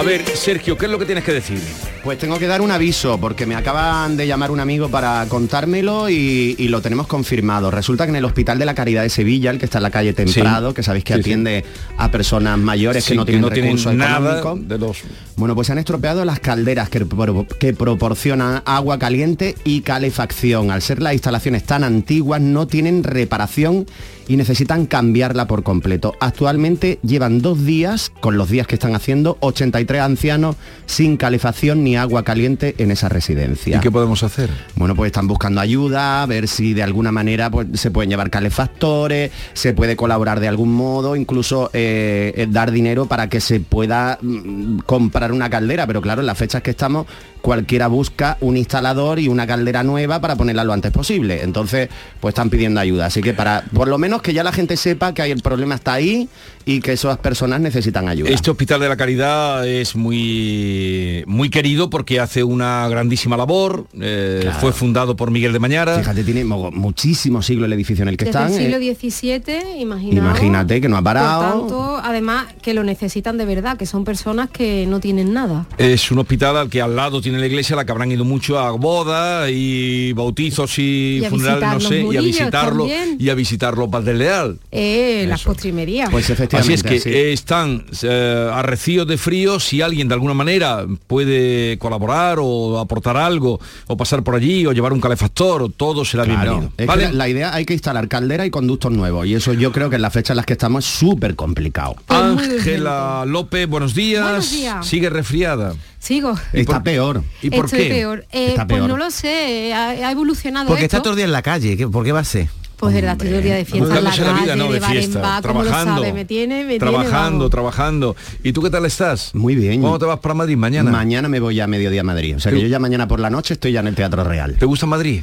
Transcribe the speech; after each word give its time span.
A 0.00 0.02
ver, 0.02 0.24
Sergio, 0.34 0.78
¿qué 0.78 0.86
es 0.86 0.90
lo 0.90 0.98
que 0.98 1.04
tienes 1.04 1.22
que 1.22 1.34
decir? 1.34 1.60
Pues 2.02 2.18
tengo 2.18 2.38
que 2.38 2.46
dar 2.46 2.62
un 2.62 2.70
aviso 2.70 3.18
porque 3.20 3.44
me 3.44 3.54
acaban 3.54 4.16
de 4.16 4.26
llamar 4.26 4.50
un 4.50 4.58
amigo 4.58 4.88
para 4.88 5.26
contármelo 5.28 6.08
y, 6.08 6.54
y 6.58 6.68
lo 6.68 6.80
tenemos 6.80 7.06
confirmado. 7.06 7.70
Resulta 7.70 8.04
que 8.06 8.10
en 8.10 8.16
el 8.16 8.24
Hospital 8.24 8.58
de 8.58 8.64
la 8.64 8.74
Caridad 8.74 9.02
de 9.02 9.10
Sevilla, 9.10 9.50
el 9.50 9.58
que 9.58 9.66
está 9.66 9.78
en 9.78 9.82
la 9.82 9.90
calle 9.90 10.14
Temprado, 10.14 10.72
que 10.72 10.82
sabéis 10.82 11.04
que 11.04 11.12
Sí, 11.12 11.18
sí. 11.18 11.20
atiende 11.20 11.64
a 11.98 12.10
personas 12.10 12.58
mayores 12.58 13.04
Sí, 13.04 13.10
que 13.12 13.16
no 13.16 13.26
que 13.26 13.32
tienen 13.32 13.50
tienen 13.50 13.70
recursos 13.72 13.94
nada 13.94 14.38
económicos. 14.38 14.68
de 14.68 14.78
los... 14.78 14.98
Bueno, 15.36 15.54
pues 15.54 15.66
se 15.66 15.72
han 15.72 15.78
estropeado 15.78 16.24
las 16.24 16.40
calderas 16.40 16.88
que 16.88 17.74
proporcionan 17.74 18.62
agua 18.64 18.98
caliente 18.98 19.54
y 19.64 19.82
calefacción. 19.82 20.70
Al 20.70 20.80
ser 20.80 21.02
las 21.02 21.12
instalaciones 21.12 21.64
tan 21.64 21.84
antiguas, 21.84 22.40
no 22.40 22.66
tienen 22.66 23.04
reparación 23.04 23.86
y 24.28 24.36
necesitan 24.36 24.86
cambiarla 24.86 25.46
por 25.46 25.62
completo. 25.64 26.14
Actualmente 26.20 26.98
llevan 27.02 27.42
dos 27.42 27.64
días, 27.64 28.12
con 28.20 28.36
los 28.36 28.48
días 28.48 28.66
que 28.66 28.76
están 28.76 28.94
haciendo, 28.94 29.36
83 29.40 30.00
ancianos 30.02 30.56
sin 30.86 31.16
calefacción 31.16 31.82
ni 31.82 31.89
agua 31.96 32.22
caliente 32.24 32.74
en 32.78 32.90
esa 32.90 33.08
residencia. 33.08 33.76
¿Y 33.76 33.80
qué 33.80 33.90
podemos 33.90 34.22
hacer? 34.22 34.50
Bueno, 34.76 34.94
pues 34.94 35.08
están 35.08 35.26
buscando 35.26 35.60
ayuda, 35.60 36.22
a 36.22 36.26
ver 36.26 36.48
si 36.48 36.74
de 36.74 36.82
alguna 36.82 37.12
manera 37.12 37.50
pues, 37.50 37.68
se 37.74 37.90
pueden 37.90 38.10
llevar 38.10 38.30
calefactores, 38.30 39.30
se 39.52 39.72
puede 39.72 39.96
colaborar 39.96 40.40
de 40.40 40.48
algún 40.48 40.72
modo, 40.72 41.16
incluso 41.16 41.70
eh, 41.72 42.32
eh, 42.36 42.46
dar 42.48 42.70
dinero 42.70 43.06
para 43.06 43.28
que 43.28 43.40
se 43.40 43.60
pueda 43.60 44.18
mm, 44.20 44.80
comprar 44.80 45.32
una 45.32 45.50
caldera. 45.50 45.86
Pero 45.86 46.00
claro, 46.00 46.20
en 46.20 46.26
las 46.26 46.38
fechas 46.38 46.62
que 46.62 46.70
estamos, 46.70 47.06
cualquiera 47.40 47.86
busca 47.88 48.36
un 48.40 48.56
instalador 48.56 49.18
y 49.18 49.28
una 49.28 49.46
caldera 49.46 49.82
nueva 49.82 50.20
para 50.20 50.36
ponerla 50.36 50.64
lo 50.64 50.72
antes 50.72 50.92
posible. 50.92 51.42
Entonces, 51.42 51.88
pues 52.20 52.32
están 52.32 52.50
pidiendo 52.50 52.80
ayuda. 52.80 53.06
Así 53.06 53.20
que 53.22 53.32
para, 53.34 53.64
por 53.72 53.88
lo 53.88 53.98
menos 53.98 54.22
que 54.22 54.32
ya 54.32 54.42
la 54.44 54.52
gente 54.52 54.76
sepa 54.76 55.14
que 55.14 55.22
hay 55.22 55.30
el 55.30 55.40
problema 55.42 55.74
está 55.74 55.94
ahí 55.94 56.28
y 56.66 56.80
que 56.80 56.92
esas 56.92 57.18
personas 57.18 57.60
necesitan 57.60 58.08
ayuda. 58.08 58.28
Este 58.30 58.50
Hospital 58.50 58.80
de 58.80 58.88
la 58.88 58.96
Caridad 58.96 59.66
es 59.66 59.96
muy, 59.96 61.24
muy 61.26 61.50
querido 61.50 61.90
porque 61.90 62.20
hace 62.20 62.44
una 62.44 62.88
grandísima 62.88 63.36
labor. 63.36 63.86
eh, 64.00 64.40
Claro. 64.42 64.58
Fue 64.60 64.72
fundado 64.72 65.16
por 65.16 65.30
Miguel 65.30 65.52
de 65.52 65.58
Mañara. 65.58 65.98
Fíjate, 65.98 66.24
tiene 66.24 66.44
mo- 66.44 66.70
muchísimos 66.70 67.46
siglos 67.46 67.66
el 67.66 67.72
edificio 67.72 68.02
en 68.02 68.08
el 68.08 68.16
que 68.16 68.26
Desde 68.26 68.38
están. 68.38 68.52
el 68.52 68.58
siglo 68.60 68.76
eh, 68.78 68.94
XVII, 68.94 69.80
imaginaos. 69.80 70.28
Imagínate 70.28 70.80
que 70.80 70.88
no 70.88 70.96
ha 70.96 71.02
parado. 71.02 71.52
Por 71.52 71.60
tanto, 71.68 72.00
además 72.02 72.46
que 72.62 72.74
lo 72.74 72.84
necesitan 72.84 73.38
de 73.38 73.44
verdad, 73.46 73.76
que 73.76 73.86
son 73.86 74.04
personas 74.04 74.50
que 74.50 74.86
no 74.86 75.00
tienen 75.00 75.32
nada. 75.32 75.66
Es 75.78 76.10
un 76.10 76.18
hospital 76.18 76.56
al 76.56 76.68
que 76.70 76.80
al 76.82 76.94
lado 76.96 77.20
tiene 77.20 77.29
la 77.38 77.46
iglesia, 77.46 77.76
la 77.76 77.84
que 77.84 77.92
habrán 77.92 78.10
ido 78.10 78.24
mucho 78.24 78.58
a 78.58 78.70
bodas 78.72 79.50
y 79.52 80.12
bautizos 80.14 80.78
y, 80.78 81.22
funerales, 81.28 81.68
no 81.74 81.80
sé, 81.80 82.00
y 82.10 82.16
a 82.16 82.20
visitarlo 82.22 82.86
también. 82.86 83.16
y 83.20 83.28
a 83.28 83.34
visitar 83.34 83.76
los 83.76 83.88
Padres 83.90 84.16
Leal. 84.16 84.58
Eh, 84.72 85.26
las 85.28 85.42
postrimerías. 85.44 86.08
Pues 86.10 86.24
Así 86.24 86.32
efectivamente. 86.32 86.74
es 86.74 86.82
que 86.82 87.00
sí. 87.00 87.08
eh, 87.10 87.32
están 87.32 87.84
eh, 88.02 88.50
arrecidos 88.52 89.06
de 89.06 89.18
frío, 89.18 89.60
si 89.60 89.82
alguien 89.82 90.08
de 90.08 90.14
alguna 90.14 90.34
manera 90.34 90.86
puede 91.06 91.78
colaborar 91.78 92.38
o 92.40 92.78
aportar 92.78 93.16
algo, 93.16 93.60
o 93.86 93.96
pasar 93.96 94.22
por 94.24 94.34
allí, 94.34 94.64
o 94.66 94.72
llevar 94.72 94.92
un 94.92 95.00
calefactor, 95.00 95.62
o 95.62 95.68
todo 95.68 96.04
será 96.04 96.24
Claro, 96.24 96.70
bienvenido. 96.76 96.96
la, 96.96 97.12
la 97.12 97.28
idea 97.28 97.54
hay 97.54 97.64
que 97.66 97.74
instalar 97.74 98.08
caldera 98.08 98.46
y 98.46 98.50
conductos 98.50 98.90
nuevos 98.90 99.26
y 99.26 99.34
eso 99.34 99.52
yo 99.52 99.70
creo 99.72 99.90
que 99.90 99.96
en 99.96 100.02
las 100.02 100.12
fechas 100.12 100.30
en 100.30 100.36
las 100.38 100.46
que 100.46 100.54
estamos 100.54 100.84
es 100.86 100.90
súper 100.98 101.34
complicado. 101.36 101.96
Ángela 102.08 103.24
López, 103.26 103.68
buenos 103.68 103.94
días. 103.94 104.22
Buenos 104.22 104.50
días. 104.50 104.86
Sigue 104.86 105.10
resfriada. 105.10 105.74
Sigo. 105.98 106.34
Está 106.52 106.74
por- 106.74 106.82
peor. 106.84 107.19
¿Y 107.42 107.50
por 107.50 107.66
Estoy 107.66 107.84
qué? 107.84 107.88
peor. 107.90 108.24
Eh, 108.32 108.48
Está 108.50 108.66
Pues 108.66 108.82
no 108.84 108.96
lo 108.96 109.10
sé, 109.10 109.72
ha, 109.74 109.88
ha 109.90 110.10
evolucionado 110.12 110.66
Porque 110.68 110.84
esto. 110.84 110.96
está 110.96 111.02
todo 111.02 111.12
el 111.12 111.16
día 111.18 111.24
en 111.26 111.32
la 111.32 111.42
calle, 111.42 111.76
¿qué- 111.76 111.88
¿por 111.88 112.04
qué 112.04 112.12
va 112.12 112.20
a 112.20 112.24
ser? 112.24 112.48
Pues 112.76 112.94
de 112.94 113.02
verdad, 113.02 113.12
estoy 113.12 113.28
todo 113.28 113.38
el 113.38 113.44
día 113.44 113.54
de 113.56 113.64
fiesta 113.66 113.98
en 113.98 114.04
la 114.04 114.10
la 114.10 114.16
calle, 114.16 114.40
vida, 114.42 114.56
¿no? 114.56 114.64
de, 114.68 114.72
De 114.72 114.80
bar 114.80 114.90
en 114.96 114.96
fiesta, 115.02 115.20
bar, 115.20 115.42
¿cómo 115.42 115.62
lo 115.62 115.68
trabajando. 115.68 116.00
sabe? 116.02 116.12
Me 116.14 116.24
tiene, 116.24 116.64
me 116.64 116.78
trabajando, 116.78 117.38
tiene, 117.40 117.50
trabajando. 117.50 118.16
¿Y 118.42 118.52
tú 118.54 118.62
qué 118.62 118.70
tal 118.70 118.86
estás? 118.86 119.34
Muy 119.34 119.54
bien. 119.54 119.82
¿Cómo 119.82 119.98
te 119.98 120.06
vas 120.06 120.18
para 120.20 120.32
Madrid 120.32 120.56
mañana? 120.56 120.90
Mañana 120.90 121.28
me 121.28 121.40
voy 121.40 121.60
a 121.60 121.66
mediodía 121.66 122.00
a 122.00 122.04
Madrid. 122.04 122.36
O 122.36 122.40
sea 122.40 122.50
que 122.52 122.58
yo 122.60 122.66
ya 122.68 122.78
mañana 122.78 123.06
por 123.06 123.20
la 123.20 123.28
noche 123.28 123.52
estoy 123.52 123.72
ya 123.72 123.80
en 123.80 123.88
el 123.88 123.94
Teatro 123.94 124.24
Real. 124.24 124.56
¿Te 124.58 124.64
gusta 124.64 124.86
Madrid? 124.86 125.22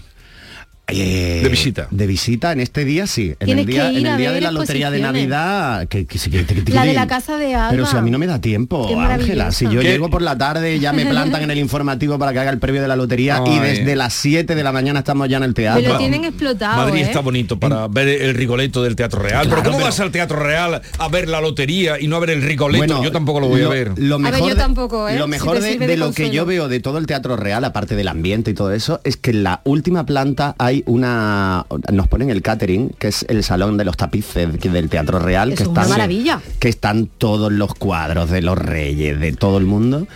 Eh, 0.90 1.42
De 1.44 1.50
visita. 1.50 1.88
De 1.92 2.08
visita 2.08 2.52
en 2.54 2.62
este 2.62 2.86
día 2.86 3.08
sí. 3.08 3.36
En 3.42 3.60
el 3.60 3.66
día, 3.66 3.88
que 3.88 3.94
ir 3.94 3.98
en 4.00 4.06
el 4.06 4.14
a 4.14 4.18
día 4.18 4.32
de 4.32 4.40
la 4.42 4.52
lotería 4.52 4.90
de. 4.90 5.00
Navidad. 5.00 5.88
Que, 5.88 6.06
que- 6.06 6.18
que- 6.18 6.46
que- 6.46 6.64
que- 6.64 6.72
La 6.74 6.86
de 6.86 6.94
la 6.94 7.08
casa 7.08 7.38
de 7.38 7.54
Alba. 7.56 7.70
Pero 7.72 7.86
si 7.86 7.98
a 7.98 8.02
mí 8.02 8.10
no 8.12 8.18
me 8.18 8.26
da 8.28 8.40
tiempo, 8.40 8.88
Ángela. 8.98 9.52
Si 9.52 9.66
yo 9.70 9.82
llego 9.82 10.10
por 10.10 10.22
la 10.22 10.38
tarde, 10.38 10.80
ya 10.80 10.94
me 10.94 11.06
plantan 11.06 11.44
en 11.44 11.52
el 11.52 11.58
informativo 11.58 12.18
para 12.18 12.32
que 12.34 12.40
haga 12.40 12.52
el 12.52 12.60
previo 12.60 12.82
de 12.82 12.88
la 12.88 12.96
lotería 12.96 13.42
y 13.46 13.60
desde 13.60 13.96
las 13.96 14.14
7 14.14 14.56
de 14.56 14.64
la 14.64 14.72
mañana 14.72 15.00
estamos 15.00 15.28
ya 15.30 15.38
en 15.38 15.44
el 15.44 15.50
Me 15.50 15.54
teatro. 15.56 15.94
lo 15.94 15.98
tienen 15.98 16.24
explotado, 16.24 16.78
Madrid 16.78 17.02
¿eh? 17.02 17.06
está 17.06 17.20
bonito 17.20 17.60
para 17.60 17.88
ver 17.88 18.08
el 18.08 18.34
Rigoletto 18.36 18.82
del 18.84 18.96
Teatro 18.96 19.22
Real. 19.22 19.42
pero 19.44 19.56
Claro, 19.58 19.64
¿cómo 19.64 19.78
pero- 19.78 19.86
vas 19.88 20.00
al 20.00 20.12
Teatro 20.12 20.40
Real 20.40 20.82
a 21.00 21.08
ver 21.10 21.28
la 21.30 21.42
lotería 21.42 22.00
y 22.00 22.08
no 22.08 22.16
a 22.16 22.20
ver 22.20 22.30
el 22.32 22.42
Rigoletto? 22.42 22.86
Bueno, 22.86 23.04
yo 23.04 23.12
tampoco 23.12 23.40
lo 23.40 23.48
voy 23.48 23.62
a 23.62 23.68
ver. 23.68 23.92
Lo 23.98 24.16
A 24.16 24.18
ver, 24.20 24.32
mejor 24.32 24.50
yo 24.50 24.56
de- 24.56 24.62
tampoco, 24.62 25.10
¿eh? 25.10 25.18
Lo 25.18 25.28
mejor 25.28 25.60
de, 25.60 25.72
sirve 25.72 25.88
de 25.88 25.94
de 25.94 25.98
lo 25.98 26.12
que 26.14 26.30
yo 26.30 26.46
veo 26.46 26.68
de 26.70 26.80
todo 26.80 26.98
el 26.98 27.06
Teatro 27.08 27.36
Real, 27.36 27.64
aparte 27.66 27.96
del 27.96 28.08
ambiente 28.08 28.52
y 28.52 28.54
todo 28.54 28.72
eso, 28.72 29.02
es 29.04 29.18
que 29.18 29.32
en 29.32 29.44
la 29.44 29.62
última 29.66 30.06
planta 30.06 30.56
hay 30.58 30.77
una... 30.86 31.66
Nos 31.92 32.08
ponen 32.08 32.30
el 32.30 32.42
catering, 32.42 32.90
que 32.90 33.08
es 33.08 33.26
el 33.30 33.44
salón 33.44 33.78
de 33.78 33.86
los 33.86 33.98
tapices 33.98 34.60
del 34.60 34.90
Teatro 34.90 35.20
Real. 35.20 35.54
Que 35.56 35.64
una 35.64 35.82
están, 35.82 35.90
maravilla. 35.90 36.42
Que 36.60 36.70
están 36.70 37.08
todos 37.08 37.52
los 37.52 37.74
cuadros 37.74 38.30
de 38.30 38.42
los 38.42 38.58
reyes, 38.58 39.20
de 39.20 39.34
todo 39.34 39.58
el 39.58 39.66
mundo. 39.66 40.08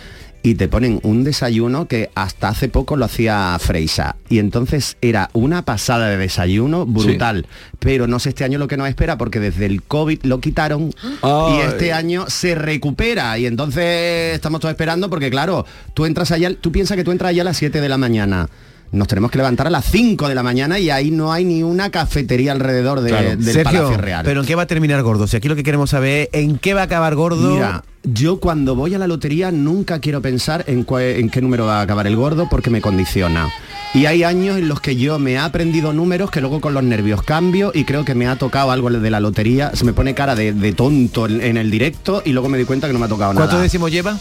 Y 0.44 0.56
te 0.56 0.66
ponen 0.66 0.98
un 1.04 1.22
desayuno 1.22 1.86
que 1.86 2.10
hasta 2.16 2.48
hace 2.48 2.68
poco 2.68 2.96
lo 2.96 3.04
hacía 3.04 3.56
Freisa. 3.60 4.16
Y 4.28 4.40
entonces 4.40 4.96
era 5.00 5.30
una 5.34 5.64
pasada 5.64 6.08
de 6.08 6.16
desayuno 6.16 6.84
brutal. 6.84 7.46
Pero 7.78 8.08
no 8.08 8.18
sé 8.18 8.30
este 8.30 8.42
año 8.42 8.58
lo 8.58 8.66
que 8.66 8.76
nos 8.76 8.88
espera 8.88 9.16
porque 9.16 9.38
desde 9.38 9.66
el 9.66 9.82
COVID 9.82 10.24
lo 10.24 10.40
quitaron 10.40 10.92
Ay. 11.22 11.54
y 11.54 11.60
este 11.60 11.92
año 11.92 12.24
se 12.28 12.56
recupera 12.56 13.38
y 13.38 13.46
entonces 13.46 14.34
estamos 14.34 14.60
todos 14.60 14.72
esperando 14.72 15.08
porque 15.08 15.30
claro, 15.30 15.64
tú 15.94 16.06
entras 16.06 16.32
allá, 16.32 16.52
tú 16.56 16.72
piensas 16.72 16.96
que 16.96 17.04
tú 17.04 17.12
entras 17.12 17.30
allá 17.30 17.42
a 17.42 17.44
las 17.44 17.56
7 17.58 17.80
de 17.80 17.88
la 17.88 17.98
mañana. 17.98 18.48
Nos 18.92 19.08
tenemos 19.08 19.30
que 19.30 19.38
levantar 19.38 19.66
a 19.66 19.70
las 19.70 19.86
5 19.86 20.28
de 20.28 20.34
la 20.34 20.42
mañana 20.42 20.78
y 20.78 20.90
ahí 20.90 21.10
no 21.10 21.32
hay 21.32 21.46
ni 21.46 21.62
una 21.62 21.88
cafetería 21.90 22.52
alrededor 22.52 23.00
de- 23.00 23.08
Claro. 23.08 23.28
del 23.30 23.42
Sergio, 23.42 23.64
Palacio 23.64 23.96
Real. 23.96 24.22
pero 24.24 24.40
¿en 24.42 24.46
qué 24.46 24.54
va 24.54 24.62
a 24.62 24.66
terminar 24.66 25.02
gordo? 25.02 25.26
Si 25.26 25.34
aquí 25.34 25.48
lo 25.48 25.56
que 25.56 25.62
queremos 25.62 25.88
saber 25.90 26.28
es 26.32 26.44
en 26.44 26.58
qué 26.58 26.74
va 26.74 26.82
a 26.82 26.84
acabar 26.84 27.14
gordo. 27.14 27.54
Mira, 27.54 27.84
yo 28.04 28.38
cuando 28.38 28.74
voy 28.76 28.94
a 28.94 28.98
la 28.98 29.06
lotería 29.06 29.50
nunca 29.50 29.98
quiero 29.98 30.20
pensar 30.20 30.64
en, 30.66 30.84
cua- 30.84 31.16
en 31.18 31.30
qué 31.30 31.40
número 31.40 31.64
va 31.64 31.78
a 31.78 31.82
acabar 31.82 32.06
el 32.06 32.16
gordo 32.16 32.48
porque 32.50 32.68
me 32.68 32.82
condiciona. 32.82 33.48
Y 33.94 34.04
hay 34.06 34.24
años 34.24 34.58
en 34.58 34.68
los 34.68 34.80
que 34.80 34.94
yo 34.96 35.18
me 35.18 35.32
he 35.32 35.38
aprendido 35.38 35.94
números 35.94 36.30
que 36.30 36.40
luego 36.42 36.60
con 36.60 36.74
los 36.74 36.82
nervios 36.82 37.22
cambio 37.22 37.72
y 37.74 37.84
creo 37.84 38.04
que 38.04 38.14
me 38.14 38.26
ha 38.26 38.36
tocado 38.36 38.70
algo 38.72 38.90
de 38.90 39.10
la 39.10 39.20
lotería. 39.20 39.70
Se 39.74 39.84
me 39.86 39.94
pone 39.94 40.14
cara 40.14 40.34
de, 40.34 40.52
de 40.52 40.72
tonto 40.74 41.26
en, 41.26 41.40
en 41.40 41.56
el 41.56 41.70
directo 41.70 42.22
y 42.26 42.32
luego 42.32 42.50
me 42.50 42.58
di 42.58 42.64
cuenta 42.66 42.88
que 42.88 42.92
no 42.92 42.98
me 42.98 43.06
ha 43.06 43.08
tocado 43.08 43.32
¿Cuántos 43.32 43.54
nada. 43.54 43.62
décimos 43.62 43.90
lleva? 43.90 44.18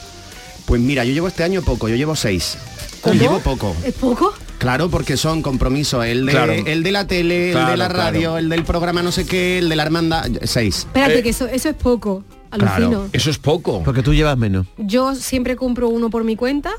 Pues 0.65 0.79
mira, 0.79 1.03
yo 1.03 1.11
llevo 1.13 1.27
este 1.27 1.43
año 1.43 1.61
poco, 1.61 1.89
yo 1.89 1.95
llevo 1.97 2.15
seis. 2.15 2.57
¿Cómo? 3.01 3.15
Llevo 3.19 3.39
poco. 3.39 3.75
¿Es 3.83 3.93
poco? 3.95 4.33
Claro, 4.61 4.89
porque 4.89 5.17
son 5.17 5.41
compromisos. 5.41 6.05
El 6.05 6.25
de, 6.27 6.31
Claro. 6.33 6.53
el 6.53 6.83
de 6.83 6.91
la 6.91 7.07
tele, 7.07 7.47
el 7.47 7.53
Claro, 7.53 7.71
de 7.71 7.77
la 7.77 7.87
radio, 7.89 8.19
claro. 8.21 8.37
el 8.37 8.47
del 8.49 8.63
programa 8.63 9.01
no 9.01 9.11
sé 9.11 9.25
qué, 9.25 9.57
el 9.57 9.69
de 9.69 9.75
la 9.75 9.81
hermandad. 9.83 10.29
Seis. 10.43 10.77
Espérate, 10.85 11.17
Eh, 11.19 11.23
que 11.23 11.29
eso, 11.29 11.47
eso 11.47 11.67
es 11.69 11.75
poco. 11.75 12.23
claro. 12.51 12.75
Alucino. 12.75 13.07
Eso 13.11 13.31
es 13.31 13.39
poco. 13.39 13.81
Porque 13.83 14.03
tú 14.03 14.13
llevas 14.13 14.37
menos. 14.37 14.67
Yo 14.77 15.15
siempre 15.15 15.55
compro 15.55 15.89
uno 15.89 16.11
por 16.11 16.23
mi 16.23 16.35
cuenta 16.35 16.69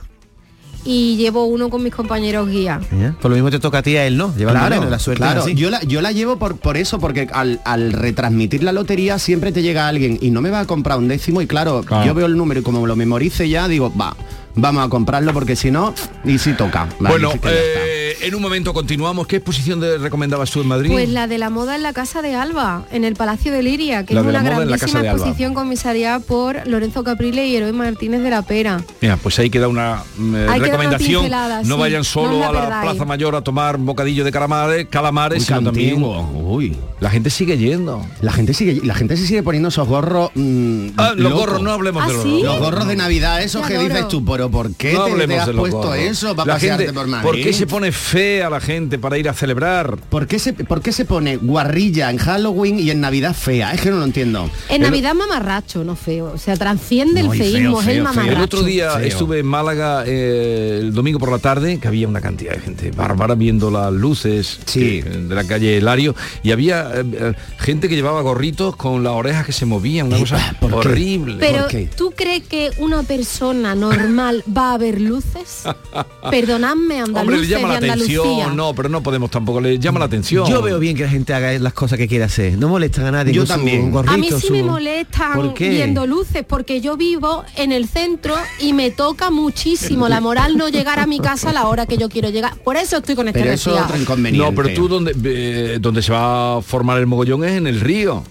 y 0.85 1.17
llevo 1.17 1.45
uno 1.47 1.71
con 1.71 1.83
mis 1.83 1.93
compañeros 1.95 2.49
guía. 2.49 2.81
Por 3.21 3.31
lo 3.31 3.37
mismo 3.37 3.51
te 3.51 3.59
toca 3.61 3.79
a 3.79 3.83
ti 3.83 3.97
a 3.97 4.07
él, 4.07 4.17
¿no? 4.17 4.33
Claro, 4.33 4.69
menos, 4.77 4.91
la 4.91 4.99
suerte 4.99 5.23
claro. 5.23 5.49
Yo 5.49 5.71
la, 5.71 5.81
yo 5.83 6.01
la 6.03 6.13
llevo 6.13 6.39
por, 6.39 6.57
por 6.59 6.77
eso, 6.77 6.99
porque 7.01 7.29
al, 7.33 7.61
al 7.65 7.93
retransmitir 7.93 8.63
la 8.65 8.73
lotería 8.73 9.19
siempre 9.19 9.51
te 9.53 9.63
llega 9.63 9.87
alguien 9.89 10.19
y 10.21 10.31
no 10.31 10.41
me 10.41 10.51
va 10.51 10.61
a 10.61 10.67
comprar 10.67 10.99
un 10.99 11.09
décimo 11.09 11.41
y 11.41 11.47
claro, 11.47 11.83
Claro. 11.83 12.05
yo 12.07 12.15
veo 12.15 12.27
el 12.27 12.37
número 12.37 12.61
y 12.61 12.63
como 12.65 12.87
lo 12.87 12.97
memorice 12.97 13.49
ya, 13.49 13.67
digo, 13.69 13.93
va, 13.97 14.17
vamos 14.55 14.87
a 14.87 14.89
comprarlo 14.89 15.33
porque 15.33 15.57
si 15.57 15.71
no, 15.71 15.95
y 16.25 16.39
si 16.39 16.55
toca. 16.55 16.89
Vale, 16.99 17.15
bueno, 17.15 17.33
está. 17.33 18.02
Eh, 18.21 18.27
en 18.27 18.35
un 18.35 18.43
momento 18.43 18.73
continuamos. 18.73 19.27
¿Qué 19.27 19.37
exposición 19.37 19.81
de, 19.81 19.99
recomendabas 19.99 20.51
tú 20.51 20.61
en 20.61 20.69
Madrid? 20.69 20.91
Pues 20.91 21.09
la 21.09 21.27
de 21.27 21.39
la 21.39 21.51
moda 21.51 21.77
en 21.77 21.83
la 21.83 21.93
Casa 21.93 22.23
de 22.23 22.35
Alba, 22.35 22.85
en 22.93 23.05
el 23.05 23.15
Palacio 23.15 23.53
de 23.53 23.63
Liria, 23.63 24.05
que 24.05 24.15
La 24.15 24.21
es 24.21 24.27
una 24.27 24.43
grandísima 24.43 25.01
exposición 25.03 25.55
comisariada 25.55 26.21
por 26.21 26.67
Lorenzo 26.67 27.05
Caprile 27.05 27.47
y 27.47 27.57
Eroy 27.57 27.73
Martínez 27.73 28.23
de 28.23 28.31
la 28.31 28.43
Pera. 28.43 28.83
Mira, 29.01 29.17
pues 29.17 29.39
ahí 29.39 29.51
queda 29.51 29.69
una 29.69 30.03
mm, 30.17 30.35
eh, 30.37 30.39
Ahí 30.39 30.61
queda 30.61 30.77
una 30.77 30.89
recomendación. 30.91 31.31
no 31.65 31.75
sí. 31.77 31.81
vayan 31.81 32.05
solo 32.05 32.45
a 32.49 32.53
la. 32.53 32.81
Plaza 32.83 33.05
Mayor 33.05 33.37
a 33.37 33.43
tomar 33.43 33.77
un 33.77 33.87
bocadillo 33.87 34.25
de 34.25 34.33
calamares, 34.33 34.87
calamares, 34.89 35.41
Uy, 35.41 35.45
sino 35.47 35.63
también. 35.63 36.03
Uy. 36.03 36.77
la 37.01 37.11
gente 37.11 37.31
sigue 37.31 37.57
yendo. 37.59 38.05
La 38.21 38.33
gente 38.33 38.55
sigue, 38.55 38.81
la 38.85 38.95
gente 38.95 39.17
se 39.17 39.27
sigue 39.27 39.43
poniendo 39.43 39.69
esos 39.69 39.87
gorros. 39.87 40.31
mm, 40.35 40.89
Ah, 40.97 41.13
los 41.17 41.33
gorros, 41.33 41.63
no 41.63 41.71
hablemos 41.71 42.03
¿Ah, 42.05 42.09
de 42.09 42.13
los 42.15 42.23
sí? 42.23 42.29
gorros. 42.31 42.45
Los 42.45 42.61
gorros 42.61 42.89
de 42.89 42.97
Navidad, 42.97 43.43
esos 43.43 43.67
Qué 43.67 43.75
que 43.75 43.79
dices 43.85 44.09
tú, 44.09 44.25
pero 44.25 44.51
¿por 44.51 44.75
qué 44.75 44.93
No 44.93 45.05
te- 45.05 45.07
te, 45.07 45.13
hablemos 45.13 45.39
has 45.41 45.47
de 45.47 45.53
los 45.53 45.61
puesto 45.61 45.79
gorros. 45.79 45.97
eso 45.97 46.35
para 46.37 46.47
La 46.47 46.55
pasearte 46.55 46.85
gente, 46.85 46.99
por 46.99 47.07
Madrid? 47.09 47.27
¿Por 47.29 47.37
qué 47.37 47.53
se 47.53 47.67
pone 47.67 47.93
fea 48.03 48.51
la 48.51 48.61
gente 48.61 48.99
para 48.99 49.17
ir 49.19 49.29
a 49.29 49.33
celebrar? 49.35 49.97
¿Por 50.11 50.27
qué, 50.27 50.39
se, 50.39 50.53
¿Por 50.53 50.83
qué 50.83 50.93
se 50.93 51.05
pone 51.05 51.37
guarrilla 51.37 52.11
en 52.11 52.19
Halloween 52.19 52.79
y 52.79 52.91
en 52.91 53.01
Navidad 53.01 53.35
fea? 53.35 53.73
Es 53.73 53.81
que 53.81 53.91
no 53.91 53.99
lo 53.99 54.05
entiendo. 54.05 54.51
En 54.69 54.77
El- 54.77 54.83
Navidad 54.83 55.15
mamarracho, 55.15 55.85
no 55.85 55.97
feo. 55.97 56.33
O 56.35 56.39
sea, 56.39 56.57
transciende 56.57 57.23
No, 57.23 57.33
el 57.33 57.39
feo, 57.39 57.53
feísmo, 57.53 57.81
es 57.81 57.89
el 57.89 58.03
mamarracho. 58.03 58.37
El 58.37 58.43
otro 58.43 58.63
día 58.65 58.91
Feo. 58.93 59.07
estuve 59.07 59.39
en 59.39 59.47
Málaga 59.47 60.05
eh, 60.07 60.79
el 60.81 60.93
domingo 60.93 61.19
por 61.19 61.31
la 61.31 61.39
tarde, 61.39 61.79
que 61.79 61.89
había 61.89 62.09
una 62.09 62.21
cantidad 62.21 62.53
de 62.53 62.61
gente 62.61 62.91
bárbara 62.91 63.35
viendo 63.35 63.71
las 63.71 63.93
luces 63.93 64.59
Sí. 64.67 65.03
que- 65.03 65.09
de 65.09 65.35
la 65.35 65.45
calle 65.45 65.77
Hilario, 65.77 66.15
y 66.43 66.51
había 66.51 66.91
eh, 66.95 67.05
eh, 67.13 67.33
gente 67.59 67.89
que 67.89 67.95
llevaba 67.95 68.21
gorritos 68.23 68.77
con 68.77 69.03
las 69.05 69.13
orejas 69.13 69.47
que 69.47 69.53
se 69.53 69.65
movían, 69.65 70.09
una 70.09 70.19
cosa 70.19 70.57
¿por 70.61 70.71
qué? 70.71 70.77
horrible. 70.77 71.37
Pero, 71.39 71.61
¿Por 71.63 71.69
qué? 71.69 71.89
¿tú 71.97 72.13
crees 72.17 72.43
que 72.45 72.71
una 72.79 73.03
persona 73.05 73.75
normal 73.75 74.43
va 74.55 74.75
a 74.75 74.79
ver 74.79 75.01
luces? 75.01 75.63
Perdonadme, 76.31 77.03
Hombre, 77.05 77.21
andaluces 77.21 77.41
le 77.41 77.47
llama 77.49 77.69
la 77.69 77.81
de 77.81 77.91
Andalucía. 77.91 77.92
Atención, 77.95 78.57
no, 78.57 78.75
pero 78.75 78.89
no 78.89 79.03
podemos 79.03 79.31
tampoco, 79.31 79.61
le 79.61 79.79
llama 79.79 79.99
la 79.99 80.07
atención. 80.07 80.47
Yo 80.49 80.63
veo 80.63 80.79
bien 80.79 80.97
que 80.97 81.05
la 81.05 81.09
gente 81.11 81.33
haga 81.35 81.59
las 81.59 81.73
cosas 81.73 81.99
que 81.99 82.09
quiere 82.09 82.25
hacer. 82.25 82.59
No 82.59 82.69
molestan 82.69 83.07
a 83.07 83.11
nadie. 83.11 83.33
Yo 83.33 83.45
también. 83.45 83.91
gorrito, 83.91 84.13
A 84.15 84.17
mí 84.17 84.29
sí 84.31 84.47
su- 84.49 84.53
me 84.53 84.63
molestan 84.63 85.55
viendo 85.55 86.07
luces 86.07 86.45
porque 86.47 86.81
yo 86.81 86.97
vivo 86.97 87.45
en 87.57 87.73
el 87.73 87.89
centro 87.89 88.35
y 88.61 88.73
me 88.73 88.91
toca 88.91 89.31
muchísimo 89.31 90.09
la 90.09 90.21
moral 90.21 90.57
no 90.57 90.69
llegar 90.69 90.99
a 91.01 91.07
mi 91.07 91.21
casa 91.21 91.51
a 91.51 91.53
la 91.53 91.67
hora 91.67 91.87
que 91.87 91.97
yo 91.99 92.09
quiero 92.09 92.31
llegar. 92.31 92.57
Por 92.63 92.77
eso 92.77 92.97
estoy 92.99 93.15
con 93.15 93.29
este 93.29 93.41
Pero 93.41 93.53
eso 93.53 93.75
otro 93.77 93.97
inconveniente. 93.97 94.51
No, 94.51 94.55
pero 94.55 94.75
tú 94.75 94.89
donde, 94.89 95.15
eh, 95.25 95.79
donde 95.81 96.03
se 96.03 96.13
va 96.13 96.59
a 96.59 96.63
formar 96.63 96.99
el 96.99 97.07
mogollón 97.07 97.45
es 97.45 97.53
en 97.53 97.67
el 97.67 97.81
río. 97.81 98.23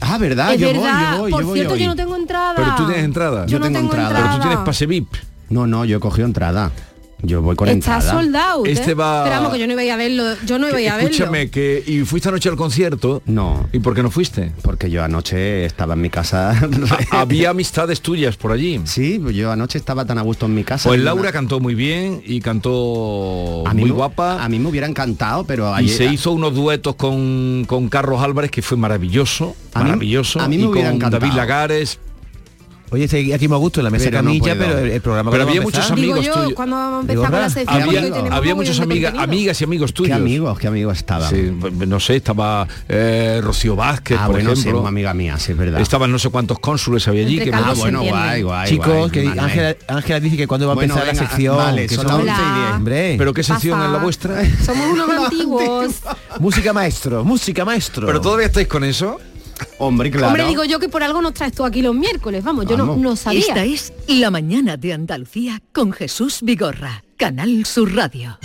Ah, 0.00 0.18
¿verdad? 0.18 0.52
es 0.54 0.60
yo 0.60 0.66
verdad, 0.66 0.82
voy, 0.82 1.12
yo 1.16 1.18
voy, 1.22 1.30
por 1.30 1.40
yo 1.40 1.46
voy 1.48 1.58
cierto 1.58 1.74
hoy. 1.74 1.80
yo 1.80 1.86
no 1.86 1.96
tengo 1.96 2.16
entrada. 2.16 2.54
Pero 2.56 2.74
tú 2.76 2.84
tienes 2.86 3.04
entrada. 3.04 3.46
Yo, 3.46 3.52
Yo 3.52 3.58
no 3.58 3.64
tengo 3.66 3.78
tengo 3.78 3.90
entrada. 3.92 4.08
entrada. 4.10 4.26
Pero 4.32 4.42
tú 4.42 4.48
tienes 4.48 4.64
pase 4.66 4.86
VIP. 4.86 5.14
No, 5.48 5.66
no, 5.66 5.84
yo 5.84 5.96
he 5.96 6.00
cogido 6.00 6.26
entrada. 6.26 6.70
Yo 7.24 7.42
voy 7.42 7.56
con 7.56 7.68
Está 7.68 7.96
entrada. 7.96 8.12
soldado. 8.20 8.64
Este 8.66 8.94
va- 8.94 9.24
Esperamos 9.24 9.52
que 9.52 9.58
yo 9.58 9.66
no 9.66 9.72
iba 9.80 9.82
a 9.92 9.94
a 9.94 9.96
verlo. 9.96 10.24
Yo 10.46 10.58
no 10.58 10.68
iba 10.68 10.76
a 10.90 10.94
a 10.94 10.96
verlo. 10.98 11.10
Escúchame, 11.10 11.50
que 11.50 11.82
y 11.86 12.00
fuiste 12.00 12.28
anoche 12.28 12.48
al 12.48 12.56
concierto. 12.56 13.22
No. 13.26 13.66
¿Y 13.72 13.78
por 13.80 13.94
qué 13.94 14.02
no 14.02 14.10
fuiste? 14.10 14.52
Porque 14.62 14.90
yo 14.90 15.02
anoche 15.02 15.64
estaba 15.64 15.94
en 15.94 16.00
mi 16.02 16.10
casa. 16.10 16.54
Había 17.10 17.50
amistades 17.50 18.00
tuyas 18.00 18.36
por 18.36 18.52
allí. 18.52 18.80
sí, 18.84 19.18
pues 19.22 19.34
yo 19.34 19.50
anoche 19.50 19.78
estaba 19.78 20.04
tan 20.04 20.18
a 20.18 20.22
gusto 20.22 20.46
en 20.46 20.54
mi 20.54 20.64
casa. 20.64 20.88
Pues 20.88 21.00
Una- 21.00 21.10
Laura 21.10 21.32
cantó 21.32 21.60
muy 21.60 21.74
bien 21.74 22.22
y 22.24 22.40
cantó 22.40 23.64
a 23.66 23.74
mí 23.74 23.80
muy 23.82 23.90
me- 23.90 23.96
guapa. 23.96 24.42
A 24.44 24.48
mí 24.48 24.58
me 24.58 24.68
hubiera 24.68 24.86
encantado, 24.86 25.44
pero 25.44 25.70
y 25.80 25.84
ayer- 25.84 25.96
se 25.96 26.04
hizo 26.06 26.32
unos 26.32 26.54
duetos 26.54 26.94
con, 26.96 27.64
con 27.66 27.88
Carlos 27.88 28.22
Álvarez 28.22 28.50
que 28.50 28.62
fue 28.62 28.76
maravilloso, 28.76 29.54
A 29.72 29.78
mí- 29.80 29.84
maravilloso. 29.90 30.40
a 30.40 30.48
mí 30.48 30.56
me 30.58 30.64
y 30.64 30.66
hubiera 30.66 30.88
con 30.90 30.96
encantado. 30.96 31.20
David 31.20 31.36
Lagares. 31.36 31.98
Oye, 32.94 33.08
sí, 33.08 33.32
aquí 33.32 33.48
me 33.48 33.56
gusto 33.56 33.80
en 33.80 33.84
la 33.84 33.90
mesa 33.90 34.04
Pero 34.06 34.18
camilla, 34.18 34.54
pero 34.58 34.78
el, 34.78 34.90
el 34.92 35.00
programa 35.00 35.30
Pero 35.30 35.42
había 35.44 35.60
a 35.60 35.64
muchos 35.64 35.84
Digo 35.94 36.14
amigos 36.14 36.24
yo, 36.26 36.32
tuyos. 36.34 36.52
cuando 36.54 36.76
vamos 36.76 37.04
a 37.04 37.12
Digo, 37.12 37.24
empezar 37.24 37.30
con 37.30 37.32
la 37.32 37.38
¿verdad? 37.38 37.54
sección, 37.54 37.82
Había, 37.82 38.36
había 38.36 38.52
amigas, 38.84 39.14
amigas 39.18 39.60
y 39.60 39.64
amigos 39.64 39.90
¿Qué 39.90 39.94
tuyos. 39.96 40.16
amigos? 40.16 40.58
¿Qué 40.58 40.66
amigos 40.68 40.96
estaban? 40.96 41.30
Sí, 41.30 41.52
no 41.86 42.00
sé, 42.00 42.16
estaba 42.16 42.66
eh, 42.88 43.40
Rocío 43.42 43.76
Vázquez, 43.76 44.16
ah, 44.20 44.26
por 44.26 44.36
bueno, 44.36 44.54
sí, 44.54 44.60
ejemplo. 44.62 44.80
una 44.80 44.88
amiga 44.90 45.12
mía, 45.14 45.38
sí, 45.38 45.52
es 45.52 45.58
verdad. 45.58 45.80
Estaban 45.80 46.10
no 46.12 46.18
sé 46.18 46.30
cuántos 46.30 46.58
cónsules 46.60 47.06
había 47.08 47.26
allí. 47.26 47.38
Que 47.40 47.52
Ah, 47.52 47.72
bueno, 47.76 47.98
entiende. 48.00 48.10
guay, 48.26 48.42
guay. 48.42 48.68
Chicos, 48.70 48.86
guay, 48.96 49.10
que. 49.10 49.28
Ángela, 49.28 49.76
Ángela 49.88 50.20
dice 50.20 50.36
que 50.36 50.46
cuando 50.46 50.66
va 50.66 50.72
a 50.72 50.74
Bueno, 50.76 50.94
empezar 50.94 51.14
la 51.14 51.20
sección. 51.20 51.56
vale, 51.56 51.86
que 51.86 51.94
son 51.94 52.06
las 52.06 52.38
y 52.38 52.42
diez. 52.60 52.70
Hombre, 52.76 53.14
¿Pero 53.18 53.34
qué 53.34 53.42
sección 53.42 53.78
Pasa. 53.78 53.86
es 53.86 53.92
la 53.92 53.98
vuestra? 53.98 54.42
Somos 54.64 54.86
unos 54.92 55.08
antiguos. 55.24 55.94
música 56.40 56.72
maestro, 56.72 57.24
música 57.24 57.64
maestro. 57.64 58.06
¿Pero 58.06 58.20
todavía 58.20 58.46
estáis 58.46 58.68
con 58.68 58.84
eso? 58.84 59.18
Hombre, 59.78 60.10
claro. 60.10 60.28
Hombre, 60.28 60.46
digo 60.46 60.64
yo 60.64 60.78
que 60.78 60.88
por 60.88 61.02
algo 61.02 61.20
nos 61.20 61.34
traes 61.34 61.52
tú 61.52 61.64
aquí 61.64 61.82
los 61.82 61.94
miércoles. 61.94 62.44
Vamos, 62.44 62.66
yo 62.66 62.76
no, 62.76 62.96
no 62.96 63.16
sabía. 63.16 63.40
Esta 63.40 63.64
es 63.64 63.92
La 64.06 64.30
mañana 64.30 64.76
de 64.76 64.92
Andalucía 64.92 65.60
con 65.72 65.92
Jesús 65.92 66.40
Vigorra, 66.42 67.04
Canal 67.16 67.64
Sur 67.66 67.94
Radio. 67.94 68.38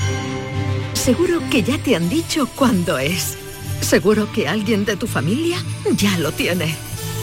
Seguro 0.94 1.42
que 1.50 1.64
ya 1.64 1.78
te 1.78 1.96
han 1.96 2.10
dicho 2.10 2.48
cuándo 2.56 2.98
es. 2.98 3.38
Seguro 3.82 4.32
que 4.32 4.48
alguien 4.48 4.86
de 4.86 4.96
tu 4.96 5.08
familia 5.08 5.58
ya 5.96 6.18
lo 6.18 6.32
tiene. 6.32 6.76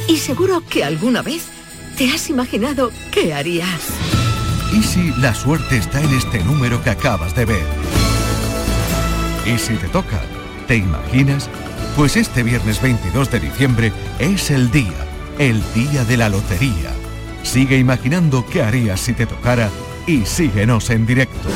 Y 0.08 0.16
seguro 0.18 0.62
que 0.68 0.84
alguna 0.84 1.22
vez 1.22 1.46
te 1.96 2.10
has 2.10 2.30
imaginado 2.30 2.90
qué 3.10 3.34
harías. 3.34 3.88
¿Y 4.72 4.82
si 4.82 5.10
la 5.20 5.34
suerte 5.34 5.78
está 5.78 6.00
en 6.00 6.14
este 6.14 6.42
número 6.44 6.82
que 6.82 6.90
acabas 6.90 7.34
de 7.34 7.44
ver? 7.44 7.66
¿Y 9.46 9.58
si 9.58 9.74
te 9.74 9.88
toca? 9.88 10.20
¿Te 10.66 10.76
imaginas? 10.76 11.48
Pues 11.96 12.14
este 12.18 12.42
viernes 12.42 12.82
22 12.82 13.30
de 13.30 13.40
diciembre 13.40 13.90
es 14.18 14.50
el 14.50 14.70
día, 14.70 14.92
el 15.38 15.62
día 15.72 16.04
de 16.04 16.18
la 16.18 16.28
lotería. 16.28 16.92
Sigue 17.42 17.78
imaginando 17.78 18.44
qué 18.44 18.62
harías 18.62 19.00
si 19.00 19.14
te 19.14 19.24
tocara 19.24 19.70
y 20.06 20.26
síguenos 20.26 20.90
en 20.90 21.06
directo. 21.06 21.48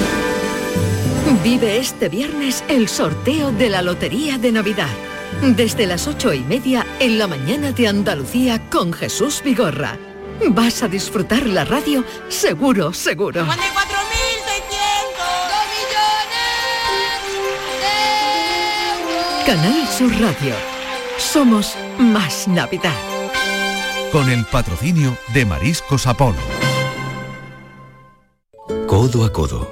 Vive 1.44 1.76
este 1.76 2.08
viernes 2.08 2.64
el 2.68 2.88
sorteo 2.88 3.52
de 3.52 3.68
la 3.68 3.82
Lotería 3.82 4.38
de 4.38 4.50
Navidad. 4.50 4.88
Desde 5.42 5.86
las 5.86 6.08
ocho 6.08 6.32
y 6.32 6.40
media 6.40 6.86
en 7.00 7.18
la 7.18 7.26
mañana 7.26 7.72
de 7.72 7.88
Andalucía 7.88 8.70
con 8.70 8.94
Jesús 8.94 9.42
Vigorra. 9.44 9.98
Vas 10.48 10.82
a 10.82 10.88
disfrutar 10.88 11.46
la 11.46 11.66
radio 11.66 12.02
seguro, 12.28 12.94
seguro. 12.94 13.44
Canal 19.46 19.86
Sur 19.88 20.12
Radio. 20.20 20.54
Somos 21.16 21.74
más 21.98 22.46
Navidad. 22.46 22.94
Con 24.12 24.28
el 24.28 24.44
patrocinio 24.44 25.16
de 25.32 25.46
Mariscos 25.46 26.06
Apolo. 26.06 26.36
Codo 28.86 29.24
a 29.24 29.32
codo. 29.32 29.70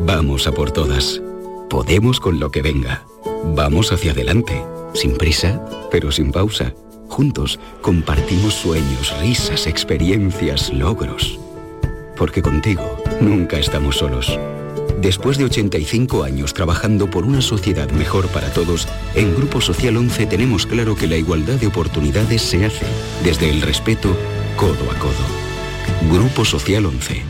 Vamos 0.00 0.46
a 0.46 0.52
por 0.52 0.72
todas. 0.72 1.22
Podemos 1.70 2.20
con 2.20 2.38
lo 2.38 2.50
que 2.50 2.60
venga. 2.60 3.02
Vamos 3.44 3.92
hacia 3.92 4.12
adelante. 4.12 4.62
Sin 4.92 5.16
prisa, 5.16 5.64
pero 5.90 6.12
sin 6.12 6.30
pausa. 6.30 6.74
Juntos 7.08 7.58
compartimos 7.80 8.54
sueños, 8.54 9.18
risas, 9.20 9.66
experiencias, 9.66 10.70
logros. 10.70 11.40
Porque 12.16 12.42
contigo 12.42 13.02
nunca 13.20 13.58
estamos 13.58 13.96
solos. 13.96 14.38
Después 15.00 15.38
de 15.38 15.44
85 15.44 16.24
años 16.24 16.52
trabajando 16.52 17.08
por 17.08 17.24
una 17.24 17.40
sociedad 17.40 17.88
mejor 17.92 18.26
para 18.28 18.52
todos, 18.52 18.88
en 19.14 19.32
Grupo 19.36 19.60
Social 19.60 19.96
11 19.96 20.26
tenemos 20.26 20.66
claro 20.66 20.96
que 20.96 21.06
la 21.06 21.16
igualdad 21.16 21.54
de 21.54 21.68
oportunidades 21.68 22.42
se 22.42 22.64
hace 22.64 22.84
desde 23.22 23.48
el 23.48 23.62
respeto 23.62 24.16
codo 24.56 24.90
a 24.90 24.98
codo. 24.98 26.12
Grupo 26.12 26.44
Social 26.44 26.86
11. 26.86 27.22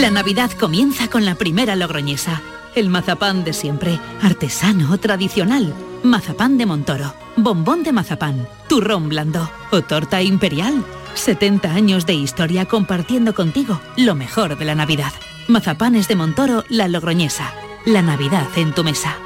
La 0.00 0.10
Navidad 0.10 0.50
comienza 0.52 1.08
con 1.08 1.26
la 1.26 1.34
primera 1.34 1.76
logroñesa. 1.76 2.40
El 2.74 2.88
mazapán 2.88 3.44
de 3.44 3.52
siempre, 3.52 3.98
artesano, 4.22 4.96
tradicional. 4.98 5.74
Mazapán 6.02 6.56
de 6.56 6.64
Montoro, 6.64 7.12
bombón 7.36 7.82
de 7.82 7.92
mazapán, 7.92 8.48
turrón 8.68 9.10
blando 9.10 9.50
o 9.70 9.82
torta 9.82 10.22
imperial. 10.22 10.82
70 11.14 11.72
años 11.72 12.06
de 12.06 12.14
historia 12.14 12.64
compartiendo 12.64 13.34
contigo 13.34 13.80
lo 13.96 14.14
mejor 14.14 14.56
de 14.56 14.64
la 14.64 14.74
Navidad. 14.74 15.12
Mazapanes 15.48 16.08
de 16.08 16.14
Montoro, 16.14 16.64
la 16.68 16.88
logroñesa. 16.88 17.54
La 17.86 18.02
Navidad 18.02 18.46
en 18.56 18.74
tu 18.74 18.84
mesa. 18.84 19.16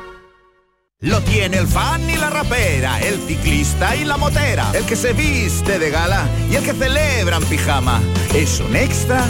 Lo 1.00 1.20
tiene 1.22 1.56
el 1.56 1.66
fan 1.66 2.08
y 2.08 2.16
la 2.16 2.30
rapera, 2.30 3.00
el 3.00 3.18
ciclista 3.26 3.96
y 3.96 4.04
la 4.04 4.16
motera, 4.16 4.70
el 4.72 4.84
que 4.84 4.94
se 4.94 5.14
viste 5.14 5.80
de 5.80 5.90
gala 5.90 6.28
y 6.48 6.54
el 6.54 6.62
que 6.62 6.74
celebra 6.74 7.38
en 7.38 7.44
pijama. 7.46 8.00
Es 8.32 8.60
un 8.60 8.76
extra 8.76 9.26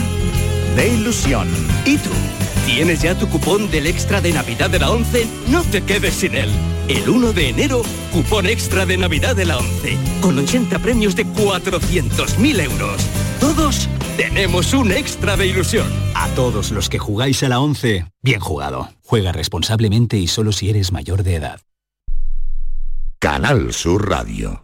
de 0.75 0.89
ilusión. 0.89 1.47
¿Y 1.83 1.97
tú? 1.97 2.11
¿Tienes 2.67 3.01
ya 3.01 3.17
tu 3.17 3.27
cupón 3.27 3.71
del 3.71 3.87
extra 3.87 4.21
de 4.21 4.31
Navidad 4.31 4.69
de 4.69 4.77
la 4.77 4.91
11? 4.91 5.27
No 5.47 5.63
te 5.63 5.81
quedes 5.81 6.13
sin 6.13 6.35
él. 6.35 6.51
El 6.87 7.09
1 7.09 7.33
de 7.33 7.49
enero, 7.49 7.81
cupón 8.11 8.45
extra 8.45 8.85
de 8.85 8.97
Navidad 8.97 9.35
de 9.35 9.45
la 9.45 9.57
11, 9.57 9.97
con 10.21 10.37
80 10.37 10.77
premios 10.77 11.15
de 11.15 11.25
400.000 11.25 12.59
euros. 12.61 13.01
Todos 13.39 13.89
tenemos 14.17 14.73
un 14.73 14.91
extra 14.91 15.35
de 15.35 15.47
ilusión. 15.47 15.87
A 16.15 16.27
todos 16.35 16.71
los 16.71 16.89
que 16.89 16.99
jugáis 16.99 17.43
a 17.43 17.49
la 17.49 17.59
11, 17.59 18.05
bien 18.21 18.39
jugado. 18.39 18.89
Juega 19.03 19.31
responsablemente 19.31 20.17
y 20.17 20.27
solo 20.27 20.51
si 20.51 20.69
eres 20.69 20.91
mayor 20.91 21.23
de 21.23 21.35
edad. 21.35 21.59
Canal 23.19 23.73
Sur 23.73 24.09
Radio. 24.09 24.63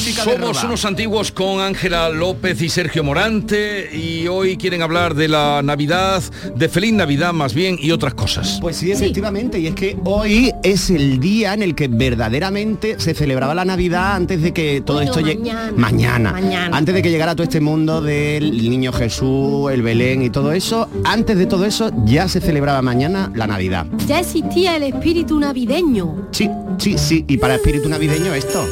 Música 0.00 0.24
de 0.24 0.32
Somos 0.32 0.64
unos 0.64 0.84
antiguos 0.86 1.30
con 1.30 1.60
Ángela 1.60 2.08
López 2.08 2.62
y 2.62 2.70
Sergio 2.70 3.04
Morante 3.04 3.94
y 3.94 4.28
hoy 4.28 4.56
quieren 4.56 4.80
hablar 4.80 5.14
de 5.14 5.28
la 5.28 5.60
Navidad, 5.62 6.22
de 6.56 6.70
Feliz 6.70 6.94
Navidad 6.94 7.34
más 7.34 7.52
bien 7.52 7.76
y 7.78 7.90
otras 7.90 8.14
cosas. 8.14 8.56
Pues 8.62 8.76
sí, 8.78 8.90
efectivamente, 8.90 9.58
y 9.58 9.66
es 9.66 9.74
que 9.74 9.98
hoy 10.04 10.52
es 10.62 10.88
el 10.88 11.20
día 11.20 11.52
en 11.52 11.60
el 11.62 11.74
que 11.74 11.88
verdaderamente 11.88 12.98
se 12.98 13.12
celebraba 13.12 13.54
la 13.54 13.66
Navidad 13.66 14.14
antes 14.14 14.40
de 14.40 14.54
que 14.54 14.80
todo 14.80 14.96
Bueno, 14.96 15.10
esto 15.10 15.20
llegue 15.22 15.40
mañana. 15.40 15.72
mañana, 15.76 16.32
Mañana. 16.32 16.76
antes 16.78 16.94
de 16.94 17.02
que 17.02 17.10
llegara 17.10 17.34
todo 17.34 17.44
este 17.44 17.60
mundo 17.60 18.00
del 18.00 18.70
niño 18.70 18.94
Jesús, 18.94 19.70
el 19.70 19.82
Belén 19.82 20.22
y 20.22 20.30
todo 20.30 20.52
eso, 20.52 20.88
antes 21.04 21.36
de 21.36 21.44
todo 21.44 21.66
eso 21.66 21.90
ya 22.06 22.26
se 22.26 22.40
celebraba 22.40 22.80
mañana 22.80 23.30
la 23.34 23.46
Navidad. 23.46 23.86
Ya 24.08 24.20
existía 24.20 24.76
el 24.76 24.84
espíritu 24.84 25.38
navideño. 25.38 26.26
Sí, 26.30 26.48
sí, 26.78 26.96
sí, 26.96 27.22
y 27.28 27.36
para 27.36 27.56
espíritu 27.56 27.86
navideño 27.90 28.32
esto. 28.32 28.64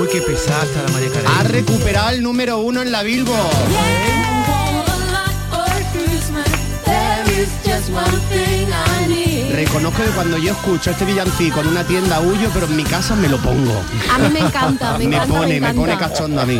Uy, 0.00 0.08
qué 0.10 0.22
pesada 0.22 0.64
está 0.64 0.82
la 0.82 0.88
María 0.92 1.10
Carey. 1.10 1.26
Ha 1.28 1.42
recuperado 1.42 2.08
el 2.10 2.22
número 2.22 2.58
uno 2.58 2.80
en 2.80 2.90
la 2.90 3.02
Billboard. 3.02 3.50
Reconozco 9.60 10.02
que 10.02 10.08
cuando 10.10 10.38
yo 10.38 10.52
escucho 10.52 10.90
este 10.90 11.04
villancico 11.04 11.60
en 11.60 11.66
una 11.68 11.84
tienda 11.84 12.18
huyo, 12.20 12.48
pero 12.54 12.64
en 12.64 12.76
mi 12.76 12.82
casa 12.82 13.14
me 13.14 13.28
lo 13.28 13.36
pongo. 13.42 13.74
A 14.10 14.18
mí 14.18 14.28
me 14.32 14.40
encanta, 14.40 14.96
me 14.96 15.04
encanta, 15.16 15.26
pone, 15.38 15.60
me 15.60 15.74
pone 15.74 15.98
cachondo 15.98 16.40
a 16.40 16.46
mí. 16.46 16.58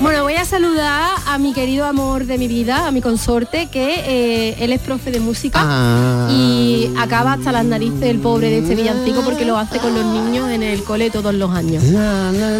Bueno, 0.00 0.22
voy 0.22 0.34
a 0.36 0.44
saludar 0.46 1.10
a 1.26 1.36
mi 1.36 1.52
querido 1.52 1.84
amor 1.84 2.24
de 2.24 2.38
mi 2.38 2.48
vida, 2.48 2.86
a 2.86 2.90
mi 2.90 3.02
consorte, 3.02 3.68
que 3.70 3.96
eh, 4.06 4.56
él 4.60 4.72
es 4.72 4.80
profe 4.80 5.10
de 5.10 5.20
música 5.20 5.60
Ah. 5.62 6.28
y 6.32 6.90
acaba 6.98 7.34
hasta 7.34 7.52
las 7.52 7.66
narices 7.66 8.02
el 8.02 8.18
pobre 8.18 8.48
de 8.48 8.58
este 8.60 8.76
villancico 8.76 9.20
porque 9.20 9.44
lo 9.44 9.58
hace 9.58 9.78
con 9.78 9.94
los 9.94 10.04
niños 10.06 10.48
en 10.50 10.62
el 10.62 10.82
cole 10.84 11.10
todos 11.10 11.34
los 11.34 11.50
años. 11.54 11.84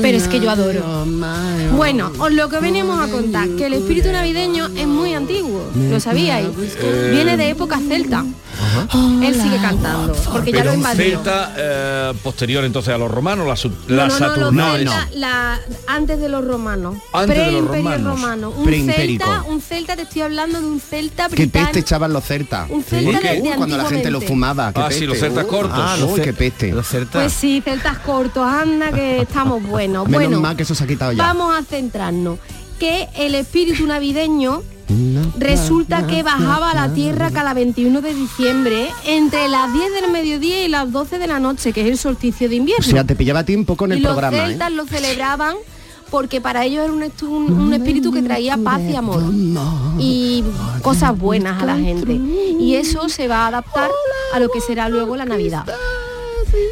Pero 0.02 0.18
es 0.18 0.28
que 0.28 0.38
yo 0.38 0.50
adoro. 0.50 1.06
Bueno, 1.74 2.12
os 2.18 2.30
lo 2.30 2.50
que 2.50 2.58
veníamos 2.58 3.02
a 3.02 3.10
contar, 3.10 3.48
que 3.56 3.66
el 3.66 3.72
espíritu 3.72 4.12
navideño 4.12 4.68
es 4.76 4.86
muy 4.86 5.14
antiguo, 5.14 5.62
¿lo 5.74 5.98
sabíais? 5.98 6.46
Eh, 6.78 7.08
Viene 7.12 7.38
de 7.38 7.48
época 7.48 7.80
celta. 7.88 8.22
Él 9.22 9.34
sigue 9.40 9.56
cantando, 9.58 10.12
porque 10.32 10.52
ya 10.52 10.58
Pero 10.58 10.64
lo 10.64 10.72
un 10.72 10.76
invadió. 10.78 11.04
celta 11.04 11.54
eh, 11.56 12.12
posterior 12.22 12.64
entonces 12.64 12.94
a 12.94 12.98
los 12.98 13.10
romanos, 13.10 13.46
la, 13.88 14.06
la 14.06 14.08
no, 14.08 14.50
no, 14.50 14.78
no, 14.78 14.92
la- 15.14 15.60
antes 15.86 16.18
de 16.20 16.28
los 16.28 16.44
romanos. 16.44 16.96
Antes 17.12 17.36
de 17.46 17.52
los 17.52 17.66
romanos. 17.66 18.20
romano. 18.20 18.50
Un 18.50 18.66
celta, 18.92 19.42
un 19.48 19.60
celta, 19.60 19.96
te 19.96 20.02
estoy 20.02 20.22
hablando 20.22 20.60
de 20.60 20.66
un 20.66 20.80
celta 20.80 21.28
Qué 21.28 21.36
británico. 21.36 21.66
peste 21.72 21.80
echaban 21.80 22.12
los 22.12 22.24
celtas. 22.24 22.68
Un 22.70 22.82
celta 22.82 23.18
de- 23.20 23.40
de 23.42 23.54
cuando 23.56 23.76
la 23.76 23.84
gente 23.86 24.10
lo 24.10 24.20
fumaba. 24.20 24.72
qué 24.72 24.80
Ah, 24.80 24.84
sí, 24.90 24.90
peste. 24.90 25.06
los 25.06 25.18
celtas 25.18 25.44
Uy, 25.44 25.50
cortos. 25.50 25.78
Ah, 25.80 25.96
los 25.98 26.10
uy, 26.10 26.16
ce- 26.16 26.22
qué 26.22 26.32
peste. 26.32 26.72
Los 26.72 26.86
celtas. 26.88 27.22
Pues 27.22 27.32
sí, 27.32 27.62
celtas 27.64 27.98
cortos, 27.98 28.44
anda 28.46 28.90
que 28.92 29.22
estamos 29.22 29.62
buenos. 29.62 30.06
Menos 30.08 30.26
bueno, 30.28 30.40
mal 30.40 30.56
que 30.56 30.62
eso 30.64 30.74
se 30.74 30.84
ha 30.84 30.86
quitado 30.86 31.12
ya. 31.12 31.22
vamos 31.22 31.56
a 31.58 31.62
centrarnos. 31.62 32.38
Que 32.78 33.08
el 33.16 33.34
espíritu 33.36 33.86
navideño 33.86 34.62
resulta 35.38 36.06
que 36.06 36.22
bajaba 36.22 36.70
a 36.70 36.74
la 36.74 36.94
tierra 36.94 37.30
cada 37.30 37.54
21 37.54 38.00
de 38.00 38.14
diciembre 38.14 38.88
entre 39.06 39.48
las 39.48 39.72
10 39.72 39.92
del 40.00 40.10
mediodía 40.10 40.64
y 40.64 40.68
las 40.68 40.90
12 40.92 41.18
de 41.18 41.26
la 41.26 41.38
noche, 41.40 41.72
que 41.72 41.82
es 41.82 41.88
el 41.88 41.98
solsticio 41.98 42.48
de 42.48 42.54
O 42.56 42.58
invierno. 42.58 42.84
sea, 42.84 43.04
te 43.04 43.14
pillaba 43.16 43.44
tiempo 43.44 43.76
con 43.76 43.90
y 43.90 43.96
el 43.96 44.02
los 44.02 44.12
programa. 44.12 44.36
¿eh? 44.36 44.46
celtas 44.48 44.72
lo 44.72 44.86
celebraban 44.86 45.56
porque 46.10 46.40
para 46.42 46.64
ellos 46.66 46.84
era 46.84 46.92
un- 46.92 47.52
un 47.52 47.72
espíritu 47.72 48.12
que 48.12 48.20
traía 48.22 48.58
paz 48.58 48.82
y 48.82 48.94
amor 48.96 49.22
y 49.98 50.44
cosas 50.82 51.18
buenas 51.18 51.62
a 51.62 51.66
la 51.66 51.76
gente. 51.78 52.12
Y 52.60 52.74
eso 52.74 53.08
se 53.08 53.28
va 53.28 53.44
a 53.44 53.46
adaptar 53.48 53.90
a 54.34 54.38
lo 54.40 54.48
que 54.50 54.60
será 54.60 54.88
luego 54.90 55.16
la 55.16 55.24
Navidad. 55.24 55.64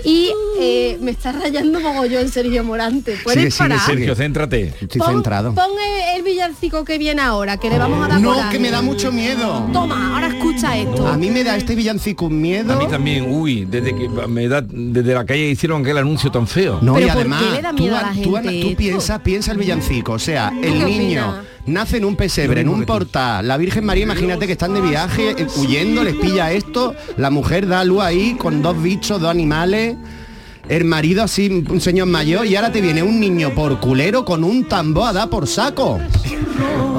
Y 0.05 0.33
eh, 0.59 0.99
me 1.01 1.11
está 1.13 1.33
rayando 1.33 1.81
mogollón 1.81 2.29
Sergio 2.29 2.63
Morante. 2.65 3.17
¿Puedes 3.23 3.41
Sigue, 3.41 3.51
sigue, 3.51 3.69
parar? 3.69 3.87
Sergio, 3.87 4.15
céntrate. 4.15 4.75
Estoy 4.81 5.01
Pon, 5.01 5.13
centrado. 5.15 5.55
pon 5.55 5.71
el, 5.71 6.19
el 6.19 6.23
villancico 6.23 6.85
que 6.85 6.99
viene 6.99 7.23
ahora, 7.23 7.57
que 7.57 7.71
le 7.71 7.79
vamos 7.79 8.05
a 8.05 8.09
dar 8.09 8.21
No, 8.21 8.35
que 8.51 8.59
me 8.59 8.71
da 8.71 8.83
mucho 8.83 9.13
miedo. 9.13 9.69
Toma, 9.73 10.15
ahora 10.15 10.29
escucha 10.29 10.77
esto. 10.77 11.07
A 11.07 11.17
mí 11.17 11.31
me 11.31 11.45
da 11.45 11.57
este 11.57 11.75
villancico 11.75 12.27
un 12.27 12.41
miedo. 12.41 12.73
A 12.73 12.77
mí 12.77 12.87
también, 12.89 13.27
uy, 13.33 13.65
desde 13.65 13.95
que 13.95 14.09
me 14.09 14.49
da, 14.49 14.63
desde 14.63 15.15
la 15.15 15.25
calle 15.25 15.51
hicieron 15.51 15.83
aquel 15.83 15.99
anuncio 15.99 16.31
tan 16.31 16.47
feo. 16.47 16.79
No, 16.83 16.95
Pero 16.95 17.07
y 17.07 17.11
¿por 17.11 17.17
qué 17.17 17.21
además, 17.21 17.53
le 17.53 17.63
da 17.63 17.75
tú, 17.75 17.87
a 17.87 17.91
la 17.91 18.13
tú, 18.13 18.15
gente 18.35 18.61
tú 18.61 18.69
esto? 18.69 18.77
piensa, 18.77 19.23
piensa 19.23 19.53
el 19.53 19.59
villancico, 19.59 20.13
o 20.13 20.19
sea, 20.19 20.53
el 20.63 20.85
niño 20.85 21.29
opinas? 21.31 21.45
nace 21.67 21.99
en 21.99 22.05
un 22.05 22.17
pesebre, 22.17 22.63
en 22.63 22.69
un 22.69 22.85
portal, 22.85 23.47
la 23.47 23.57
Virgen 23.57 23.85
María, 23.85 24.03
imagínate 24.05 24.47
que 24.47 24.53
están 24.53 24.75
de 24.75 24.81
viaje, 24.81 25.31
eh, 25.39 25.47
huyendo, 25.57 26.03
les 26.03 26.15
pilla 26.17 26.51
esto, 26.53 26.95
la 27.17 27.31
mujer 27.31 27.69
da 27.69 27.85
luz 27.85 28.01
ahí 28.03 28.35
con 28.35 28.61
dos 28.63 28.81
bichos, 28.83 29.21
dos 29.21 29.31
animales, 29.31 29.70
el 30.69 30.85
marido 30.85 31.23
así, 31.25 31.65
un 31.69 31.81
señor 31.81 32.07
mayor, 32.07 32.47
y 32.47 32.55
ahora 32.57 32.71
te 32.71 32.81
viene 32.81 33.03
un 33.03 33.19
niño 33.19 33.51
por 33.55 33.81
culero 33.81 34.25
con 34.25 34.45
un 34.45 34.69
tambor 34.69 35.09
a 35.09 35.13
dar 35.13 35.29
por 35.29 35.47
saco. 35.49 35.99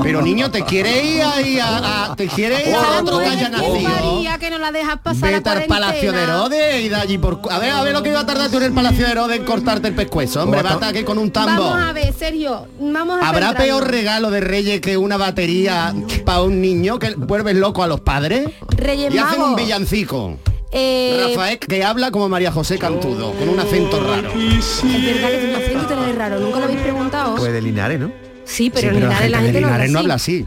Pero 0.04 0.22
niño, 0.24 0.50
¿te 0.50 0.64
quieres 0.64 1.04
ir 1.06 1.22
ahí 1.22 1.60
a, 1.60 2.12
a- 2.12 2.16
te 2.16 2.28
quieres 2.28 2.68
ir 2.68 2.74
a 2.74 3.00
otro 3.02 3.20
que 3.20 3.26
haya 3.28 3.50
nacido? 3.50 3.80
María, 3.82 4.38
que 4.40 4.50
no 4.50 4.58
la 4.58 4.72
dejas 4.72 4.98
pasar 5.02 5.32
Vete 5.32 5.50
la 5.50 5.56
al 5.62 5.66
Palacio 5.68 6.12
de. 6.12 6.24
Herodes 6.24 6.86
y 6.86 6.90
de 6.90 6.96
allí 6.96 7.18
por... 7.20 7.40
A 7.52 7.60
ver, 7.60 7.70
a 7.70 7.84
ver 7.84 7.94
lo 7.94 8.02
que 8.02 8.10
iba 8.10 8.20
a 8.22 8.26
tardar 8.26 8.50
tú 8.50 8.58
en 8.58 8.64
el 8.64 8.72
Palacio 8.74 9.06
de 9.06 9.12
Herodes 9.12 9.38
en 9.40 9.46
cortarte 9.46 9.90
el 9.90 9.94
pescuezo. 9.94 10.44
Hombre, 10.44 10.64
va 10.64 10.72
a 10.72 10.74
estar 10.74 10.90
aquí 10.90 11.04
con 11.04 11.20
un 11.20 11.30
tambo. 11.32 11.64
Vamos 11.70 11.84
a 11.90 11.94
ver, 11.94 12.12
Sergio, 12.14 12.68
vamos 12.80 13.22
a 13.22 13.30
¿Habrá 13.30 13.50
centrarnos. 13.50 13.80
peor 13.82 13.92
regalo 13.92 14.32
de 14.32 14.42
Reyes 14.42 14.82
que 14.82 14.98
una 14.98 15.18
batería 15.18 15.94
para 16.26 16.42
un 16.42 16.60
niño 16.62 16.98
que 16.98 17.14
vuelve 17.16 17.54
loco 17.54 17.84
a 17.84 17.88
los 17.88 18.02
padres? 18.02 18.50
Reyes 18.70 19.14
y 19.14 19.18
hacen 19.20 19.42
un 19.42 19.56
villancico. 19.56 20.38
Eh, 20.72 21.28
Rafael 21.30 21.60
que 21.60 21.84
habla 21.84 22.12
como 22.12 22.30
María 22.30 22.52
José 22.52 22.80
Cantudo, 22.80 23.34
con 23.34 23.50
un 23.50 23.60
acento 23.60 24.00
raro. 24.00 24.32
Es 24.32 24.82
verdad 24.84 25.30
que 25.30 25.38
tiene 25.38 25.56
un 25.56 25.62
acento 25.62 26.14
raro, 26.18 26.40
nunca 26.40 26.60
lo 26.60 26.66
habéis 26.66 26.80
preguntado. 26.82 27.36
Pues 27.36 27.52
de 27.52 27.62
Linares, 27.62 28.00
¿no? 28.00 28.31
Sí, 28.52 28.70
pero 28.70 28.82
Sí, 28.82 28.88
en 28.88 28.94
pero 28.96 29.08
la 29.08 29.14
Linares 29.26 29.32
la 29.32 29.38
gente 29.40 29.54
de 29.54 29.62
no 29.62 29.68
habla 29.68 29.78
no 29.78 29.84
así. 29.84 29.98
habla 29.98 30.14
así. 30.16 30.46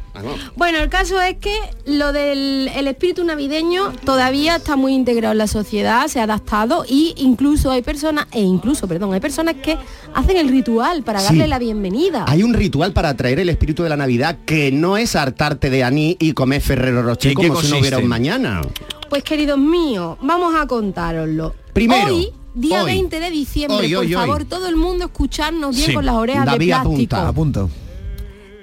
Bueno, 0.57 0.79
el 0.79 0.89
caso 0.91 1.21
es 1.23 1.37
que 1.39 1.55
lo 1.87 2.13
del 2.13 2.69
el 2.75 2.87
espíritu 2.89 3.25
navideño 3.25 3.93
todavía 4.05 4.57
está 4.57 4.77
muy 4.77 4.93
integrado 4.95 5.33
en 5.33 5.39
la 5.39 5.47
sociedad, 5.47 6.07
se 6.09 6.21
ha 6.21 6.25
adaptado 6.25 6.85
y 6.89 7.15
incluso 7.17 7.71
hay 7.71 7.83
personas, 7.83 8.27
e 8.33 8.41
incluso, 8.41 8.87
perdón, 8.87 9.15
hay 9.15 9.21
personas 9.21 9.55
que 9.63 9.79
hacen 10.15 10.37
el 10.37 10.49
ritual 10.49 11.03
para 11.03 11.21
Sí. 11.21 11.27
darle 11.27 11.49
la 11.49 11.59
bienvenida. 11.59 12.25
Hay 12.29 12.43
un 12.43 12.53
ritual 12.53 12.93
para 12.93 13.09
atraer 13.11 13.41
el 13.41 13.49
espíritu 13.49 13.83
de 13.83 13.89
la 13.89 13.97
Navidad 13.97 14.39
que 14.45 14.71
no 14.71 14.97
es 14.97 15.17
hartarte 15.17 15.71
de 15.71 15.83
anís 15.85 16.17
y 16.19 16.33
comer 16.33 16.61
Ferrero 16.61 17.03
Rocher 17.03 17.31
¿Y 17.31 17.35
en 17.35 17.41
qué 17.41 17.49
como 17.49 17.63
si 17.63 17.71
no 17.71 17.79
hubiera 17.79 17.99
un 17.99 18.07
mañana. 18.09 18.61
Pues 19.09 19.23
queridos 19.23 19.59
míos, 19.59 20.17
vamos 20.21 20.55
a 20.55 20.67
contároslo. 20.67 21.55
Primero, 21.73 22.15
hoy, 22.15 22.29
día 22.55 22.81
hoy. 22.83 22.93
20 22.93 23.19
de 23.21 23.31
diciembre, 23.31 23.79
Hoy, 23.79 23.93
por 23.95 24.01
hoy, 24.05 24.15
hoy. 24.15 24.21
favor, 24.27 24.45
todo 24.45 24.69
el 24.69 24.77
mundo 24.77 25.07
escucharnos 25.07 25.75
bien 25.75 25.89
Sí. 25.89 25.95
con 25.95 26.05
las 26.07 26.15
orejas 26.17 26.45
David 26.47 26.59
de 26.59 26.67
plástico. 26.67 27.17
apunta. 27.17 27.29
Apunto. 27.29 27.71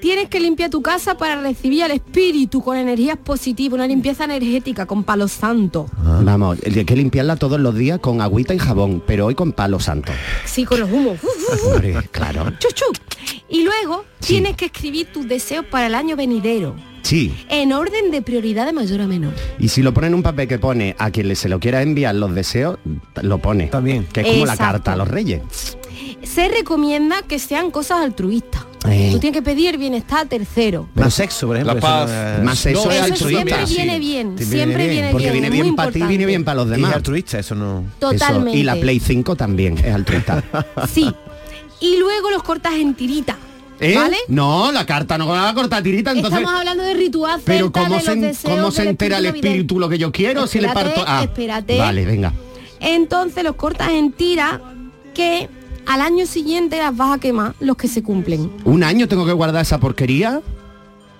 Tienes 0.01 0.29
que 0.29 0.39
limpiar 0.39 0.71
tu 0.71 0.81
casa 0.81 1.15
para 1.15 1.39
recibir 1.39 1.83
al 1.83 1.91
espíritu 1.91 2.63
con 2.63 2.75
energías 2.75 3.17
positivas, 3.17 3.75
una 3.75 3.85
limpieza 3.85 4.23
energética 4.23 4.87
con 4.87 5.03
palo 5.03 5.27
santo. 5.27 5.85
Vamos, 6.23 6.57
hay 6.65 6.83
que 6.85 6.95
limpiarla 6.95 7.35
todos 7.35 7.59
los 7.59 7.75
días 7.75 7.99
con 7.99 8.19
agüita 8.19 8.55
y 8.55 8.57
jabón, 8.57 9.03
pero 9.05 9.27
hoy 9.27 9.35
con 9.35 9.51
palo 9.51 9.79
santo. 9.79 10.11
Sí, 10.45 10.65
con 10.65 10.79
los 10.79 10.91
humos. 10.91 11.19
Claro. 12.11 12.51
Chuchu. 12.57 12.85
Y 13.47 13.63
luego 13.63 14.03
tienes 14.19 14.55
que 14.55 14.65
escribir 14.65 15.05
tus 15.13 15.27
deseos 15.27 15.67
para 15.67 15.85
el 15.85 15.93
año 15.93 16.15
venidero. 16.15 16.75
Sí. 17.03 17.35
En 17.49 17.71
orden 17.71 18.09
de 18.09 18.23
prioridad 18.23 18.65
de 18.65 18.73
mayor 18.73 19.01
a 19.01 19.07
menor. 19.07 19.33
Y 19.59 19.69
si 19.69 19.83
lo 19.83 19.93
pone 19.93 20.07
en 20.07 20.15
un 20.15 20.23
papel 20.23 20.47
que 20.47 20.57
pone 20.57 20.95
a 20.97 21.11
quien 21.11 21.27
le 21.27 21.35
se 21.35 21.47
lo 21.47 21.59
quiera 21.59 21.83
enviar 21.83 22.15
los 22.15 22.33
deseos, 22.33 22.79
lo 23.21 23.37
pone. 23.37 23.67
También. 23.67 24.07
Que 24.11 24.21
es 24.21 24.27
como 24.27 24.45
la 24.47 24.57
carta 24.57 24.93
a 24.93 24.95
los 24.95 25.07
reyes. 25.07 25.41
Se 26.23 26.47
recomienda 26.49 27.21
que 27.23 27.39
sean 27.39 27.71
cosas 27.71 28.01
altruistas. 28.01 28.63
Eh. 28.89 29.09
Tú 29.11 29.19
tienes 29.19 29.39
que 29.39 29.43
pedir 29.43 29.77
bienestar 29.77 30.27
tercero. 30.27 30.87
Más 30.95 31.13
sexo, 31.13 31.47
por 31.47 31.55
ejemplo. 31.55 31.75
La 31.75 31.79
paz. 31.79 32.43
Más 32.43 32.57
sexo 32.57 32.89
Eso 32.89 33.13
es 33.13 33.17
siempre 33.19 33.53
altruista. 33.53 33.75
viene 33.83 33.99
bien, 33.99 34.35
Sí, 34.39 34.45
siempre 34.45 34.87
viene 34.89 35.11
Porque 35.11 35.23
bien. 35.31 35.33
viene 35.41 35.47
es 35.55 35.63
bien 35.63 35.75
para 35.75 35.91
ti, 35.91 36.01
viene 36.01 36.25
bien 36.25 36.43
para 36.43 36.55
los 36.55 36.67
Y 36.67 36.71
es 36.71 36.77
demás. 36.77 36.95
altruista, 36.95 37.39
eso 37.39 37.53
no. 37.53 37.83
Totalmente. 37.99 38.51
Eso. 38.51 38.57
Y 38.59 38.63
la 38.63 38.75
Play 38.75 38.99
5 38.99 39.35
también 39.35 39.77
es 39.77 39.93
altruista. 39.93 40.43
Sí. 40.91 41.13
Y 41.79 41.97
luego 41.97 42.29
los 42.31 42.43
cortas 42.43 42.73
en 42.73 42.93
tirita. 42.95 43.37
¿Eh? 43.79 43.95
¿Vale? 43.95 44.17
No, 44.27 44.71
la 44.71 44.85
carta 44.85 45.17
no 45.17 45.27
va 45.27 45.49
a 45.49 45.53
cortar 45.55 45.81
tirita, 45.81 46.11
entonces... 46.11 46.39
Estamos 46.39 46.59
hablando 46.59 46.83
de 46.83 46.93
ritual 46.93 47.41
Pero 47.43 47.71
¿cómo 47.71 47.95
de 47.95 48.01
se, 48.01 48.05
los 48.15 48.21
deseos 48.21 48.53
¿cómo 48.55 48.71
se 48.71 48.87
entera 48.87 49.17
el 49.17 49.25
espíritu 49.25 49.79
lo 49.79 49.89
que 49.89 49.97
yo 49.97 50.11
quiero 50.11 50.45
si 50.45 50.59
le 50.59 50.69
parto? 50.69 51.03
Ah, 51.07 51.23
espérate. 51.23 51.77
Vale, 51.79 52.05
venga. 52.05 52.31
Entonces 52.79 53.43
los 53.43 53.55
cortas 53.55 53.89
en 53.89 54.11
tira 54.11 54.61
que 55.15 55.49
al 55.91 55.99
año 55.99 56.25
siguiente 56.25 56.77
las 56.77 56.95
vas 56.95 57.17
a 57.17 57.19
quemar 57.19 57.53
los 57.59 57.75
que 57.75 57.89
se 57.89 58.01
cumplen. 58.01 58.49
¿Un 58.63 58.81
año 58.81 59.09
tengo 59.09 59.25
que 59.25 59.33
guardar 59.33 59.61
esa 59.61 59.77
porquería? 59.77 60.41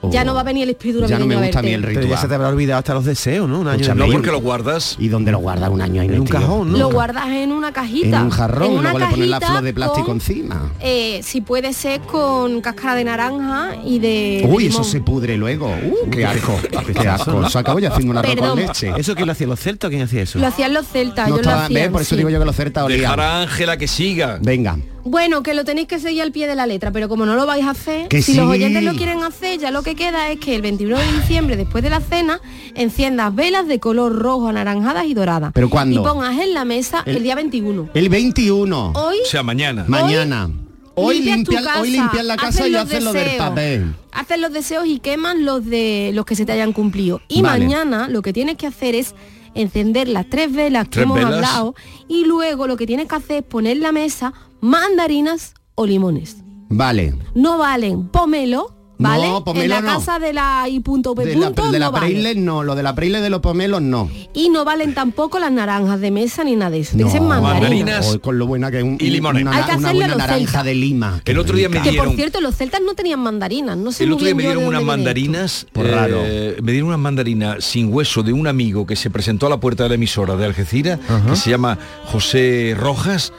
Ya 0.09 0.23
no 0.23 0.33
va 0.33 0.41
a 0.41 0.43
venir 0.43 0.63
el 0.63 0.71
espíritu 0.71 1.05
Ya 1.05 1.19
no 1.19 1.25
me 1.27 1.35
gusta 1.35 1.59
a 1.59 1.61
mí 1.61 1.71
el 1.73 1.81
Pero 1.81 1.99
ritual. 2.01 2.09
ya 2.09 2.17
se 2.17 2.27
te 2.27 2.33
habrá 2.35 2.47
olvidado 2.49 2.79
hasta 2.79 2.93
los 2.93 3.05
deseos, 3.05 3.47
¿no? 3.47 3.59
Un 3.59 3.67
año 3.67 3.75
Escúchame, 3.81 4.01
de- 4.03 4.07
¿y- 4.09 4.11
porque 4.13 4.31
lo 4.31 4.41
guardas? 4.41 4.95
¿Y 4.99 5.07
dónde 5.09 5.31
lo 5.31 5.39
guardas 5.39 5.69
un 5.69 5.81
año 5.81 6.01
ahí 6.01 6.07
En 6.07 6.19
un 6.21 6.27
cajón, 6.27 6.71
¿no? 6.71 6.77
Lo 6.77 6.91
guardas 6.91 7.27
en 7.27 7.51
una 7.51 7.71
cajita. 7.71 8.17
En 8.17 8.23
un 8.25 8.29
jarrón, 8.31 8.71
en 8.71 8.77
una 8.79 8.81
luego 8.91 8.99
le 8.99 9.05
pones 9.11 9.27
la 9.29 9.39
flor 9.41 9.61
de 9.61 9.73
plástico 9.73 10.05
con, 10.07 10.15
encima. 10.17 10.71
eh, 10.79 11.19
si 11.23 11.41
puede 11.41 11.73
ser 11.73 12.01
con 12.01 12.61
cáscara 12.61 12.95
de 12.95 13.03
naranja 13.03 13.75
y 13.85 13.99
de 13.99 14.47
Uy, 14.49 14.63
de 14.63 14.69
eso 14.69 14.83
se 14.83 15.01
pudre 15.01 15.37
luego. 15.37 15.67
Uh, 15.67 16.09
qué 16.09 16.25
asco. 16.25 16.57
qué 16.99 17.07
asco. 17.07 17.49
Se 17.49 17.59
acabo 17.59 17.79
ya 17.79 17.89
haciendo 17.89 18.11
una 18.11 18.21
arroz 18.21 18.35
con 18.35 18.59
leche. 18.59 18.93
¿Eso 18.97 19.13
quién 19.15 19.27
lo 19.27 19.33
hacía? 19.33 19.47
¿Los 19.47 19.59
celtas? 19.59 19.89
¿Quién 19.89 20.01
hacía 20.01 20.21
eso? 20.23 20.39
Lo 20.39 20.47
hacían 20.47 20.73
los 20.73 20.87
celtas, 20.87 21.27
No 21.29 21.35
yo 21.37 21.41
lo 21.43 21.49
estaba, 21.49 21.65
hacía. 21.65 21.79
¿ves? 21.81 21.89
Por 21.89 22.01
eso 22.01 22.09
sí. 22.11 22.17
digo 22.17 22.29
yo 22.29 22.39
que 22.39 22.45
los 22.45 22.55
certas 22.55 22.83
olían. 22.83 23.01
Dejar 23.01 23.19
a 23.19 23.41
Ángela 23.41 23.77
que 23.77 23.87
siga. 23.87 24.39
Venga. 24.41 24.77
Bueno, 25.03 25.41
que 25.43 25.53
lo 25.53 25.65
tenéis 25.65 25.87
que 25.87 25.99
seguir 25.99 26.21
al 26.21 26.31
pie 26.31 26.47
de 26.47 26.55
la 26.55 26.65
letra, 26.67 26.91
pero 26.91 27.09
como 27.09 27.25
no 27.25 27.35
lo 27.35 27.45
vais 27.45 27.65
a 27.65 27.71
hacer, 27.71 28.07
Que 28.07 28.21
si 28.21 28.33
sí. 28.33 28.37
los 28.37 28.47
oyentes 28.49 28.83
lo 28.83 28.93
quieren 28.93 29.23
hacer, 29.23 29.59
ya 29.59 29.71
lo 29.71 29.81
que 29.83 29.95
queda 29.95 30.29
es 30.29 30.39
que 30.39 30.55
el 30.55 30.61
21 30.61 30.97
de 30.97 31.11
diciembre, 31.13 31.57
después 31.57 31.83
de 31.83 31.89
la 31.89 32.01
cena, 32.01 32.39
enciendas 32.75 33.33
velas 33.33 33.67
de 33.67 33.79
color 33.79 34.13
rojo, 34.15 34.47
anaranjadas 34.47 35.05
y 35.05 35.13
doradas. 35.13 35.51
¿Pero 35.53 35.69
cuándo? 35.69 36.01
Y 36.01 36.03
pongas 36.03 36.37
en 36.39 36.53
la 36.53 36.65
mesa 36.65 37.03
el, 37.05 37.17
El- 37.17 37.23
día 37.23 37.35
21. 37.35 37.89
El 37.93 38.09
21. 38.09 38.91
Hoy 38.95 39.17
O 39.23 39.27
sea, 39.29 39.43
mañana. 39.43 39.85
Mañana. 39.87 40.49
Hoy 40.93 41.19
limpian, 41.21 41.63
hoy 41.63 41.65
casa, 41.65 41.83
limpian 41.83 42.27
la 42.27 42.35
casa 42.37 42.67
y 42.67 42.71
los 42.71 42.83
hacen 42.83 43.03
lo 43.05 43.13
del 43.13 43.23
deseos. 43.23 43.47
papel. 43.49 43.95
Haces 44.11 44.39
los 44.39 44.51
deseos 44.53 44.85
y 44.85 44.99
queman 44.99 45.45
los 45.45 45.65
de 45.65 46.11
los 46.13 46.25
que 46.25 46.35
se 46.35 46.45
te 46.45 46.51
hayan 46.51 46.73
cumplido. 46.73 47.21
Y 47.29 47.41
Vale. 47.41 47.63
mañana 47.63 48.07
lo 48.09 48.21
que 48.21 48.33
tienes 48.33 48.57
que 48.57 48.67
hacer 48.67 48.93
es 48.95 49.15
encender 49.55 50.09
las 50.09 50.29
tres 50.29 50.51
velas 50.51 50.83
que 50.85 50.91
Tres 50.91 51.03
hemos 51.05 51.17
velas. 51.17 51.33
hablado 51.33 51.75
y 52.07 52.25
luego 52.25 52.67
lo 52.67 52.75
que 52.77 52.85
tienes 52.85 53.07
que 53.07 53.15
hacer 53.15 53.37
es 53.37 53.43
poner 53.43 53.77
la 53.77 53.91
mesa 53.93 54.33
mandarinas 54.61 55.53
o 55.75 55.85
limones. 55.85 56.37
Vale. 56.69 57.13
No 57.35 57.57
valen 57.57 58.07
pomelo, 58.07 58.73
¿vale? 58.97 59.27
No, 59.27 59.43
pomelo 59.43 59.63
en 59.65 59.69
la 59.71 59.81
no. 59.81 59.87
casa 59.99 60.19
de 60.19 60.31
la 60.31 60.69
I 60.69 60.79
punto 60.79 61.13
P 61.15 61.25
De 61.25 61.35
la, 61.35 61.49
de 61.49 61.79
la 61.79 61.85
no 61.87 61.91
vale. 61.91 62.35
No, 62.35 62.63
lo 62.63 62.75
de 62.75 62.83
la 62.83 62.95
Preisler 62.95 63.21
de 63.21 63.29
los 63.29 63.41
pomelos 63.41 63.81
no. 63.81 64.09
Y 64.33 64.47
no 64.49 64.63
valen 64.63 64.93
tampoco 64.93 65.37
las 65.39 65.51
naranjas 65.51 65.99
de 65.99 66.11
mesa 66.11 66.45
ni 66.45 66.55
nada 66.55 66.71
de 66.71 66.79
eso. 66.79 66.95
No, 66.97 67.05
Dicen 67.07 67.27
mandarinas. 67.27 68.19
con 68.21 68.39
lo 68.39 68.47
buena 68.47 68.71
que 68.71 68.77
es 68.77 68.83
un, 68.83 68.95
Y 69.01 69.09
limones. 69.09 69.41
una, 69.41 69.57
Hay 69.57 69.63
que 69.71 69.75
una 69.75 69.91
buena 69.91 70.07
los 70.09 70.17
naranja 70.17 70.37
celtas. 70.45 70.63
de 70.63 70.75
Lima. 70.75 71.21
El 71.25 71.39
otro 71.39 71.57
día 71.57 71.67
me 71.67 71.79
rica. 71.79 71.89
Que 71.91 71.97
por 71.97 72.05
dieron- 72.07 72.15
cierto, 72.15 72.39
los 72.39 72.55
celtas 72.55 72.79
no 72.85 72.93
tenían 72.93 73.19
mandarinas. 73.19 73.75
No 73.75 73.91
sé 73.91 74.05
El 74.05 74.13
otro 74.13 74.23
día 74.25 74.35
me 74.35 74.43
dieron 74.43 74.63
unas 74.65 74.83
mandarinas, 74.83 75.67
Por 75.73 75.87
raro. 75.87 76.21
eh, 76.23 76.55
me 76.63 76.71
dieron 76.71 76.87
unas 76.89 76.99
mandarinas 77.01 77.65
sin 77.65 77.93
hueso 77.93 78.23
de 78.23 78.31
un 78.31 78.47
amigo 78.47 78.85
que 78.85 78.95
se 78.95 79.09
presentó 79.09 79.47
a 79.47 79.49
la 79.49 79.59
puerta 79.59 79.83
de 79.83 79.89
la 79.89 79.95
emisora 79.95 80.37
de 80.37 80.45
Algeciras, 80.45 80.99
que 81.27 81.35
se 81.35 81.49
llama 81.49 81.77
José 82.05 82.75
Rojas. 82.77 83.33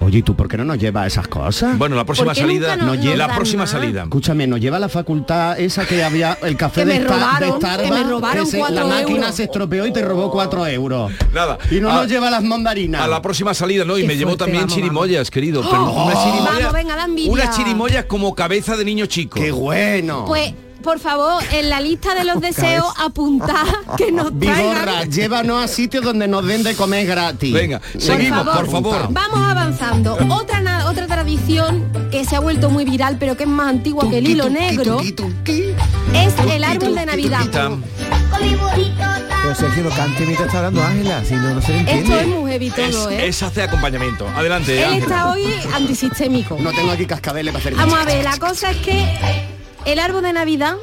Oye, 0.00 0.18
¿y 0.18 0.22
tú 0.22 0.34
por 0.36 0.48
qué 0.48 0.56
no 0.56 0.64
nos 0.64 0.78
llevas 0.78 1.08
esas 1.08 1.26
cosas? 1.26 1.76
Bueno, 1.76 1.96
la 1.96 2.04
próxima 2.04 2.28
¿Por 2.32 2.34
qué 2.36 2.42
nunca 2.42 2.66
salida, 2.68 2.76
nos- 2.76 2.96
nos 3.04 3.16
la 3.16 3.34
próxima 3.34 3.66
salida. 3.66 4.02
Escúchame, 4.04 4.46
nos 4.46 4.60
lleva 4.60 4.76
a 4.76 4.80
la 4.80 4.88
facultad 4.88 5.58
esa 5.58 5.84
que 5.86 6.02
había 6.04 6.38
el 6.42 6.56
café 6.56 6.82
Que 6.82 6.86
de, 6.92 7.00
me 7.00 7.04
robaron, 7.06 7.50
de 7.50 7.56
Starbucks, 7.56 7.82
que 7.82 7.90
me 7.90 8.04
robaron 8.10 8.46
se- 8.46 8.58
cuatro 8.58 8.76
la 8.76 8.86
máquina 8.86 9.18
euros. 9.18 9.34
se 9.34 9.44
estropeó 9.44 9.86
y 9.86 9.92
te 9.92 10.02
robó 10.02 10.30
cuatro 10.30 10.64
euros. 10.66 11.12
Nada. 11.32 11.58
Y 11.70 11.80
no 11.80 11.90
a, 11.90 11.94
nos 11.94 12.08
lleva 12.08 12.30
las 12.30 12.42
mandarinas. 12.44 13.02
a 13.02 13.08
la 13.08 13.20
próxima 13.20 13.52
salida, 13.52 13.84
¿no? 13.84 13.98
Y 13.98 14.02
Qué 14.02 14.06
me 14.08 14.16
llevó 14.16 14.30
fuerte, 14.30 14.44
también 14.44 14.62
vamos, 14.62 14.74
chirimoyas, 14.74 15.30
querido. 15.30 15.62
Pero 15.68 15.84
¡Oh! 15.84 16.04
unas 16.06 16.22
chirimoyas, 16.24 16.54
Vamos, 16.58 16.72
venga, 16.72 17.30
unas 17.30 17.56
chirimoyas 17.56 18.04
como 18.04 18.34
cabeza 18.34 18.76
de 18.76 18.84
niño 18.84 19.06
chico. 19.06 19.40
¡Qué 19.40 19.50
bueno! 19.50 20.24
Pues, 20.26 20.52
por 20.84 21.00
favor, 21.00 21.42
en 21.52 21.68
la 21.70 21.80
lista 21.80 22.14
de 22.14 22.24
los 22.24 22.40
deseos 22.48 22.86
apuntad 22.98 23.64
que 23.96 24.12
nos 24.12 24.38
Vigorra, 24.38 24.82
traigan. 24.82 25.10
llévanos 25.10 25.64
a 25.64 25.66
sitios 25.68 26.04
donde 26.04 26.28
nos 26.28 26.44
den 26.46 26.62
de 26.62 26.74
comer 26.76 27.06
gratis. 27.06 27.52
Venga, 27.52 27.80
seguimos, 27.98 28.46
por 28.46 28.70
favor. 28.70 29.08
Vamos 29.10 29.38
avanzando. 29.50 30.16
Otra, 30.30 30.86
otra 30.88 31.06
tradición 31.06 31.90
que 32.10 32.24
se 32.24 32.36
ha 32.36 32.40
vuelto 32.40 32.70
muy 32.70 32.84
viral, 32.84 33.16
pero 33.18 33.36
que 33.36 33.44
es 33.44 33.48
más 33.48 33.68
antigua 33.68 34.08
que 34.08 34.18
el 34.18 34.28
hilo 34.28 34.48
negro, 34.50 35.00
es 35.00 36.34
el 36.50 36.64
árbol 36.64 36.94
de 36.94 37.06
Navidad. 37.06 37.40
Pero 39.42 39.54
Sergio, 39.54 39.84
no 39.84 39.90
cante 39.90 40.24
mientras 40.24 40.46
está 40.46 40.58
hablando 40.58 40.82
Ángela, 40.82 41.22
si 41.24 41.34
no, 41.34 41.54
no 41.54 41.60
se 41.62 41.72
le 41.72 41.78
entiende. 41.80 42.02
Esto 42.04 42.20
es 42.20 42.26
muy 42.26 42.50
heavy 42.50 42.70
todo, 42.70 43.10
Es, 43.10 43.18
¿eh? 43.18 43.26
es 43.28 43.42
hace 43.42 43.62
acompañamiento. 43.62 44.26
Adelante, 44.28 44.78
Él 44.78 44.84
Ángela. 44.84 45.04
está 45.06 45.30
hoy 45.32 45.54
antisistémico. 45.74 46.56
No 46.60 46.72
tengo 46.72 46.90
aquí 46.92 47.06
cascabeles 47.06 47.52
para 47.52 47.60
hacer 47.60 47.74
Vamos 47.76 47.98
a 47.98 48.04
ver, 48.04 48.24
la 48.24 48.36
cosa 48.38 48.70
es 48.70 48.76
que 48.78 49.53
el 49.86 49.98
árbol 49.98 50.22
de 50.22 50.32
Navidad 50.32 50.74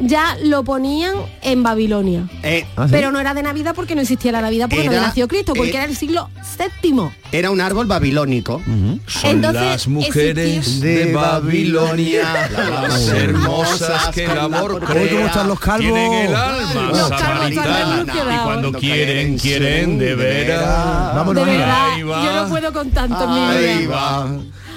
ya 0.00 0.36
lo 0.44 0.62
ponían 0.62 1.14
en 1.42 1.64
Babilonia. 1.64 2.28
Eh, 2.44 2.64
Pero 2.88 3.10
no 3.10 3.18
era 3.18 3.34
de 3.34 3.42
Navidad 3.42 3.74
porque 3.74 3.96
no 3.96 4.00
existía 4.02 4.30
la 4.30 4.40
Navidad 4.40 4.68
porque 4.70 4.84
no 4.84 4.92
Era- 4.92 5.00
había 5.00 5.08
nacido 5.08 5.26
Cristo, 5.26 5.54
porque 5.56 5.72
eh, 5.72 5.76
era 5.76 5.84
el 5.86 5.96
siglo 5.96 6.30
séptimo. 6.56 7.12
Era 7.32 7.50
un 7.50 7.60
árbol 7.60 7.86
babilónico. 7.88 8.62
Son 9.08 9.30
Entonces, 9.30 9.60
las 9.60 9.88
mujeres 9.88 10.80
de 10.80 11.04
De 11.06 11.12
Babilonia, 11.12 12.22
Babilonia, 12.22 12.80
las 12.88 13.08
hermosas 13.08 14.08
que 14.14 14.26
el 14.26 14.38
amor 14.38 14.80
crea. 14.84 15.10
cómo 15.10 15.26
están 15.26 15.48
los 15.48 15.58
calvos. 15.58 15.80
Tienen 15.92 16.12
el 16.12 16.34
alma 16.36 16.82
Los 16.90 17.08
calvos 17.08 17.20
samaritana. 17.20 17.78
están 17.80 18.26
muy 18.26 18.34
y 18.34 18.38
cuando 18.44 18.72
quieren, 18.74 19.36
quieren 19.38 19.98
de 19.98 20.14
veras. 20.14 21.14
Vámonos, 21.16 21.44
de 21.44 21.56
verdad, 21.56 21.90
Ahí 21.94 22.02
va. 22.04 22.24
yo 22.24 22.32
no 22.44 22.48
puedo 22.48 22.72
con 22.72 22.90
tanto 22.92 23.26
mi 23.26 23.86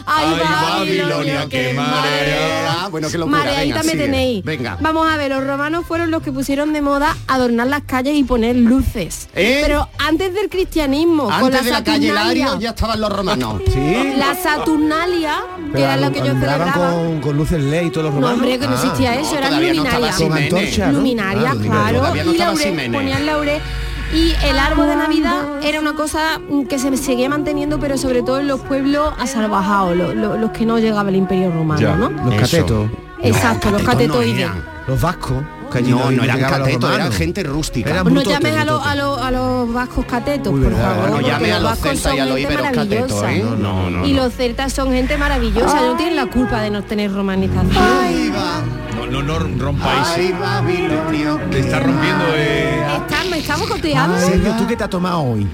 Ahí 0.05 0.31
va. 0.31 0.37
Ay, 0.37 0.39
Ay, 0.41 0.79
Babilonia, 0.79 1.05
Babilonia, 1.15 1.41
qué 1.49 1.67
qué 1.69 1.73
marea. 1.73 2.87
Bueno, 2.91 3.07
qué 3.09 3.17
locura. 3.17 3.37
Mareadita 3.37 3.63
Venga, 3.63 3.83
me 3.83 3.91
sigue. 3.91 4.03
tenéis. 4.03 4.43
Venga. 4.43 4.77
Vamos 4.81 5.07
a 5.09 5.17
ver, 5.17 5.31
los 5.31 5.45
romanos 5.45 5.85
fueron 5.87 6.11
los 6.11 6.21
que 6.21 6.31
pusieron 6.31 6.73
de 6.73 6.81
moda 6.81 7.15
adornar 7.27 7.67
las 7.67 7.83
calles 7.83 8.15
y 8.15 8.23
poner 8.23 8.55
luces. 8.55 9.29
¿Eh? 9.35 9.61
Pero 9.63 9.87
antes 9.97 10.33
del 10.33 10.49
cristianismo, 10.49 11.23
con 11.25 11.33
Antes 11.33 11.53
la 11.53 11.61
de 11.61 11.71
la 11.71 11.83
calle 11.83 12.07
Saturnalia, 12.09 12.45
Lario 12.47 12.59
ya 12.61 12.69
estaban 12.71 12.99
los 13.01 13.09
romanos. 13.15 13.61
Sí. 13.67 14.13
la 14.17 14.35
Saturnalia, 14.35 15.43
que 15.57 15.71
Pero 15.73 15.85
era 15.85 15.97
lo 15.97 16.11
que 16.11 16.19
yo 16.19 16.25
celebraba. 16.33 16.73
con, 16.73 17.21
con 17.21 17.37
luces 17.37 17.61
LED 17.63 17.85
y 17.85 17.89
todos 17.91 18.05
los 18.05 18.13
No, 18.13 18.19
romanos. 18.21 18.39
hombre, 18.41 18.59
que 18.59 18.67
no 18.67 18.73
Ah. 18.73 18.81
existía 18.83 19.15
eso, 19.19 19.31
no, 19.33 19.37
eran 19.37 19.51
no 19.53 19.59
luminarias. 19.61 20.15
Con 20.15 20.29
¿no? 20.29 20.91
luminarias, 20.99 21.55
Ah, 21.55 21.61
claro, 21.61 22.01
no 22.01 22.33
y 22.33 22.37
laurel, 22.37 22.91
ponían 22.91 23.25
laurel. 23.25 23.61
Y 24.13 24.33
el 24.45 24.59
árbol 24.59 24.87
de 24.87 24.95
Navidad 24.95 25.63
era 25.63 25.79
una 25.79 25.93
cosa 25.93 26.39
mm, 26.39 26.63
que 26.65 26.77
se 26.79 26.95
seguía 26.97 27.29
manteniendo, 27.29 27.79
pero 27.79 27.97
sobre 27.97 28.21
todo 28.23 28.39
en 28.39 28.47
los 28.47 28.59
pueblos 28.61 29.13
asalvajados, 29.19 29.95
lo- 29.95 30.13
lo- 30.13 30.37
los 30.37 30.51
que 30.51 30.65
no 30.65 30.79
llegaba 30.79 31.09
el 31.09 31.15
imperio 31.15 31.51
romano, 31.51 31.79
Ya. 31.81 31.95
¿no? 31.95 32.09
Los 32.09 32.35
catetos, 32.35 32.89
Exacto, 33.23 33.71
los 33.71 33.81
catetos 33.83 34.07
no 34.17 34.21
catetoides. 34.21 34.39
eran. 34.39 34.65
los 34.87 34.99
vascos. 35.01 35.43
que 35.71 35.81
No, 35.83 36.11
no 36.11 36.23
eran 36.25 36.41
los 36.41 36.51
catetos, 36.51 36.93
eran 36.93 37.11
gente 37.13 37.43
rústica. 37.43 37.89
Eran 37.91 38.03
Pues 38.03 38.13
no 38.13 38.21
llames 38.23 38.57
a, 38.57 38.65
los- 38.65 38.81
brutotes. 38.83 38.91
a, 38.91 38.95
los- 38.95 39.21
a 39.21 39.31
los 39.31 39.73
vascos 39.73 40.05
catetos, 40.05 40.53
Uy, 40.53 40.59
por 40.63 40.69
verdad, 40.73 40.95
favor. 40.95 41.05
no 41.05 41.11
porque 41.15 41.27
llame 41.29 41.51
a 41.53 41.59
los 41.59 41.63
vascos 41.63 41.81
celtas 41.91 42.13
y 42.13 42.19
a 42.19 42.25
son 42.25 42.57
los 42.57 42.71
catetos. 42.71 43.23
¿eh? 43.23 43.45
No, 43.57 43.89
no, 43.89 44.05
Y 44.05 44.11
no. 44.11 44.23
los 44.23 44.33
celtas 44.33 44.73
son 44.73 44.91
gente 44.91 45.17
maravillosa, 45.17 45.79
no 45.81 45.95
tienen 45.95 46.17
la 46.17 46.25
culpa 46.25 46.59
de 46.61 46.71
no 46.71 46.83
tener 46.83 47.13
romanización. 47.13 47.71
No, 47.73 47.81
no, 49.11 49.21
no 49.21 49.39
rompáis. 49.39 50.07
Ay, 50.15 50.31
Babilonio. 50.31 51.39
Te 51.51 51.59
está 51.59 51.79
rompiendo 51.79 52.23
eh, 52.35 52.81
estamos 53.41 53.67
coteando 53.67 54.17
Sergio, 54.19 54.55
¿tú 54.57 54.67
qué 54.67 54.75
te 54.75 54.83
has 54.83 54.89
tomado 54.89 55.21
hoy? 55.21 55.47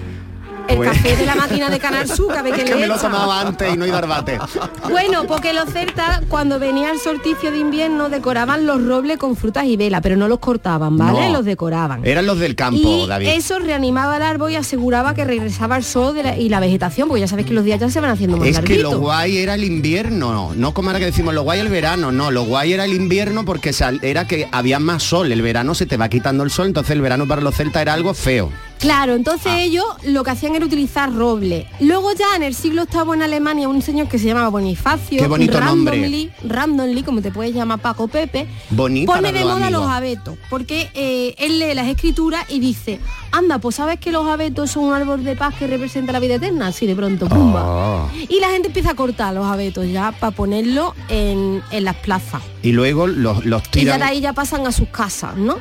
El 0.67 0.77
Pues- 0.77 0.89
café 0.89 1.15
de 1.15 1.25
la 1.25 1.36
máquina 1.36 1.69
de 1.69 1.80
Canal 1.80 2.08
Sur, 2.08 2.34
que, 2.43 2.63
que 2.63 2.75
me 2.75 2.88
lo 2.88 2.97
tomaba 2.97 3.41
antes 3.41 3.73
y 3.73 3.77
no 3.77 3.86
ido 3.86 3.97
al 3.97 4.08
bate. 4.08 4.38
Bueno, 4.89 5.25
porque 5.27 5.53
los 5.53 5.69
celtas 5.69 6.21
cuando 6.30 6.60
venía 6.60 6.91
el 6.91 6.99
solsticio 6.99 7.51
de 7.51 7.60
invierno 7.60 8.10
decoraban 8.10 8.65
los 8.65 8.84
robles 8.84 9.17
con 9.17 9.36
frutas 9.36 9.65
y 9.65 9.75
vela, 9.77 10.01
pero 10.01 10.15
no 10.15 10.27
los 10.27 10.39
cortaban, 10.39 10.97
¿vale? 10.97 11.27
No. 11.27 11.34
Los 11.34 11.45
decoraban. 11.45 12.06
Eran 12.06 12.25
los 12.25 12.39
del 12.39 12.56
campo, 12.56 12.80
y 13.06 13.08
David. 13.08 13.27
eso 13.30 13.60
reanimaba 13.60 14.17
el 14.17 14.23
árbol 14.23 14.51
y 14.51 14.56
aseguraba 14.56 15.13
que 15.13 15.23
regresaba 15.25 15.77
el 15.77 15.84
sol 15.84 16.15
de 16.15 16.23
la- 16.23 16.38
y 16.38 16.49
la 16.49 16.60
vegetación, 16.60 17.08
porque 17.08 17.21
ya 17.21 17.27
sabes 17.27 17.45
que 17.45 17.53
los 17.53 17.63
días 17.63 17.80
ya 17.80 17.89
se 17.89 17.99
van 17.99 18.12
haciendo 18.12 18.38
más 18.38 18.47
Es 18.47 18.60
que 18.62 18.77
lo 18.80 18.97
guay 18.99 19.38
era 19.38 19.56
el 19.56 19.63
invierno, 19.63 20.53
no 20.56 20.73
como 20.73 20.89
ahora 20.89 20.99
que 20.99 21.06
decimos 21.06 21.34
lo 21.34 21.43
guay 21.43 21.60
el 21.60 21.69
verano, 21.69 22.12
no, 22.12 22.32
lo 22.32 22.43
guay 22.45 22.73
era 22.73 22.86
el 22.86 22.93
invierno 22.93 23.45
porque 23.45 23.73
sal- 23.73 23.99
era 24.01 24.25
que 24.25 24.47
había 24.51 24.80
más 24.80 25.03
sol, 25.03 25.32
el 25.32 25.41
verano 25.41 25.75
se 25.75 25.86
te 25.86 25.97
va 25.97 26.10
quitando 26.10 26.43
el 26.43 26.49
sol, 26.51 26.67
entonces 26.67 26.91
el 26.91 27.01
verano 27.01 27.27
para 27.27 27.41
los 27.41 27.56
celtas 27.56 27.82
era 27.82 27.93
algo 27.93 28.13
feo. 28.13 28.51
Claro, 28.80 29.16
entonces 29.16 29.48
Ah. 29.48 29.60
ellos 29.62 29.86
lo 30.04 30.24
que 30.24 30.32
hacían 30.32 30.56
era 30.56 30.66
utilizar 30.66 31.12
roble. 31.13 31.68
Luego 31.80 32.12
ya 32.13 32.36
en 32.36 32.44
el 32.44 32.54
siglo 32.54 32.86
VIII 32.92 33.13
en 33.16 33.22
Alemania 33.24 33.68
un 33.68 33.82
señor 33.82 34.08
que 34.08 34.20
se 34.20 34.26
llamaba 34.28 34.50
Bonifacio, 34.50 35.20
Qué 35.20 35.28
bonito 35.28 35.60
nombre. 35.60 35.96
randomly, 35.98 36.32
randomly, 36.48 37.04
como 37.04 37.22
te 37.22 37.32
puedes 37.32 37.54
llamar 37.56 37.80
Paco 37.80 38.08
Pepe, 38.08 38.48
Bonita 38.70 39.13
pone 39.13 39.32
de 39.34 39.42
moda 39.44 39.54
amigos. 39.56 39.72
los 39.72 39.90
abetos, 39.90 40.38
porque 40.50 40.90
eh, 40.94 41.34
él 41.38 41.60
lee 41.60 41.74
las 41.74 41.88
escrituras 41.88 42.46
y 42.50 42.60
dice, 42.60 43.00
anda, 43.32 43.58
pues 43.60 43.76
sabes 43.76 44.00
que 44.00 44.12
los 44.12 44.28
abetos 44.28 44.72
son 44.72 44.86
un 44.86 44.94
árbol 44.94 45.24
de 45.24 45.36
paz 45.36 45.56
que 45.58 45.68
representa 45.68 46.12
la 46.12 46.20
vida 46.20 46.36
eterna, 46.36 46.68
así 46.68 46.86
de 46.86 46.96
pronto, 46.96 47.28
pumba. 47.28 47.63
Oh. 47.66 48.10
Y 48.30 48.40
la 48.40 48.50
gente 48.50 48.68
empieza 48.68 48.92
a 48.92 48.96
cortar 48.96 49.34
los 49.34 49.46
abetos 49.46 49.88
ya 49.92 50.12
para 50.12 50.32
ponerlo 50.32 50.94
en, 51.10 51.62
en 51.72 51.84
las 51.84 51.96
plazas. 51.96 52.42
Y 52.63 52.72
luego 52.74 53.08
los, 53.08 53.46
los 53.46 53.63
Y 53.74 53.86
ya 53.86 53.98
de 53.98 54.04
ahí 54.04 54.22
ya 54.22 54.34
pasan 54.34 54.66
a 54.68 54.72
sus 54.72 54.90
casas, 54.90 55.36
¿no? 55.38 55.56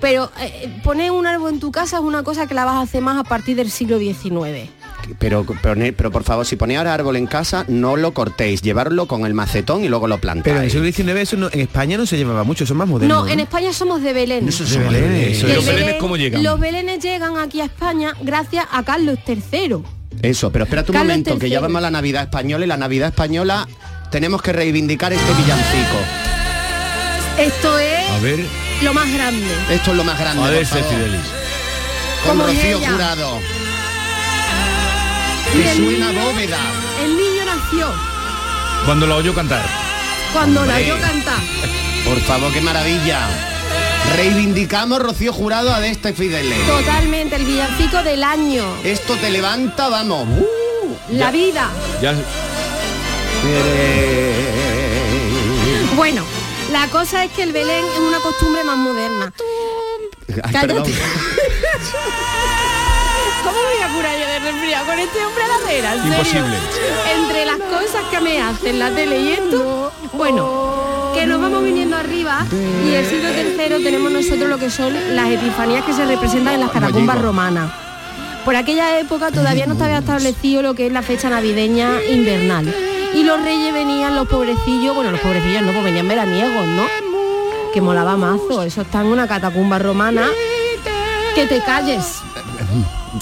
Pero 0.00 0.30
eh, 0.40 0.80
poner 0.82 1.10
un 1.10 1.26
árbol 1.26 1.54
en 1.54 1.60
tu 1.60 1.70
casa 1.72 1.96
es 1.98 2.02
una 2.02 2.22
cosa 2.22 2.46
que 2.46 2.54
la 2.54 2.64
vas 2.64 2.74
a 2.76 2.80
hacer 2.82 3.02
más 3.02 3.18
a 3.18 3.24
partir 3.24 3.56
del 3.56 3.70
siglo 3.70 3.98
XIX. 3.98 4.70
Pero, 5.18 5.44
pero, 5.62 5.74
pero 5.96 6.10
por 6.12 6.22
favor, 6.22 6.46
si 6.46 6.54
ponéis 6.56 6.78
ahora 6.78 6.94
árbol 6.94 7.16
en 7.16 7.26
casa, 7.26 7.64
no 7.66 7.96
lo 7.96 8.14
cortéis, 8.14 8.62
llevarlo 8.62 9.06
con 9.06 9.26
el 9.26 9.34
macetón 9.34 9.82
y 9.84 9.88
luego 9.88 10.06
lo 10.06 10.18
plantáis. 10.18 10.44
Pero 10.44 10.58
en 10.58 10.64
el 10.64 10.70
siglo 10.94 11.06
XIX 11.06 11.20
eso 11.22 11.36
no- 11.36 11.48
en 11.52 11.60
España 11.60 11.96
no 11.98 12.06
se 12.06 12.16
llevaba 12.16 12.44
mucho, 12.44 12.64
son 12.66 12.76
más 12.76 12.86
modernos. 12.88 13.24
No, 13.26 13.28
en 13.30 13.40
España 13.40 13.72
somos 13.72 14.00
de 14.02 14.12
Belén. 14.12 14.46
De 14.46 14.78
Belén, 14.78 15.12
eso 15.32 15.46
el 15.48 15.54
¿Los 15.56 15.66
belenes 15.66 15.96
cómo 15.98 16.16
llegan? 16.16 16.42
Los 16.44 16.60
belenes 16.60 17.00
llegan 17.02 17.36
aquí 17.36 17.60
a 17.60 17.64
España 17.64 18.14
gracias 18.22 18.64
a 18.70 18.82
Carlos 18.84 19.18
III. 19.26 19.76
Eso, 20.22 20.52
pero 20.52 20.64
espérate 20.64 20.92
un 20.92 20.94
Carlos 20.98 21.08
momento, 21.10 21.38
que 21.38 21.50
ya 21.50 21.58
vamos 21.60 21.78
a 21.78 21.80
la 21.80 21.90
Navidad 21.90 22.22
española 22.22 22.64
y 22.64 22.68
la 22.68 22.76
Navidad 22.76 23.08
española 23.08 23.66
tenemos 24.12 24.40
que 24.40 24.52
reivindicar 24.52 25.12
este 25.12 25.32
villancico. 25.32 25.96
Esto 27.38 27.78
es 27.78 28.10
A 28.10 28.18
ver, 28.20 28.40
lo 28.82 28.94
más 28.94 29.10
grande. 29.12 29.46
Esto 29.70 29.90
es 29.92 29.96
lo 29.96 30.04
más 30.04 30.18
grande. 30.18 30.42
a 30.42 30.46
por 30.46 30.54
ver, 30.54 30.66
favor. 30.66 30.84
Fidelis. 30.88 31.20
Con 32.24 32.38
¿Cómo 32.38 32.48
es 32.48 32.56
Rocío 32.56 32.78
ella? 32.78 32.90
Jurado. 32.92 33.40
Y 35.54 35.60
el 35.62 35.76
suena 35.76 36.08
niño- 36.12 36.22
bóveda. 36.24 36.58
El 37.04 37.16
niño 37.16 37.44
nació 37.44 37.92
Cuando 38.86 39.06
lo 39.06 39.16
oyó 39.16 39.34
cantar. 39.34 39.62
cuando 40.32 40.64
la 40.64 40.74
Hombre. 40.76 40.92
oyó 40.92 41.00
cantar. 41.02 41.38
Por 42.04 42.20
favor, 42.20 42.52
qué 42.52 42.60
maravilla. 42.60 43.20
Reivindicamos 44.16 44.98
Rocío 45.00 45.32
Jurado 45.32 45.72
a 45.74 45.80
de 45.80 45.90
este 45.90 46.12
Fideles. 46.12 46.66
Totalmente, 46.66 47.36
el 47.36 47.44
villancico 47.44 48.02
del 48.02 48.24
año. 48.24 48.64
Esto 48.84 49.14
te 49.16 49.30
levanta, 49.30 49.88
vamos. 49.88 50.26
Uh, 50.28 50.96
La 51.16 51.30
vida. 51.30 51.68
Ya, 52.00 52.14
Bueno, 55.96 56.24
la 56.72 56.88
cosa 56.88 57.24
es 57.24 57.32
que 57.32 57.42
el 57.42 57.52
Belén 57.52 57.84
es 57.84 58.00
una 58.00 58.18
costumbre 58.20 58.64
más 58.64 58.78
moderna. 58.78 59.32
Ay, 60.42 60.52
Cállate. 60.52 60.94
¿Cómo 63.44 63.56
voy 63.56 63.82
a 63.82 63.88
curar 63.94 64.18
yo 64.18 64.26
de 64.26 64.38
resfriado 64.38 64.86
con 64.86 64.98
este 64.98 65.24
hombre 65.24 65.44
a 65.44 65.48
la 65.48 65.58
vera? 65.66 65.94
¿En 65.94 66.02
serio? 66.02 66.16
Imposible. 66.16 66.56
Entre 67.14 67.44
las 67.44 67.58
cosas 67.58 68.04
que 68.10 68.20
me 68.20 68.40
hacen 68.40 68.78
la 68.78 68.90
tele 68.90 69.20
y 69.20 69.32
esto, 69.32 69.92
bueno, 70.14 71.10
que 71.14 71.26
nos 71.26 71.40
vamos 71.40 71.62
viniendo 71.62 71.96
arriba 71.96 72.46
y 72.86 72.94
el 72.94 73.04
siglo 73.06 73.28
III 73.30 73.84
tenemos 73.84 74.10
nosotros 74.10 74.48
lo 74.48 74.58
que 74.58 74.70
son 74.70 74.94
las 75.14 75.28
epifanías 75.30 75.84
que 75.84 75.92
se 75.92 76.06
representan 76.06 76.54
en 76.54 76.60
las 76.60 76.70
catacumbas 76.70 77.20
romanas. 77.20 77.70
Por 78.46 78.56
aquella 78.56 78.98
época 78.98 79.30
todavía 79.30 79.66
no 79.66 79.74
estaba 79.74 79.98
establecido 79.98 80.62
lo 80.62 80.74
que 80.74 80.86
es 80.86 80.92
la 80.92 81.02
fecha 81.02 81.28
navideña 81.28 82.02
invernal. 82.10 82.74
Y 83.14 83.24
los 83.24 83.42
reyes 83.42 83.72
venían, 83.74 84.14
los 84.14 84.26
pobrecillos, 84.28 84.94
bueno, 84.94 85.10
los 85.10 85.20
pobrecillos 85.20 85.62
no, 85.62 85.72
pues 85.72 85.84
venían 85.84 86.08
veraniegos, 86.08 86.66
¿no? 86.66 86.86
Que 87.74 87.80
molaba 87.80 88.16
mazo, 88.16 88.62
eso 88.62 88.82
está 88.82 89.00
en 89.00 89.06
una 89.08 89.26
catacumba 89.28 89.78
romana. 89.78 90.26
Que 91.34 91.46
te 91.46 91.60
calles. 91.62 92.20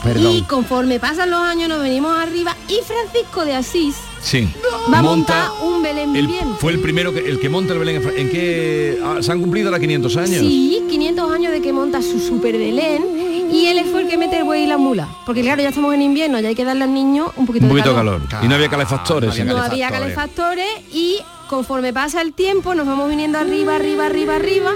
Perdón. 0.03 0.33
Y 0.33 0.43
conforme 0.43 1.01
pasan 1.01 1.31
los 1.31 1.41
años 1.41 1.69
nos 1.69 1.81
venimos 1.83 2.17
arriba 2.17 2.57
y 2.69 2.79
Francisco 2.87 3.45
de 3.45 3.55
Asís 3.57 3.97
sí. 4.23 4.49
va 4.93 4.99
a 5.01 5.03
Monta 5.03 5.49
montar 5.51 5.67
un 5.67 5.83
Belén 5.83 6.15
el- 6.17 6.27
viviente. 6.29 6.55
fue 6.61 6.73
el 6.73 6.81
primero 6.81 7.13
que 7.13 7.19
el 7.29 7.41
que 7.41 7.49
monta 7.49 7.73
el 7.73 7.81
Belén 7.81 7.97
en 8.01 8.19
en 8.19 8.31
qué 8.31 9.01
ah, 9.05 9.17
se 9.21 9.33
han 9.33 9.41
cumplido 9.41 9.69
ahora 9.69 9.81
500 9.81 10.17
años. 10.17 10.41
Sí, 10.41 10.85
500 10.89 11.33
años 11.33 11.53
de 11.53 11.61
que 11.61 11.73
monta 11.73 12.01
su 12.03 12.21
super 12.21 12.57
Belén 12.57 13.05
y 13.53 13.67
el 13.67 14.09
que 14.09 14.17
mete 14.17 14.39
el 14.39 14.45
buey 14.45 14.65
y 14.65 14.67
la 14.67 14.79
mula. 14.79 15.09
Porque 15.27 15.43
claro, 15.43 15.63
ya 15.63 15.69
estamos 15.69 15.95
en 15.95 16.03
invierno, 16.03 16.41
ya 16.41 16.49
hay 16.49 16.55
que 16.55 16.65
darle 16.65 16.85
al 16.85 16.95
niño 16.95 17.33
un 17.37 17.47
poquito, 17.47 17.65
Un 17.65 17.71
poquito 17.71 17.91
de 17.91 17.95
calor. 17.97 18.27
calor. 18.29 18.45
Y 18.45 18.49
no 18.49 18.55
había 18.55 18.69
calefactores. 18.69 19.39
no 19.45 19.55
No 19.57 19.63
había 19.63 19.91
calefactores 19.91 20.67
y 20.93 21.19
conforme 21.49 21.93
pasa 21.93 22.23
el 22.23 22.33
tiempo 22.33 22.75
nos 22.75 22.87
vamos 22.87 23.09
viniendo 23.09 23.39
arriba, 23.39 23.77
arriba, 23.77 24.07
arriba, 24.07 24.37
arriba 24.37 24.71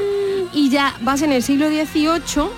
y 0.52 0.70
ya 0.70 0.94
vas 1.02 1.22
en 1.22 1.32
el 1.32 1.42
siglo 1.42 1.68
XVIII 1.68 2.48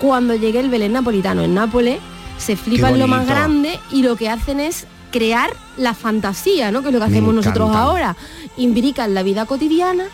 cuando 0.00 0.34
llegue 0.34 0.60
el 0.60 0.70
Belén 0.70 0.92
napolitano 0.92 1.42
en 1.42 1.54
Nápoles, 1.54 1.98
se 2.38 2.56
flipan 2.56 2.98
lo 2.98 3.06
más 3.06 3.26
grande 3.26 3.78
y 3.90 4.02
lo 4.02 4.16
que 4.16 4.28
hacen 4.28 4.60
es 4.60 4.86
crear 5.10 5.50
la 5.76 5.94
fantasía, 5.94 6.72
¿no? 6.72 6.82
Que 6.82 6.88
es 6.88 6.92
lo 6.92 6.98
que 6.98 7.06
hacemos 7.06 7.32
nosotros 7.34 7.74
ahora. 7.74 8.16
Imbrican 8.56 9.14
la 9.14 9.22
vida 9.22 9.46
cotidiana 9.46 10.06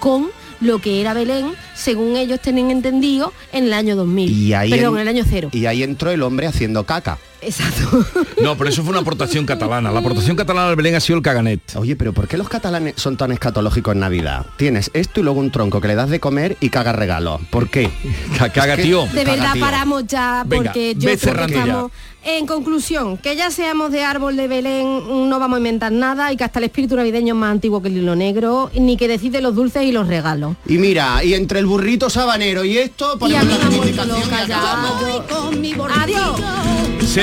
con 0.00 0.28
lo 0.60 0.78
que 0.80 1.00
era 1.00 1.14
Belén, 1.14 1.52
según 1.74 2.16
ellos 2.16 2.40
tienen 2.40 2.70
entendido, 2.70 3.32
en 3.52 3.64
el 3.64 3.72
año 3.72 3.96
2000. 3.96 4.30
Y 4.30 4.52
ahí 4.54 4.72
en- 4.72 4.84
en 4.84 4.98
el 4.98 5.08
año 5.08 5.24
cero. 5.28 5.50
Y 5.52 5.66
ahí 5.66 5.82
entró 5.82 6.10
el 6.10 6.22
hombre 6.22 6.46
haciendo 6.46 6.84
caca. 6.84 7.18
Exacto. 7.42 8.04
No, 8.42 8.56
pero 8.56 8.70
eso 8.70 8.82
fue 8.82 8.90
una 8.90 9.00
aportación 9.00 9.46
catalana. 9.46 9.90
La 9.90 10.00
aportación 10.00 10.36
catalana 10.36 10.68
al 10.68 10.76
Belén 10.76 10.94
ha 10.94 11.00
sido 11.00 11.16
el 11.16 11.22
caganet. 11.22 11.60
Oye, 11.76 11.96
pero 11.96 12.12
¿por 12.12 12.28
qué 12.28 12.36
los 12.36 12.48
catalanes 12.48 12.94
son 12.96 13.16
tan 13.16 13.32
escatológicos 13.32 13.94
en 13.94 14.00
Navidad? 14.00 14.46
Tienes 14.56 14.90
esto 14.94 15.20
y 15.20 15.22
luego 15.22 15.40
un 15.40 15.50
tronco 15.50 15.80
que 15.80 15.88
le 15.88 15.94
das 15.94 16.10
de 16.10 16.20
comer 16.20 16.56
y 16.60 16.68
caga 16.70 16.92
regalo. 16.92 17.40
¿Por 17.50 17.68
qué? 17.68 17.90
Caga, 18.38 18.72
Es 18.74 18.76
que- 18.76 18.82
tío. 18.82 19.06
De 19.06 19.24
Caga, 19.24 19.32
verdad 19.32 19.52
tío. 19.54 19.60
paramos 19.64 20.06
ya 20.06 20.44
porque 20.48 20.94
yo 20.96 21.10
creo 21.18 21.46
que 21.46 21.54
estamos 21.54 21.90
en 22.24 22.46
conclusión, 22.46 23.16
que 23.16 23.36
ya 23.36 23.50
seamos 23.50 23.90
de 23.92 24.02
árbol 24.02 24.36
de 24.36 24.48
Belén, 24.48 25.28
no 25.30 25.38
vamos 25.38 25.56
a 25.56 25.58
inventar 25.58 25.92
nada 25.92 26.30
y 26.32 26.36
que 26.36 26.44
hasta 26.44 26.58
el 26.58 26.66
espíritu 26.66 26.96
navideño 26.96 27.34
es 27.34 27.40
más 27.40 27.52
antiguo 27.52 27.80
que 27.80 27.88
el 27.88 27.96
hilo 27.96 28.16
negro, 28.16 28.70
ni 28.74 28.96
que 28.96 29.08
decide 29.08 29.40
los 29.40 29.54
dulces 29.54 29.84
y 29.84 29.92
los 29.92 30.08
regalos. 30.08 30.56
Y 30.66 30.78
mira, 30.78 31.22
y 31.24 31.34
entre 31.34 31.60
el 31.60 31.66
burrito 31.66 32.10
sabanero 32.10 32.64
y 32.64 32.76
esto, 32.76 33.12
Y 33.14 33.18
ponemos 33.18 33.42
a 33.42 33.46
mí 33.46 33.52
la 33.52 33.58
me 33.58 33.64
han 33.64 33.76
vuelto 33.76 34.02
reivindicación 34.04 34.20
loca 34.20 34.44
y 34.44 34.48
ya. 34.48 36.02
Adiós. 36.02 36.40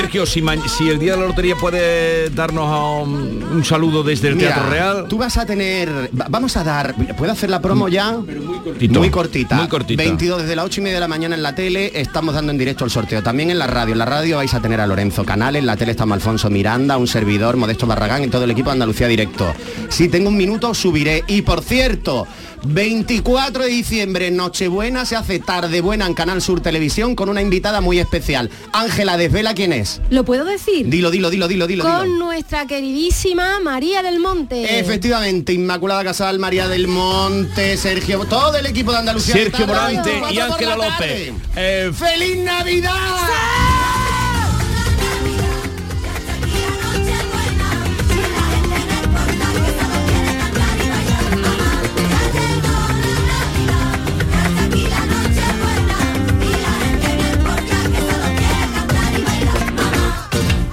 Sergio, 0.06 0.24
si, 0.24 0.40
si 0.68 0.88
el 0.88 1.00
día 1.00 1.14
de 1.14 1.20
la 1.20 1.26
lotería 1.26 1.56
puede 1.56 2.30
darnos 2.30 2.66
a 2.68 3.02
un, 3.02 3.42
un 3.42 3.64
saludo 3.64 4.04
desde 4.04 4.28
el 4.28 4.36
Mira, 4.36 4.54
Teatro 4.54 4.70
Real. 4.70 5.06
Tú 5.08 5.18
vas 5.18 5.36
a 5.36 5.44
tener, 5.44 5.90
va- 6.18 6.26
vamos 6.30 6.56
a 6.56 6.62
dar, 6.62 6.94
¿puedo 7.16 7.32
hacer 7.32 7.50
la 7.50 7.60
promo 7.60 7.88
ya? 7.88 8.12
muy 8.12 8.58
cortito. 8.60 9.00
Muy 9.00 9.10
cortita. 9.10 9.56
Muy 9.56 9.66
cortita. 9.66 10.00
22 10.04 10.42
desde 10.42 10.54
las 10.54 10.64
8 10.66 10.80
y 10.80 10.84
media 10.84 10.96
de 10.98 11.00
la 11.00 11.08
mañana 11.08 11.34
en 11.34 11.42
la 11.42 11.56
tele, 11.56 11.90
estamos 11.98 12.36
dando 12.36 12.52
en 12.52 12.58
directo 12.58 12.84
el 12.84 12.90
sorteo. 12.92 13.20
También 13.20 13.50
en 13.50 13.58
la 13.58 13.66
radio. 13.66 13.94
En 13.94 13.98
la 13.98 14.04
radio 14.04 14.36
vais 14.36 14.54
a 14.54 14.60
tener 14.60 14.80
a 14.80 14.86
Lorenzo 14.86 15.24
Canales, 15.24 15.58
en 15.58 15.66
la 15.66 15.76
tele 15.76 15.90
estamos 15.90 16.14
Alfonso 16.14 16.50
Miranda, 16.50 16.96
un 16.98 17.08
servidor, 17.08 17.56
Modesto 17.56 17.88
Barragán 17.88 18.22
y 18.22 18.28
todo 18.28 18.44
el 18.44 18.50
equipo 18.52 18.68
de 18.70 18.74
Andalucía 18.74 19.08
Directo. 19.08 19.52
Si 19.88 20.08
tengo 20.08 20.28
un 20.28 20.36
minuto, 20.36 20.72
subiré. 20.72 21.24
Y 21.26 21.42
por 21.42 21.62
cierto, 21.64 22.28
24 22.66 23.64
de 23.64 23.70
diciembre, 23.70 24.30
Nochebuena, 24.30 25.04
se 25.04 25.16
hace 25.16 25.38
tarde 25.38 25.80
buena 25.80 26.06
en 26.06 26.14
Canal 26.14 26.42
Sur 26.42 26.60
Televisión 26.60 27.14
con 27.14 27.28
una 27.28 27.40
invitada 27.40 27.80
muy 27.80 27.98
especial. 27.98 28.50
Ángela 28.72 29.16
Desvela, 29.16 29.54
¿quién 29.54 29.72
es? 29.72 30.00
¿Lo 30.10 30.24
puedo 30.24 30.44
decir? 30.44 30.88
Dilo, 30.88 31.10
dilo, 31.10 31.30
dilo, 31.30 31.48
dilo, 31.48 31.66
dilo. 31.66 31.84
Con 31.84 32.04
dilo. 32.04 32.18
nuestra 32.18 32.66
queridísima 32.66 33.60
María 33.60 34.02
del 34.02 34.18
Monte. 34.18 34.78
Efectivamente, 34.80 35.52
Inmaculada 35.52 36.04
Casal, 36.04 36.38
María 36.38 36.68
del 36.68 36.88
Monte, 36.88 37.76
Sergio, 37.76 38.24
todo 38.24 38.56
el 38.56 38.66
equipo 38.66 38.92
de 38.92 38.98
Andalucía. 38.98 39.34
Sergio 39.34 39.66
Morante 39.66 40.10
y 40.10 40.20
24 40.20 40.46
por 40.46 40.52
Ángela 40.52 40.76
la 40.76 40.88
López. 40.90 41.32
Eh, 41.56 41.92
¡Feliz 41.94 42.36
Navidad! 42.38 43.75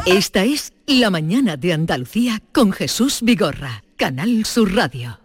Esta 0.06 0.44
es 0.44 0.74
La 0.86 1.10
mañana 1.10 1.56
de 1.56 1.72
Andalucía 1.72 2.42
con 2.52 2.74
Jesús 2.74 3.20
Vigorra, 3.22 3.86
Canal 3.96 4.44
Sur 4.44 4.76
Radio. 4.76 5.18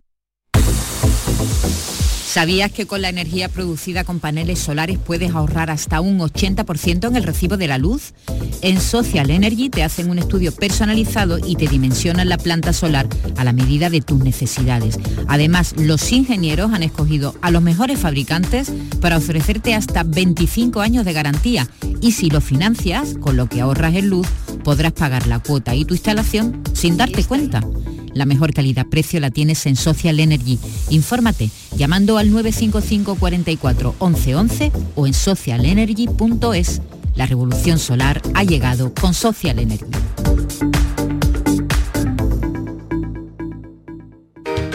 ¿Sabías 2.28 2.70
que 2.70 2.86
con 2.86 3.02
la 3.02 3.08
energía 3.08 3.48
producida 3.48 4.04
con 4.04 4.20
paneles 4.20 4.60
solares 4.60 4.96
puedes 4.96 5.34
ahorrar 5.34 5.70
hasta 5.70 6.00
un 6.00 6.20
80% 6.20 7.08
en 7.08 7.16
el 7.16 7.24
recibo 7.24 7.56
de 7.56 7.66
la 7.66 7.78
luz? 7.78 8.14
En 8.62 8.80
Social 8.80 9.30
Energy 9.30 9.68
te 9.68 9.82
hacen 9.82 10.10
un 10.10 10.20
estudio 10.20 10.54
personalizado 10.54 11.38
y 11.44 11.56
te 11.56 11.66
dimensionan 11.66 12.28
la 12.28 12.38
planta 12.38 12.72
solar 12.72 13.08
a 13.36 13.42
la 13.42 13.52
medida 13.52 13.90
de 13.90 14.00
tus 14.00 14.20
necesidades. 14.20 15.00
Además, 15.26 15.74
los 15.76 16.12
ingenieros 16.12 16.72
han 16.72 16.84
escogido 16.84 17.34
a 17.42 17.50
los 17.50 17.62
mejores 17.62 17.98
fabricantes 17.98 18.70
para 19.00 19.16
ofrecerte 19.16 19.74
hasta 19.74 20.04
25 20.04 20.80
años 20.80 21.04
de 21.04 21.14
garantía 21.14 21.68
y 22.00 22.12
si 22.12 22.30
lo 22.30 22.40
financias, 22.40 23.16
con 23.18 23.36
lo 23.36 23.48
que 23.48 23.60
ahorras 23.60 23.96
en 23.96 24.10
luz, 24.10 24.28
podrás 24.68 24.92
pagar 24.92 25.26
la 25.26 25.38
cuota 25.38 25.74
y 25.74 25.86
tu 25.86 25.94
instalación 25.94 26.60
sin 26.74 26.98
darte 26.98 27.24
cuenta. 27.24 27.64
La 28.12 28.26
mejor 28.26 28.52
calidad-precio 28.52 29.18
la 29.18 29.30
tienes 29.30 29.64
en 29.64 29.76
Social 29.76 30.20
Energy. 30.20 30.58
Infórmate 30.90 31.48
llamando 31.74 32.18
al 32.18 32.30
955 32.30 33.14
44 33.14 33.94
11 33.98 34.34
11 34.34 34.72
o 34.94 35.06
en 35.06 35.14
socialenergy.es. 35.14 36.82
La 37.14 37.24
revolución 37.24 37.78
solar 37.78 38.20
ha 38.34 38.44
llegado 38.44 38.92
con 38.92 39.14
Social 39.14 39.58
Energy. 39.58 39.86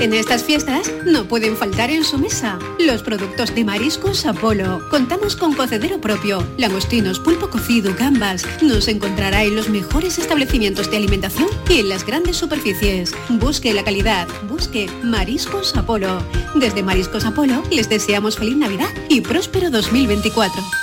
En 0.03 0.13
estas 0.13 0.43
fiestas 0.43 0.91
no 1.05 1.29
pueden 1.29 1.55
faltar 1.55 1.89
en 1.89 2.03
su 2.03 2.17
mesa 2.17 2.59
los 2.77 3.01
productos 3.01 3.55
de 3.55 3.63
Mariscos 3.63 4.25
Apolo. 4.25 4.81
Contamos 4.89 5.37
con 5.37 5.53
cocedero 5.53 6.01
propio, 6.01 6.45
langostinos, 6.57 7.21
pulpo 7.21 7.49
cocido, 7.49 7.95
gambas. 7.97 8.45
Nos 8.61 8.89
encontrará 8.89 9.45
en 9.45 9.55
los 9.55 9.69
mejores 9.69 10.19
establecimientos 10.19 10.91
de 10.91 10.97
alimentación 10.97 11.47
y 11.69 11.79
en 11.79 11.87
las 11.87 12.05
grandes 12.05 12.35
superficies. 12.35 13.15
Busque 13.29 13.73
la 13.73 13.85
calidad, 13.85 14.27
busque 14.49 14.89
Mariscos 15.03 15.73
Apolo. 15.77 16.21
Desde 16.53 16.83
Mariscos 16.83 17.23
Apolo 17.23 17.63
les 17.71 17.87
deseamos 17.87 18.35
feliz 18.35 18.57
Navidad 18.57 18.89
y 19.07 19.21
próspero 19.21 19.69
2024. 19.69 20.82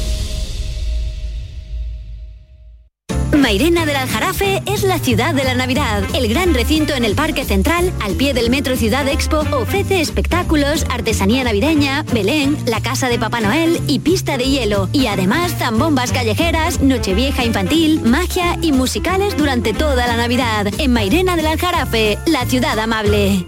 Mairena 3.41 3.87
del 3.87 3.95
Aljarafe 3.95 4.61
es 4.67 4.83
la 4.83 4.99
ciudad 4.99 5.33
de 5.33 5.43
la 5.43 5.55
Navidad. 5.55 6.03
El 6.13 6.27
gran 6.29 6.53
recinto 6.53 6.93
en 6.93 7.03
el 7.03 7.15
Parque 7.15 7.43
Central, 7.43 7.91
al 7.99 8.13
pie 8.13 8.35
del 8.35 8.51
Metro 8.51 8.77
Ciudad 8.77 9.07
Expo, 9.07 9.39
ofrece 9.51 9.99
espectáculos, 9.99 10.85
artesanía 10.89 11.43
navideña, 11.43 12.03
Belén, 12.13 12.55
la 12.67 12.81
casa 12.81 13.09
de 13.09 13.17
Papá 13.17 13.41
Noel 13.41 13.81
y 13.87 13.99
pista 13.99 14.37
de 14.37 14.45
hielo. 14.45 14.89
Y 14.93 15.07
además 15.07 15.55
zambombas 15.57 16.11
callejeras, 16.11 16.81
nochevieja 16.81 17.43
infantil, 17.43 18.01
magia 18.01 18.57
y 18.61 18.71
musicales 18.73 19.35
durante 19.35 19.73
toda 19.73 20.05
la 20.05 20.17
Navidad. 20.17 20.67
En 20.77 20.93
Mairena 20.93 21.35
del 21.35 21.47
Aljarafe, 21.47 22.19
la 22.27 22.45
ciudad 22.45 22.77
amable. 22.77 23.47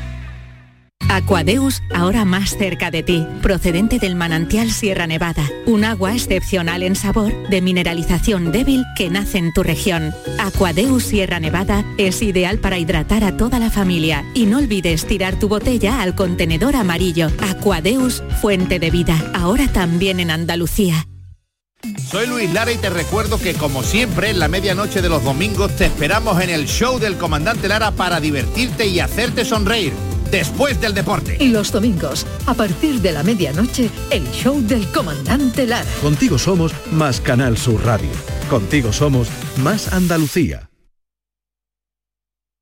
Aquadeus, 1.11 1.83
ahora 1.93 2.23
más 2.23 2.57
cerca 2.57 2.89
de 2.89 3.03
ti, 3.03 3.27
procedente 3.41 3.99
del 3.99 4.15
manantial 4.15 4.71
Sierra 4.71 5.07
Nevada, 5.07 5.43
un 5.65 5.83
agua 5.83 6.13
excepcional 6.13 6.83
en 6.83 6.95
sabor, 6.95 7.33
de 7.49 7.61
mineralización 7.61 8.53
débil 8.53 8.85
que 8.95 9.09
nace 9.09 9.37
en 9.37 9.51
tu 9.51 9.61
región. 9.61 10.13
Aquadeus 10.39 11.03
Sierra 11.03 11.41
Nevada 11.41 11.83
es 11.97 12.21
ideal 12.21 12.59
para 12.59 12.77
hidratar 12.77 13.25
a 13.25 13.35
toda 13.35 13.59
la 13.59 13.69
familia 13.69 14.23
y 14.33 14.45
no 14.45 14.59
olvides 14.59 15.05
tirar 15.05 15.37
tu 15.37 15.49
botella 15.49 16.01
al 16.01 16.15
contenedor 16.15 16.77
amarillo. 16.77 17.27
Aquadeus, 17.41 18.23
fuente 18.39 18.79
de 18.79 18.89
vida, 18.89 19.17
ahora 19.33 19.67
también 19.67 20.21
en 20.21 20.31
Andalucía. 20.31 21.07
Soy 22.09 22.25
Luis 22.25 22.53
Lara 22.53 22.71
y 22.71 22.77
te 22.77 22.89
recuerdo 22.89 23.37
que 23.37 23.53
como 23.55 23.83
siempre 23.83 24.29
en 24.29 24.39
la 24.39 24.47
medianoche 24.47 25.01
de 25.01 25.09
los 25.09 25.25
domingos 25.25 25.75
te 25.75 25.87
esperamos 25.87 26.41
en 26.41 26.51
el 26.51 26.67
show 26.67 26.99
del 26.99 27.17
comandante 27.17 27.67
Lara 27.67 27.91
para 27.91 28.21
divertirte 28.21 28.87
y 28.87 29.01
hacerte 29.01 29.43
sonreír 29.43 29.91
después 30.31 30.79
del 30.79 30.93
deporte. 30.93 31.37
Y 31.39 31.49
los 31.49 31.71
domingos, 31.71 32.25
a 32.45 32.53
partir 32.53 33.01
de 33.01 33.11
la 33.11 33.23
medianoche, 33.23 33.89
el 34.09 34.25
show 34.31 34.59
del 34.61 34.87
comandante 34.91 35.67
Lara. 35.67 35.89
Contigo 36.01 36.37
somos 36.37 36.73
más 36.91 37.21
Canal 37.21 37.57
Sur 37.57 37.83
Radio. 37.85 38.09
Contigo 38.49 38.91
somos 38.91 39.27
más 39.57 39.93
Andalucía. 39.93 40.69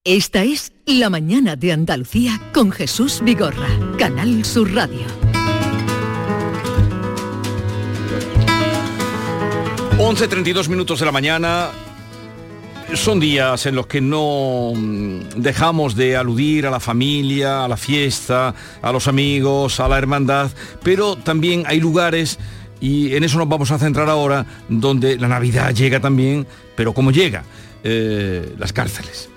Esta 0.04 0.44
es 0.44 0.72
La 0.86 1.10
mañana 1.10 1.56
de 1.56 1.72
Andalucía 1.72 2.42
con 2.54 2.72
Jesús 2.72 3.22
Vigorra, 3.22 3.68
Canal 3.98 4.44
Sur 4.46 4.74
Radio. 4.74 5.06
11.32 10.00 10.70
minutos 10.70 11.02
de 11.02 11.06
la 11.06 11.12
mañana. 11.12 11.72
Son 12.96 13.20
días 13.20 13.66
en 13.66 13.76
los 13.76 13.88
que 13.88 14.02
no 14.02 14.74
mm, 14.76 15.20
dejamos 15.38 15.96
de 15.96 16.18
aludir 16.18 16.68
a 16.68 16.72
la 16.72 16.80
familia, 16.80 17.64
a 17.64 17.68
la 17.68 17.78
fiesta, 17.78 18.54
a 18.82 18.92
los 18.92 19.08
amigos, 19.08 19.80
a 19.80 19.88
la 19.88 19.98
hermandad, 19.98 20.52
pero 20.84 21.16
también 21.16 21.64
hay 21.66 21.80
lugares, 21.80 22.40
y 22.82 23.16
en 23.16 23.24
eso 23.24 23.38
nos 23.38 23.48
vamos 23.48 23.72
a 23.72 23.80
centrar 23.80 24.10
ahora, 24.10 24.46
donde 24.68 25.18
la 25.18 25.28
Navidad 25.28 25.74
llega 25.74 26.00
también, 26.00 26.46
pero 26.76 26.94
como 26.94 27.12
llega, 27.12 27.44
Eh, 27.82 28.56
las 28.58 28.74
cárceles. 28.74 29.30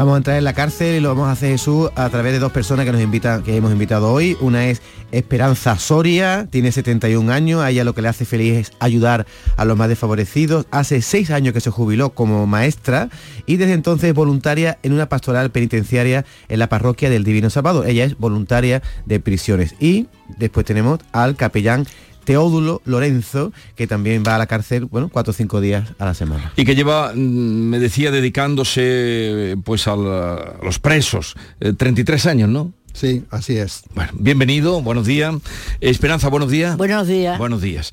Vamos 0.00 0.14
a 0.14 0.16
entrar 0.16 0.38
en 0.38 0.44
la 0.44 0.54
cárcel 0.54 0.96
y 0.96 1.00
lo 1.00 1.10
vamos 1.10 1.28
a 1.28 1.32
hacer 1.32 1.50
Jesús 1.50 1.90
a 1.94 2.08
través 2.08 2.32
de 2.32 2.38
dos 2.38 2.52
personas 2.52 2.86
que 2.86 2.92
nos 2.92 3.02
invitan, 3.02 3.42
que 3.42 3.54
hemos 3.54 3.70
invitado 3.70 4.10
hoy. 4.10 4.34
Una 4.40 4.66
es 4.66 4.80
Esperanza 5.12 5.78
Soria, 5.78 6.48
tiene 6.48 6.72
71 6.72 7.30
años, 7.30 7.60
a 7.60 7.68
ella 7.68 7.84
lo 7.84 7.94
que 7.94 8.00
le 8.00 8.08
hace 8.08 8.24
feliz 8.24 8.56
es 8.56 8.72
ayudar 8.80 9.26
a 9.58 9.66
los 9.66 9.76
más 9.76 9.90
desfavorecidos. 9.90 10.64
Hace 10.70 11.02
seis 11.02 11.30
años 11.30 11.52
que 11.52 11.60
se 11.60 11.68
jubiló 11.68 12.14
como 12.14 12.46
maestra 12.46 13.10
y 13.44 13.58
desde 13.58 13.74
entonces 13.74 14.08
es 14.08 14.14
voluntaria 14.14 14.78
en 14.82 14.94
una 14.94 15.06
pastoral 15.10 15.50
penitenciaria 15.50 16.24
en 16.48 16.60
la 16.60 16.70
parroquia 16.70 17.10
del 17.10 17.22
Divino 17.22 17.50
Salvador. 17.50 17.86
Ella 17.86 18.04
es 18.04 18.16
voluntaria 18.16 18.80
de 19.04 19.20
prisiones. 19.20 19.74
Y 19.80 20.06
después 20.38 20.64
tenemos 20.64 21.00
al 21.12 21.36
capellán 21.36 21.86
Teódulo 22.34 22.80
Lorenzo, 22.84 23.52
que 23.74 23.88
también 23.88 24.22
va 24.24 24.36
a 24.36 24.38
la 24.38 24.46
cárcel, 24.46 24.84
bueno, 24.84 25.08
cuatro 25.12 25.32
o 25.32 25.34
cinco 25.34 25.60
días 25.60 25.94
a 25.98 26.04
la 26.04 26.14
semana. 26.14 26.52
Y 26.54 26.64
que 26.64 26.76
lleva, 26.76 27.12
mm, 27.12 27.18
me 27.18 27.80
decía, 27.80 28.12
dedicándose 28.12 29.56
pues 29.64 29.88
a, 29.88 29.96
la- 29.96 30.34
a 30.34 30.64
los 30.64 30.78
presos. 30.78 31.34
Eh, 31.58 31.72
33 31.76 32.26
años, 32.26 32.48
¿no? 32.48 32.72
Sí, 32.92 33.24
así 33.30 33.56
es. 33.56 33.82
Bueno, 33.96 34.12
bienvenido, 34.14 34.80
buenos 34.80 35.06
días. 35.06 35.34
Esperanza, 35.80 36.28
buenos 36.28 36.50
días. 36.52 36.76
Buenos 36.76 37.08
días. 37.08 37.36
Buenos 37.36 37.62
días. 37.62 37.90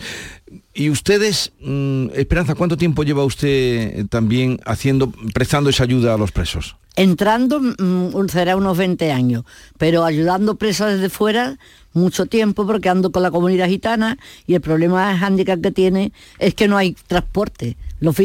Y 0.73 0.89
ustedes, 0.89 1.51
mm, 1.61 2.07
Esperanza, 2.13 2.55
¿cuánto 2.55 2.77
tiempo 2.77 3.03
lleva 3.03 3.25
usted 3.25 3.47
eh, 3.49 4.05
también 4.09 4.59
haciendo, 4.65 5.11
prestando 5.33 5.69
esa 5.69 5.83
ayuda 5.83 6.13
a 6.13 6.17
los 6.17 6.31
presos? 6.31 6.75
Entrando 6.95 7.59
mm, 7.59 8.27
será 8.29 8.55
unos 8.55 8.77
20 8.77 9.11
años, 9.11 9.43
pero 9.77 10.03
ayudando 10.03 10.55
presas 10.55 10.93
desde 10.93 11.09
fuera 11.09 11.57
mucho 11.93 12.25
tiempo 12.27 12.65
porque 12.65 12.89
ando 12.89 13.11
con 13.11 13.23
la 13.23 13.31
comunidad 13.31 13.67
gitana 13.67 14.17
y 14.45 14.53
el 14.53 14.61
problema 14.61 15.11
el 15.11 15.23
handicap 15.23 15.59
que 15.61 15.71
tiene 15.71 16.11
es 16.39 16.53
que 16.53 16.67
no 16.67 16.77
hay 16.77 16.95
transporte. 17.07 17.75
Los 17.99 18.15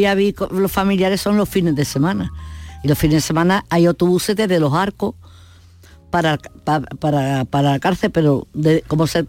los 0.51 0.73
familiares 0.73 1.21
son 1.21 1.37
los 1.37 1.49
fines 1.49 1.75
de 1.75 1.85
semana. 1.85 2.33
Y 2.85 2.89
los 2.89 2.99
fines 2.99 3.17
de 3.17 3.21
semana 3.21 3.65
hay 3.71 3.87
autobuses 3.87 4.37
desde 4.37 4.61
los 4.61 4.75
arcos 4.75 5.15
para, 6.13 6.37
pa- 6.37 6.83
para, 7.01 7.47
para 7.47 7.71
la 7.73 7.79
cárcel, 7.81 8.11
pero 8.11 8.47
de- 8.53 8.85
como 8.87 9.07
se, 9.07 9.25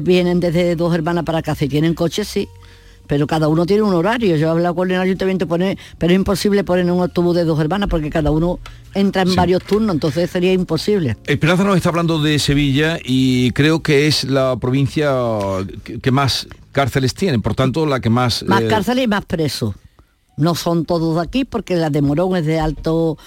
vienen 0.00 0.38
desde 0.38 0.76
dos 0.76 0.94
hermanas 0.94 1.24
para 1.24 1.38
acá, 1.38 1.54
si 1.56 1.68
tienen 1.68 1.92
coches, 1.94 2.28
sí. 2.28 2.48
Pero 3.06 3.26
cada 3.26 3.48
uno 3.48 3.66
tiene 3.66 3.82
un 3.82 3.92
horario. 3.92 4.34
Yo 4.36 4.46
he 4.46 4.50
hablado 4.50 4.74
con 4.76 4.90
el 4.90 4.98
ayuntamiento, 4.98 5.46
pone, 5.46 5.76
pero 5.98 6.12
es 6.14 6.16
imposible 6.16 6.64
poner 6.64 6.90
un 6.90 7.00
autobús 7.02 7.36
de 7.36 7.44
dos 7.44 7.60
hermanas 7.60 7.90
porque 7.90 8.08
cada 8.08 8.30
uno 8.30 8.60
entra 8.94 9.22
en 9.22 9.34
varios 9.34 9.62
turnos, 9.64 9.94
entonces 9.96 10.30
sería 10.30 10.54
imposible. 10.54 11.16
Esperanza 11.26 11.64
nos 11.64 11.76
está 11.76 11.90
hablando 11.90 12.22
de 12.22 12.38
Sevilla 12.38 12.98
y 13.04 13.50
creo 13.50 13.82
que 13.82 14.06
es 14.06 14.24
la 14.24 14.56
provincia 14.56 15.12
que, 16.00 16.10
más 16.12 16.46
cárceles 16.72 17.12
tiene, 17.12 17.40
por 17.40 17.54
tanto 17.54 17.84
la 17.84 18.00
que 18.00 18.08
más... 18.08 18.42
Más 18.44 18.62
eh, 18.62 18.68
cárceles 18.68 19.04
y 19.04 19.08
más 19.08 19.24
presos. 19.26 19.74
No 20.38 20.54
son 20.54 20.86
todos 20.86 21.16
de 21.16 21.22
aquí 21.22 21.44
porque 21.44 21.76
la 21.76 21.90
de 21.90 22.00
Morón 22.00 22.36
es 22.36 22.46
de 22.46 22.58
alto 22.58 23.18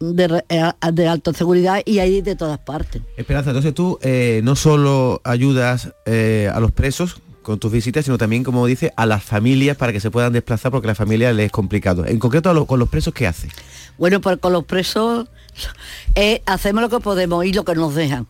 de, 0.00 0.44
eh, 0.48 0.72
de 0.92 1.08
alta 1.08 1.32
seguridad 1.32 1.82
y 1.84 1.98
hay 1.98 2.20
de 2.20 2.36
todas 2.36 2.58
partes. 2.58 3.02
Esperanza, 3.16 3.50
entonces 3.50 3.74
tú 3.74 3.98
eh, 4.02 4.40
no 4.44 4.56
solo 4.56 5.20
ayudas 5.24 5.92
eh, 6.06 6.50
a 6.52 6.60
los 6.60 6.72
presos 6.72 7.20
con 7.48 7.58
tus 7.58 7.72
visitas, 7.72 8.04
sino 8.04 8.18
también, 8.18 8.44
como 8.44 8.66
dice, 8.66 8.92
a 8.94 9.06
las 9.06 9.24
familias 9.24 9.74
para 9.76 9.90
que 9.90 10.00
se 10.00 10.10
puedan 10.10 10.34
desplazar 10.34 10.70
porque 10.70 10.86
a 10.86 10.90
la 10.90 10.94
familia 10.94 11.32
les 11.32 11.46
es 11.46 11.52
complicado. 11.52 12.04
En 12.04 12.18
concreto, 12.18 12.50
a 12.50 12.66
con 12.66 12.78
los 12.78 12.90
presos, 12.90 13.14
¿qué 13.14 13.26
hace? 13.26 13.48
Bueno, 13.96 14.20
pues 14.20 14.36
con 14.36 14.52
los 14.52 14.64
presos 14.64 15.28
eh, 16.14 16.42
hacemos 16.44 16.82
lo 16.82 16.90
que 16.90 17.00
podemos 17.00 17.46
y 17.46 17.54
lo 17.54 17.64
que 17.64 17.74
nos 17.74 17.94
dejan. 17.94 18.26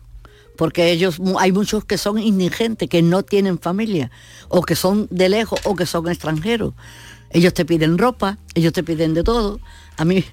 Porque 0.55 0.91
ellos, 0.91 1.19
hay 1.37 1.51
muchos 1.51 1.83
que 1.83 1.97
son 1.97 2.17
indigentes, 2.17 2.87
que 2.87 3.01
no 3.01 3.23
tienen 3.23 3.59
familia, 3.59 4.09
o 4.47 4.61
que 4.61 4.75
son 4.75 5.07
de 5.09 5.27
lejos, 5.27 5.59
o 5.65 5.75
que 5.75 5.85
son 5.85 6.07
extranjeros. 6.07 6.73
Ellos 7.31 7.53
te 7.53 7.65
piden 7.65 7.97
ropa, 7.97 8.37
ellos 8.55 8.71
te 8.71 8.83
piden 8.83 9.13
de 9.13 9.23
todo. 9.23 9.59
A 9.99 10.05
mí 10.05 10.23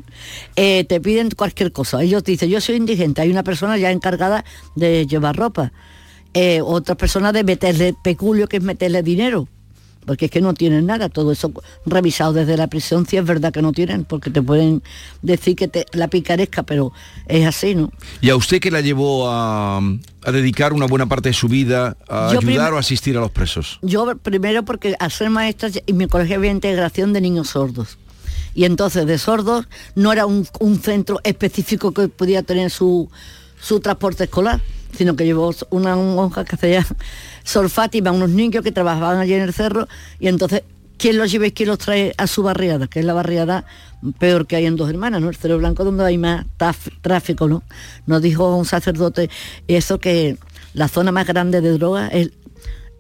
eh, 0.55 0.85
te 0.85 1.01
piden 1.01 1.31
cualquier 1.31 1.73
cosa. 1.73 2.01
Ellos 2.01 2.23
dicen, 2.23 2.49
yo 2.49 2.61
soy 2.61 2.77
indigente, 2.77 3.21
hay 3.21 3.31
una 3.31 3.43
persona 3.43 3.77
ya 3.77 3.91
encargada 3.91 4.45
de 4.77 5.07
llevar 5.09 5.35
ropa. 5.37 5.73
Eh, 6.35 6.61
otra 6.63 6.95
persona 6.95 7.33
de 7.33 7.43
meterle 7.43 7.93
peculio, 8.01 8.47
que 8.47 8.59
es 8.59 8.63
meterle 8.63 9.03
dinero 9.03 9.49
porque 10.07 10.27
es 10.27 10.31
que 10.31 10.41
no 10.41 10.55
tienen 10.55 10.87
nada, 10.87 11.09
todo 11.09 11.33
eso 11.33 11.53
revisado 11.85 12.33
desde 12.33 12.57
la 12.57 12.69
prisión, 12.69 13.07
si 13.07 13.17
es 13.17 13.25
verdad 13.25 13.53
que 13.53 13.61
no 13.61 13.73
tienen, 13.73 14.05
porque 14.05 14.31
te 14.31 14.41
pueden 14.41 14.83
decir 15.21 15.57
que 15.57 15.67
te, 15.67 15.85
la 15.93 16.07
picaresca, 16.07 16.63
pero 16.63 16.93
es 17.27 17.45
así, 17.45 17.75
¿no? 17.75 17.91
¿Y 18.21 18.31
a 18.31 18.37
usted 18.37 18.61
que 18.61 18.71
la 18.71 18.81
llevó 18.81 19.29
a, 19.29 19.79
a 19.79 20.33
dedicar 20.33 20.73
una 20.73 20.87
buena 20.87 21.07
parte 21.07 21.31
de 21.31 21.33
su 21.33 21.49
vida 21.49 21.97
a 22.09 22.31
Yo 22.33 22.39
ayudar 22.39 22.73
o 22.73 22.79
asistir 22.79 23.17
a 23.17 23.21
los 23.21 23.33
presos? 23.33 23.81
Yo 23.83 24.17
primero 24.19 24.65
porque 24.65 24.95
al 25.01 25.11
ser 25.11 25.29
maestra 25.29 25.71
en 25.85 25.97
mi 25.97 26.07
colegio 26.07 26.37
había 26.37 26.53
integración 26.53 27.13
de 27.13 27.21
niños 27.21 27.49
sordos. 27.49 27.99
Y 28.57 28.65
entonces 28.65 29.07
de 29.07 29.19
sordos 29.19 29.69
no 29.95 30.13
era 30.15 30.25
un, 30.25 30.47
centro 30.83 31.21
específico 31.25 31.93
que 31.93 32.09
podía 32.09 32.43
tener 32.43 32.71
su, 32.71 33.11
su 33.61 33.81
transporte 33.81 34.25
escolar, 34.25 34.63
sino 34.97 35.15
que 35.15 35.27
llevó 35.27 35.55
una 35.69 35.95
monja 35.95 36.47
que 36.47 36.57
hacía 36.57 36.87
Sor 37.45 37.69
Fátima, 37.69 38.13
unos 38.13 38.31
niños 38.31 38.65
que 38.65 38.73
trabajaban 38.73 39.19
allí 39.19 39.35
en 39.35 39.43
el 39.43 39.53
cerro, 39.53 39.87
y 40.19 40.29
entonces, 40.29 40.63
¿quién 40.97 41.19
los 41.19 41.31
lleva 41.31 41.47
y 41.47 41.53
quién 41.53 41.69
los 41.69 41.79
trae 41.79 42.15
a 42.17 42.27
su 42.27 42.43
barriada? 42.43 42.87
Que 42.87 43.01
es 43.01 43.05
la 43.05 43.13
barriada 43.13 43.67
peor 44.19 44.47
que 44.47 44.57
hay 44.57 44.65
en 44.65 44.77
Dos 44.77 44.89
Hermanas, 44.89 45.21
¿no? 45.21 45.29
El 45.29 45.37
Cerro 45.37 45.59
Blanco 45.59 45.85
donde 45.85 46.07
hay 46.07 46.17
más 46.17 46.47
tráfico, 47.03 47.49
¿no? 47.49 47.63
Nos 48.07 48.23
dijo 48.23 48.57
un 48.57 48.65
sacerdote 48.65 49.29
eso 49.69 49.99
que 49.99 50.39
la 50.73 50.89
zona 50.89 51.13
más 51.13 51.27
grande 51.27 51.61
de 51.61 51.73
droga 51.73 52.09
es 52.09 52.31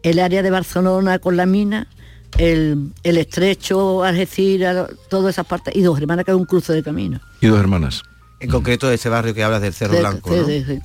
el 0.03 0.19
área 0.19 0.43
de 0.43 0.51
Barcelona 0.51 1.19
con 1.19 1.39
la 1.39 1.47
mina, 1.47 1.89
el, 2.39 2.93
el 3.03 3.19
estrecho, 3.19 4.03
Algeciras, 4.05 4.91
todas 5.09 5.35
esas 5.35 5.47
partes, 5.47 5.75
y 5.75 5.83
dos 5.83 5.99
hermanas 5.99 6.25
que 6.25 6.31
es 6.31 6.37
un 6.37 6.45
cruce 6.45 6.73
de 6.73 6.83
camino. 6.83 7.21
Y 7.41 7.47
dos 7.47 7.59
hermanas. 7.59 8.03
En 8.39 8.51
concreto, 8.51 8.91
ese 8.91 9.09
barrio 9.09 9.33
que 9.33 9.43
hablas 9.43 9.63
del 9.63 9.73
Cerro 9.73 9.95
Sí, 9.95 10.01
Blanco, 10.01 10.31
sí, 10.31 10.37
¿no? 10.39 10.47
sí, 10.47 10.65
sí. 10.67 10.81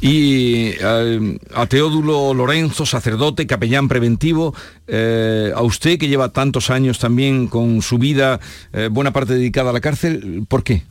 Y 0.00 0.70
eh, 0.80 1.38
a 1.54 1.66
Teódulo 1.66 2.34
Lorenzo, 2.34 2.84
sacerdote, 2.86 3.46
capellán 3.46 3.86
preventivo, 3.86 4.52
eh, 4.88 5.52
a 5.54 5.62
usted 5.62 5.96
que 5.96 6.08
lleva 6.08 6.30
tantos 6.30 6.70
años 6.70 6.98
también 6.98 7.46
con 7.46 7.82
su 7.82 7.98
vida, 7.98 8.40
eh, 8.72 8.88
buena 8.90 9.12
parte 9.12 9.34
dedicada 9.34 9.70
a 9.70 9.72
la 9.72 9.80
cárcel, 9.80 10.44
¿por 10.48 10.64
qué? 10.64 10.82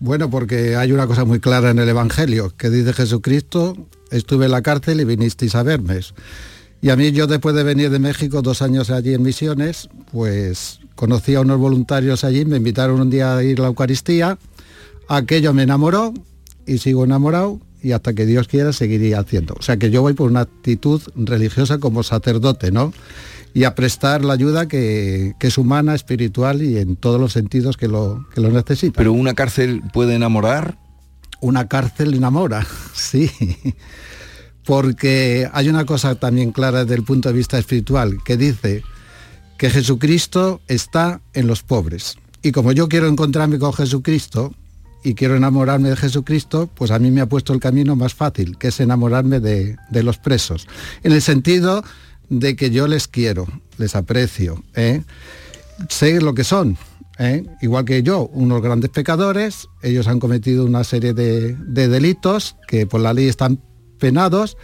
Bueno, 0.00 0.28
porque 0.30 0.74
hay 0.74 0.90
una 0.90 1.06
cosa 1.06 1.24
muy 1.24 1.38
clara 1.38 1.70
en 1.70 1.78
el 1.78 1.88
Evangelio, 1.88 2.52
que 2.56 2.68
dice 2.68 2.92
Jesucristo, 2.92 3.76
estuve 4.10 4.46
en 4.46 4.50
la 4.50 4.62
cárcel 4.62 5.00
y 5.00 5.04
vinisteis 5.04 5.54
a 5.54 5.62
verme. 5.62 6.00
Y 6.82 6.90
a 6.90 6.96
mí 6.96 7.12
yo 7.12 7.28
después 7.28 7.54
de 7.54 7.62
venir 7.62 7.90
de 7.90 8.00
México, 8.00 8.42
dos 8.42 8.60
años 8.60 8.90
allí 8.90 9.14
en 9.14 9.22
misiones, 9.22 9.88
pues 10.10 10.80
conocí 10.96 11.36
a 11.36 11.40
unos 11.40 11.58
voluntarios 11.58 12.24
allí, 12.24 12.44
me 12.44 12.56
invitaron 12.56 13.00
un 13.00 13.08
día 13.08 13.36
a 13.36 13.44
ir 13.44 13.60
a 13.60 13.62
la 13.62 13.68
Eucaristía, 13.68 14.36
aquello 15.08 15.54
me 15.54 15.62
enamoró 15.62 16.12
y 16.66 16.78
sigo 16.78 17.04
enamorado 17.04 17.60
y 17.80 17.92
hasta 17.92 18.14
que 18.14 18.26
Dios 18.26 18.48
quiera 18.48 18.72
seguiría 18.72 19.20
haciendo. 19.20 19.54
O 19.56 19.62
sea 19.62 19.76
que 19.76 19.92
yo 19.92 20.02
voy 20.02 20.14
por 20.14 20.28
una 20.28 20.40
actitud 20.40 21.00
religiosa 21.14 21.78
como 21.78 22.02
sacerdote, 22.02 22.72
¿no? 22.72 22.92
Y 23.54 23.62
a 23.62 23.76
prestar 23.76 24.24
la 24.24 24.32
ayuda 24.32 24.66
que, 24.66 25.34
que 25.38 25.46
es 25.46 25.58
humana, 25.58 25.94
espiritual 25.94 26.62
y 26.62 26.78
en 26.78 26.96
todos 26.96 27.20
los 27.20 27.32
sentidos 27.32 27.76
que 27.76 27.86
lo, 27.86 28.26
que 28.34 28.40
lo 28.40 28.50
necesita. 28.50 28.98
¿Pero 28.98 29.12
una 29.12 29.34
cárcel 29.34 29.82
puede 29.92 30.16
enamorar? 30.16 30.78
Una 31.40 31.68
cárcel 31.68 32.14
enamora, 32.14 32.66
sí. 32.92 33.30
Porque 34.64 35.48
hay 35.52 35.68
una 35.68 35.84
cosa 35.84 36.14
también 36.14 36.52
clara 36.52 36.84
desde 36.84 36.94
el 36.94 37.04
punto 37.04 37.28
de 37.28 37.34
vista 37.34 37.58
espiritual, 37.58 38.18
que 38.24 38.36
dice 38.36 38.82
que 39.58 39.70
Jesucristo 39.70 40.60
está 40.68 41.20
en 41.34 41.46
los 41.46 41.62
pobres. 41.62 42.16
Y 42.42 42.52
como 42.52 42.72
yo 42.72 42.88
quiero 42.88 43.06
encontrarme 43.06 43.58
con 43.58 43.72
Jesucristo 43.72 44.52
y 45.04 45.14
quiero 45.14 45.36
enamorarme 45.36 45.90
de 45.90 45.96
Jesucristo, 45.96 46.68
pues 46.74 46.90
a 46.90 46.98
mí 46.98 47.10
me 47.10 47.20
ha 47.20 47.26
puesto 47.26 47.52
el 47.52 47.60
camino 47.60 47.96
más 47.96 48.14
fácil, 48.14 48.58
que 48.58 48.68
es 48.68 48.80
enamorarme 48.80 49.40
de, 49.40 49.76
de 49.90 50.02
los 50.02 50.18
presos. 50.18 50.66
En 51.02 51.12
el 51.12 51.22
sentido 51.22 51.84
de 52.28 52.56
que 52.56 52.70
yo 52.70 52.86
les 52.88 53.08
quiero, 53.08 53.46
les 53.78 53.94
aprecio, 53.94 54.64
¿eh? 54.74 55.02
sé 55.88 56.20
lo 56.20 56.34
que 56.34 56.44
son, 56.44 56.76
¿eh? 57.18 57.44
igual 57.60 57.84
que 57.84 58.02
yo, 58.02 58.30
unos 58.32 58.62
grandes 58.62 58.90
pecadores, 58.90 59.68
ellos 59.82 60.06
han 60.06 60.18
cometido 60.18 60.64
una 60.64 60.84
serie 60.84 61.14
de, 61.14 61.54
de 61.54 61.88
delitos 61.88 62.56
que 62.68 62.86
por 62.86 63.00
la 63.00 63.12
ley 63.12 63.28
están 63.28 63.60
penados, 64.02 64.56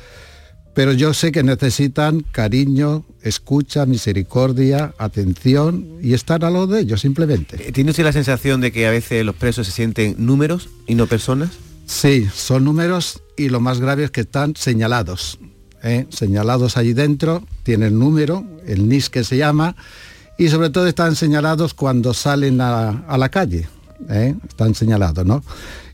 pero 0.74 0.92
yo 0.92 1.14
sé 1.14 1.30
que 1.30 1.44
necesitan 1.44 2.24
cariño, 2.32 3.04
escucha, 3.22 3.86
misericordia, 3.86 4.94
atención 4.98 5.86
y 6.02 6.12
estar 6.12 6.44
a 6.44 6.50
lo 6.50 6.66
de 6.66 6.80
ellos 6.80 7.00
simplemente. 7.00 7.56
¿Tiene 7.70 7.92
usted 7.92 8.02
la 8.02 8.12
sensación 8.12 8.60
de 8.60 8.72
que 8.72 8.88
a 8.88 8.90
veces 8.90 9.24
los 9.24 9.36
presos 9.36 9.68
se 9.68 9.72
sienten 9.72 10.16
números 10.18 10.68
y 10.88 10.96
no 10.96 11.06
personas? 11.06 11.50
Sí, 11.86 12.28
son 12.34 12.64
números 12.64 13.22
y 13.36 13.48
lo 13.48 13.60
más 13.60 13.78
grave 13.78 14.02
es 14.02 14.10
que 14.10 14.22
están 14.22 14.56
señalados. 14.56 15.38
¿eh? 15.84 16.06
Señalados 16.10 16.76
allí 16.76 16.94
dentro, 16.94 17.46
tienen 17.62 17.96
número, 17.96 18.44
el 18.66 18.88
NIS 18.88 19.08
que 19.08 19.22
se 19.22 19.36
llama, 19.36 19.76
y 20.36 20.48
sobre 20.48 20.70
todo 20.70 20.88
están 20.88 21.14
señalados 21.14 21.74
cuando 21.74 22.12
salen 22.12 22.60
a, 22.60 23.04
a 23.06 23.16
la 23.18 23.28
calle. 23.28 23.68
¿eh? 24.10 24.34
Están 24.48 24.74
señalados, 24.74 25.24
¿no? 25.24 25.44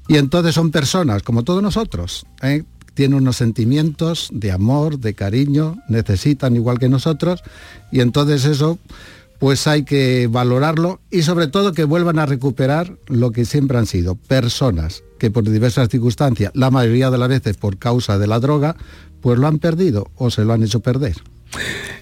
Y 0.07 0.19
entonces 0.19 0.55
son 0.55 0.71
personas, 0.71 1.23
como 1.23 1.45
todos 1.45 1.63
nosotros. 1.63 2.27
¿eh? 2.43 2.65
Tienen 2.95 3.19
unos 3.19 3.37
sentimientos 3.37 4.31
de 4.33 4.53
amor, 4.53 4.99
de 4.99 5.15
cariño, 5.15 5.77
necesitan 5.89 6.57
igual 6.57 6.79
que 6.79 6.89
nosotros, 6.89 7.43
y 7.93 8.01
entonces 8.01 8.45
eso 8.45 8.79
pues 9.39 9.67
hay 9.67 9.85
que 9.85 10.29
valorarlo 10.31 11.01
y 11.11 11.23
sobre 11.23 11.49
todo 11.49 11.73
que 11.73 11.85
vuelvan 11.85 12.19
a 12.19 12.25
recuperar 12.25 12.97
lo 13.09 13.31
que 13.31 13.45
siempre 13.45 13.77
han 13.77 13.87
sido, 13.87 14.15
personas 14.15 15.03
que 15.19 15.31
por 15.31 15.45
diversas 15.45 15.89
circunstancias, 15.89 16.53
la 16.55 16.71
mayoría 16.71 17.11
de 17.11 17.19
las 17.19 17.29
veces 17.29 17.57
por 17.57 17.77
causa 17.77 18.19
de 18.19 18.27
la 18.27 18.41
droga, 18.41 18.77
pues 19.21 19.39
lo 19.39 19.47
han 19.47 19.59
perdido 19.59 20.11
o 20.17 20.31
se 20.31 20.45
lo 20.45 20.53
han 20.53 20.63
hecho 20.63 20.81
perder. 20.81 21.17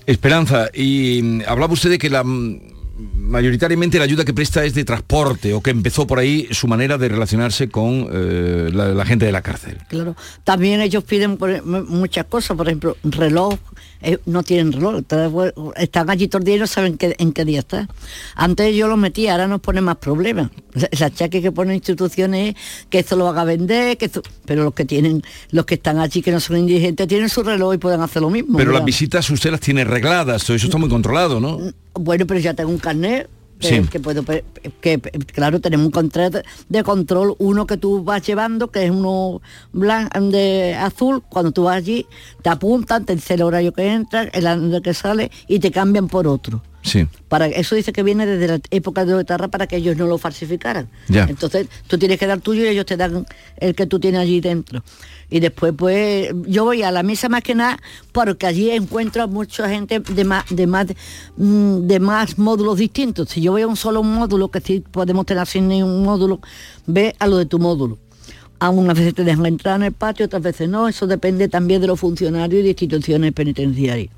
Esperanza, 0.07 0.69
y 0.73 1.21
mm, 1.23 1.43
hablaba 1.47 1.73
usted 1.73 1.91
de 1.91 1.99
que 1.99 2.11
la 2.11 2.25
mm, 2.25 2.61
mayoritariamente 2.99 3.99
la 3.99 4.05
ayuda 4.05 4.25
que 4.25 4.35
presta 4.35 4.65
es 4.65 4.75
de 4.75 4.85
transporte 4.85 5.55
o 5.55 5.61
que 5.63 5.71
empezó 5.71 6.07
por 6.07 6.19
ahí 6.19 6.49
su 6.51 6.69
manera 6.69 6.99
de 6.99 7.09
relacionarse 7.09 7.69
con 7.69 8.09
eh, 8.13 8.71
la, 8.73 9.05
gente 9.05 9.27
de 9.27 9.33
la 9.33 9.43
cárcel. 9.43 9.79
Claro. 9.89 10.17
También 10.45 10.81
ellos 10.81 11.05
piden 11.05 11.39
m- 11.41 11.83
muchas 11.83 12.27
cosas, 12.27 12.57
por 12.57 12.67
ejemplo, 12.69 12.97
reloj, 13.03 13.59
eh, 14.03 14.19
no 14.27 14.43
tienen 14.43 14.73
reloj, 14.73 14.97
entonces, 14.99 15.53
están 15.77 16.11
allí 16.11 16.29
todo 16.29 16.39
el 16.41 16.45
día 16.45 16.57
y 16.57 16.59
no 16.59 16.67
saben 16.67 16.97
qué- 16.99 17.15
en 17.19 17.33
qué 17.33 17.45
día 17.45 17.61
está. 17.61 17.89
Antes 18.35 18.75
yo 18.75 18.89
los 18.89 18.99
metía, 18.99 19.33
ahora 19.33 19.47
nos 19.49 19.61
pone 19.61 19.81
más 19.81 19.97
problemas. 19.97 20.51
El 20.91 21.03
achaque 21.03 21.41
que 21.43 21.53
ponen 21.53 21.75
instituciones 21.77 22.55
es 22.55 22.63
que 22.91 22.99
esto 23.01 23.17
lo 23.17 23.29
haga 23.29 23.45
vender, 23.45 23.97
que 23.99 24.07
esto- 24.07 24.23
pero 24.47 24.65
los 24.65 24.75
que 24.75 24.85
tienen, 24.85 25.23
los 25.51 25.65
que 25.67 25.75
están 25.75 25.99
allí 25.99 26.23
que 26.23 26.33
no 26.33 26.41
son 26.41 26.57
indigentes 26.59 27.07
tienen 27.09 27.29
su 27.29 27.43
reloj 27.43 27.75
y 27.75 27.79
pueden 27.79 28.01
hacer 28.01 28.23
lo 28.23 28.31
mismo. 28.31 28.59
Pero 28.59 28.73
las 28.73 28.85
visitas 28.85 29.29
usted 29.31 29.51
las 29.51 29.61
tiene 29.61 29.85
regladas, 29.85 30.45
todo 30.45 30.57
eso 30.57 30.67
está 30.67 30.79
muy 30.79 30.89
controlado, 30.89 31.41
¿no? 31.41 31.59
Bueno, 31.95 32.27
pero 32.27 32.41
ya 32.41 32.55
tengo 32.55 32.71
un 32.71 32.79
carnet 32.79 33.29
Que 33.63 34.01
puedo 34.01 34.25
que 34.25 35.01
claro 35.01 35.61
tenemos 35.61 35.87
un 35.87 35.93
control 35.93 36.43
de 36.69 36.83
control 36.83 37.37
uno 37.39 37.67
que 37.67 37.77
tú 37.77 38.03
vas 38.03 38.27
llevando 38.27 38.71
que 38.71 38.85
es 38.85 38.91
uno 38.91 39.41
blanco 39.73 40.21
de 40.21 40.75
azul 40.75 41.23
cuando 41.29 41.53
tú 41.53 41.65
vas 41.65 41.77
allí 41.77 42.07
te 42.43 42.51
apuntan 42.51 43.05
te 43.05 43.15
dice 43.15 43.35
el 43.35 43.43
horario 43.43 43.73
que 43.73 43.93
entras 43.93 44.29
el 44.33 44.47
año 44.47 44.83
que 44.83 44.95
sale 44.95 45.31
y 45.47 45.61
te 45.61 45.71
cambian 45.71 46.09
por 46.09 46.27
otro 46.27 46.63
Sí. 46.83 47.07
para 47.29 47.47
eso 47.47 47.77
dice 47.77 47.93
que 47.93 48.03
viene 48.03 48.27
desde 48.27 48.49
la 48.49 48.61
época 48.71 49.05
de 49.05 49.15
Otarra 49.15 49.49
para 49.49 49.67
que 49.67 49.77
ellos 49.77 49.97
no 49.97 50.07
lo 50.07 50.19
falsificaran. 50.19 50.89
Ya. 51.09 51.25
entonces 51.25 51.69
tú 51.87 51.97
tienes 51.97 52.19
que 52.19 52.27
dar 52.27 52.41
tuyo 52.41 52.65
y 52.65 52.69
ellos 52.69 52.87
te 52.87 52.97
dan 52.97 53.25
el 53.59 53.75
que 53.75 53.87
tú 53.87 54.01
tienes 54.01 54.21
allí 54.21 54.41
dentro. 54.41 54.83
Y 55.31 55.41
después 55.41 55.73
pues 55.77 56.31
yo 56.47 56.65
voy 56.65 56.83
a 56.83 56.91
la 56.91 57.03
misa 57.03 57.29
más 57.29 57.43
que 57.43 57.55
nada 57.55 57.79
porque 58.11 58.47
allí 58.47 58.71
encuentro 58.71 59.23
a 59.23 59.27
mucha 59.27 59.69
gente 59.69 60.01
de 60.01 60.25
más 60.25 60.45
de 60.51 60.67
más 60.67 60.87
mm, 61.37 61.87
de 61.87 62.01
más 62.01 62.39
módulos 62.39 62.79
distintos. 62.79 63.29
Si 63.31 63.41
yo 63.41 63.53
voy 63.53 63.63
a 63.63 63.69
un 63.69 63.77
solo 63.77 64.03
módulo 64.03 64.51
que 64.51 64.61
sí 64.61 64.81
podemos 64.81 65.25
tener 65.25 65.47
sin 65.47 65.69
ningún 65.69 66.03
módulo 66.03 66.41
ve 66.87 67.15
a 67.19 67.27
lo 67.27 67.39
de 67.39 67.47
tu 67.47 67.59
módulo. 67.59 67.99
Algunas 68.59 68.97
veces 68.97 69.15
te 69.15 69.25
dejan 69.25 69.47
entrar 69.47 69.77
en 69.77 69.85
el 69.85 69.93
patio 69.93 70.27
otras 70.27 70.43
veces 70.43 70.69
no. 70.69 70.89
Eso 70.89 71.07
depende 71.07 71.49
también 71.49 71.81
de 71.81 71.87
los 71.87 71.99
funcionarios 71.99 72.61
y 72.61 72.63
de 72.63 72.69
instituciones 72.71 73.33
penitenciarias 73.33 74.11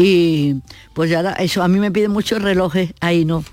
y 0.00 0.54
pues 0.94 1.10
ya 1.10 1.32
eso 1.32 1.60
a 1.62 1.66
mí 1.68 1.80
me 1.80 1.90
piden 1.90 2.12
muchos 2.12 2.40
relojes 2.40 2.94
ahí 3.00 3.24
no 3.24 3.44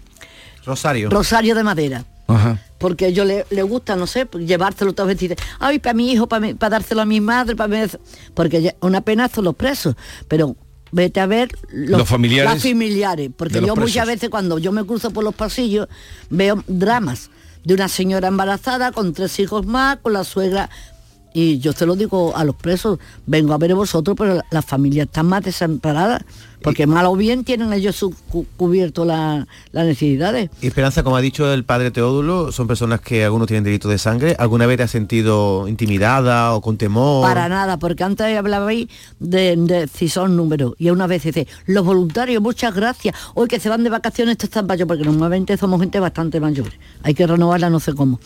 Rosario. 0.63 1.09
rosario 1.09 1.55
de 1.55 1.63
madera. 1.63 2.05
Ajá. 2.27 2.59
porque 2.79 3.05
a 3.05 3.07
ellos 3.09 3.27
le, 3.27 3.45
le 3.51 3.61
gusta, 3.61 3.95
no 3.95 4.07
sé, 4.07 4.25
pues, 4.25 4.47
llevárselo 4.47 4.95
y 4.97 5.13
dice, 5.15 5.35
ay, 5.59 5.77
para 5.77 5.93
mi 5.93 6.11
hijo, 6.11 6.27
para, 6.27 6.51
dárselo 6.53 7.01
a 7.03 7.05
mi 7.05 7.21
madre, 7.21 7.55
para 7.55 7.67
mi... 7.67 7.87
Porque 8.33 8.63
ya- 8.63 8.75
una 8.81 9.01
pena 9.01 9.29
son 9.29 9.45
los 9.45 9.55
presos, 9.55 9.95
pero 10.27 10.55
vete 10.91 11.19
a 11.19 11.27
ver 11.27 11.49
Los 11.69 12.07
familiares 12.09 12.51
las 12.51 12.63
familiares, 12.63 13.29
porque 13.37 13.61
yo 13.61 13.75
muchas 13.75 14.07
veces 14.07 14.29
cuando 14.31 14.57
yo 14.57 14.71
me 14.71 14.83
cruzo 14.85 15.11
por 15.11 15.23
los 15.23 15.35
pasillos 15.35 15.87
veo 16.31 16.63
dramas 16.67 17.29
de 17.63 17.75
una 17.75 17.87
señora 17.87 18.27
embarazada 18.27 18.91
con 18.91 19.13
tres 19.13 19.39
hijos 19.39 19.65
más, 19.67 19.97
con 19.97 20.13
la 20.13 20.23
suegra 20.23 20.69
y 21.37 21.59
yo 21.59 21.73
se 21.73 21.85
lo 21.85 21.97
digo 21.97 22.33
a 22.37 22.45
los 22.45 22.55
presos, 22.55 22.97
vengo 23.25 23.53
a 23.53 23.57
ver 23.57 23.73
a 23.73 23.75
vosotros, 23.75 24.15
pero 24.17 24.35
la- 24.35 24.45
las 24.51 24.63
familias 24.63 25.07
están 25.07 25.25
más 25.25 25.43
desamparadas, 25.43 26.23
porque 26.61 26.87
mal 26.87 27.05
o 27.05 27.15
bien 27.15 27.43
tienen 27.43 27.71
ellos 27.73 27.95
su- 27.95 28.15
cu- 28.29 28.45
cubierto 28.57 29.05
la- 29.05 29.47
las 29.71 29.85
necesidades. 29.85 30.49
Y 30.61 30.67
Esperanza, 30.67 31.03
como 31.03 31.15
ha 31.17 31.21
dicho 31.21 31.51
el 31.53 31.63
padre 31.63 31.91
Teodulo, 31.91 32.51
son 32.51 32.67
personas 32.67 33.01
que 33.01 33.23
algunos 33.23 33.47
tienen 33.47 33.63
delito 33.63 33.89
de 33.89 33.97
sangre. 33.97 34.35
¿Alguna 34.39 34.65
vez 34.65 34.77
te 34.77 34.83
has 34.83 34.91
sentido 34.91 35.67
intimidada 35.67 36.53
o 36.53 36.61
con 36.61 36.77
temor? 36.77 37.23
Para 37.25 37.47
nada, 37.49 37.77
porque 37.77 38.03
antes 38.03 38.37
hablabais 38.37 38.87
de, 39.19 39.55
de 39.55 39.87
si 39.87 40.09
son 40.09 40.35
números. 40.35 40.73
Y 40.77 40.89
una 40.89 41.07
vez 41.07 41.23
dice, 41.23 41.47
los 41.65 41.85
voluntarios, 41.85 42.41
muchas 42.41 42.73
gracias. 42.73 43.15
Hoy 43.33 43.47
que 43.47 43.59
se 43.59 43.69
van 43.69 43.83
de 43.83 43.89
vacaciones, 43.89 44.33
estos 44.33 44.49
están 44.49 44.65
mayores, 44.67 44.87
porque 44.87 45.03
normalmente 45.03 45.57
somos 45.57 45.79
gente 45.79 45.99
bastante 45.99 46.39
mayor. 46.39 46.67
Hay 47.03 47.13
que 47.13 47.25
renovarla 47.27 47.69
no 47.69 47.79
sé 47.79 47.93
cómo. 47.93 48.19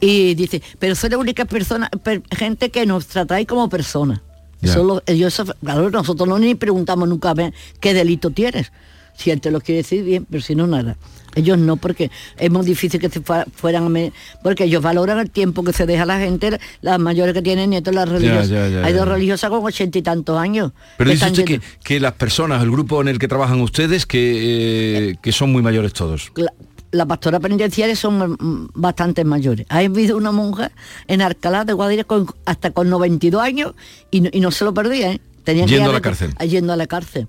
Y 0.00 0.34
dice, 0.34 0.62
pero 0.78 0.94
soy 0.94 1.10
la 1.10 1.18
única 1.18 1.44
persona, 1.44 1.88
per- 2.02 2.22
gente 2.30 2.70
que 2.70 2.86
nos 2.86 3.06
tratáis 3.06 3.46
como 3.46 3.68
personas. 3.68 4.20
Eso 4.64 4.84
lo- 4.84 5.02
ellos, 5.06 5.42
claro, 5.62 5.90
nosotros 5.90 6.28
no 6.28 6.38
ni 6.38 6.54
preguntamos 6.54 7.08
nunca 7.08 7.30
a 7.30 7.34
ver 7.34 7.52
qué 7.80 7.94
delito 7.94 8.30
tienes. 8.30 8.72
Si 9.16 9.30
él 9.30 9.40
te 9.40 9.50
lo 9.52 9.60
quiere 9.60 9.78
decir, 9.82 10.02
bien, 10.02 10.26
pero 10.28 10.42
si 10.42 10.54
no, 10.56 10.66
nada. 10.66 10.96
Ellos 11.36 11.56
no, 11.58 11.76
porque 11.76 12.10
es 12.38 12.50
muy 12.50 12.64
difícil 12.64 13.00
que 13.00 13.08
se 13.08 13.20
fueran 13.20 13.84
a 13.96 14.10
porque 14.42 14.64
ellos 14.64 14.82
valoran 14.82 15.18
el 15.18 15.30
tiempo 15.30 15.62
que 15.64 15.72
se 15.72 15.84
deja 15.86 16.04
la 16.04 16.18
gente, 16.18 16.58
las 16.80 16.98
mayores 17.00 17.32
que 17.34 17.42
tienen 17.42 17.70
nietos, 17.70 17.92
las 17.94 18.08
religiosas. 18.08 18.48
ya, 18.48 18.68
ya, 18.68 18.84
Hay 18.84 18.92
dos 18.92 19.06
religiosas 19.06 19.50
con 19.50 19.64
ochenta 19.64 19.98
y 19.98 20.02
tantos 20.02 20.38
años. 20.38 20.72
Pero 20.96 21.08
que 21.10 21.14
dice 21.14 21.26
usted 21.26 21.44
que, 21.44 21.52
yendo- 21.54 21.64
que 21.84 22.00
las 22.00 22.12
personas, 22.12 22.62
el 22.62 22.70
grupo 22.70 23.00
en 23.02 23.08
el 23.08 23.18
que 23.18 23.26
trabajan 23.28 23.60
ustedes, 23.60 24.06
que, 24.06 25.10
eh, 25.10 25.16
que 25.22 25.32
son 25.32 25.50
muy 25.52 25.62
mayores 25.62 25.92
todos. 25.92 26.30
La 26.94 27.06
pastora 27.06 27.40
penitenciaria 27.40 27.96
son 27.96 28.36
mm, 28.38 28.68
bastante 28.74 29.24
mayores. 29.24 29.66
Ha 29.68 29.78
habido 29.78 30.16
una 30.16 30.32
monja 30.32 30.70
en 31.08 31.22
Alcalá 31.22 31.64
de 31.64 31.72
Guadalajara 31.72 32.04
con, 32.04 32.26
hasta 32.44 32.70
con 32.70 32.88
92 32.88 33.42
años 33.42 33.74
y 34.10 34.20
no, 34.20 34.30
y 34.32 34.40
no 34.40 34.50
se 34.50 34.64
lo 34.64 34.72
perdía, 34.72 35.12
¿eh? 35.12 35.20
Tenían 35.42 35.68
Yendo 35.68 35.84
ir 35.84 35.90
a 35.90 35.92
la 35.92 36.00
cárcel. 36.00 36.34
Yendo 36.38 36.72
a 36.72 36.76
la 36.76 36.86
cárcel. 36.86 37.26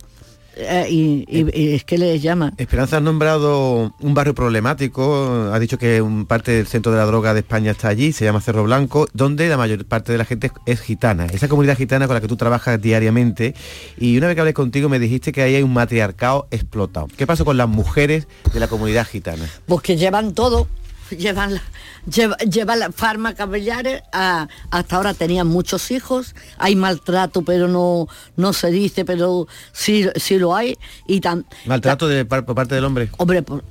Eh, 0.58 0.88
y, 0.90 1.26
y- 1.28 1.50
y 1.54 1.74
es 1.76 1.84
que 1.84 1.98
les 1.98 2.22
llama. 2.22 2.54
Esperanza 2.58 2.98
ha 2.98 3.02
nombrado 3.02 3.94
un 4.00 4.14
barrio 4.14 4.34
problemático, 4.34 5.50
ha 5.52 5.60
dicho 5.60 5.78
que 5.78 6.02
un 6.02 6.26
parte 6.26 6.52
del 6.52 6.68
centro 6.68 6.92
de 6.92 6.98
la 6.98 7.06
droga 7.06 7.34
de 7.34 7.42
España 7.42 7.72
está 7.72 7.90
allí, 7.90 8.14
se 8.14 8.26
llama 8.26 8.40
Cerro 8.42 8.64
Blanco, 8.64 9.08
donde 9.14 9.48
la 9.50 9.58
mayor 9.58 9.84
parte 9.86 10.12
de 10.12 10.18
la 10.18 10.26
gente 10.26 10.48
es, 10.48 10.54
es 10.66 10.82
gitana. 10.82 11.26
Esa 11.28 11.48
comunidad 11.48 11.78
gitana 11.78 12.08
con 12.08 12.14
la 12.14 12.22
que 12.22 12.28
tú 12.28 12.38
trabajas 12.38 12.82
diariamente. 12.82 13.54
Y 13.98 14.18
una 14.18 14.28
vez 14.28 14.36
que 14.36 14.42
hablé 14.42 14.54
contigo 14.54 14.88
me 14.90 15.00
dijiste 15.00 15.32
que 15.32 15.42
ahí 15.42 15.56
hay 15.56 15.64
un 15.64 15.74
matriarcado 15.74 16.48
explotado. 16.52 17.08
¿Qué 17.18 17.28
pasó 17.28 17.44
con 17.46 17.58
las 17.58 17.68
mujeres 17.68 18.28
de 18.54 18.60
la 18.60 18.68
comunidad 18.68 19.06
gitana? 19.06 19.46
Pues 19.66 19.82
que 19.82 19.98
llevan 19.98 20.34
todo, 20.34 20.68
llevan 21.18 21.56
la, 21.56 21.62
lleva, 22.12 22.38
llevan 22.38 22.80
las 22.80 22.96
fármacas 22.96 23.38
cabellares, 23.38 24.02
a- 24.12 24.48
hasta 24.72 24.96
ahora 24.96 25.14
tenían 25.14 25.48
muchos 25.48 25.92
hijos, 25.92 26.36
hay 26.58 26.76
maltrato, 26.76 27.44
pero 27.44 27.68
no, 27.68 28.08
no 28.36 28.54
se 28.54 28.72
dice, 28.72 29.06
pero 29.06 29.48
sí, 29.72 30.08
sí 30.16 30.38
lo 30.38 30.56
hay. 30.56 30.78
Y 31.08 31.22
tan, 31.22 31.46
Maltrato 31.66 32.08
de, 32.08 32.26
por 32.26 32.44
parte 32.56 32.76
del 32.76 32.86
hombre. 32.86 33.10
Hombre, 33.18 33.42
por- 33.44 33.64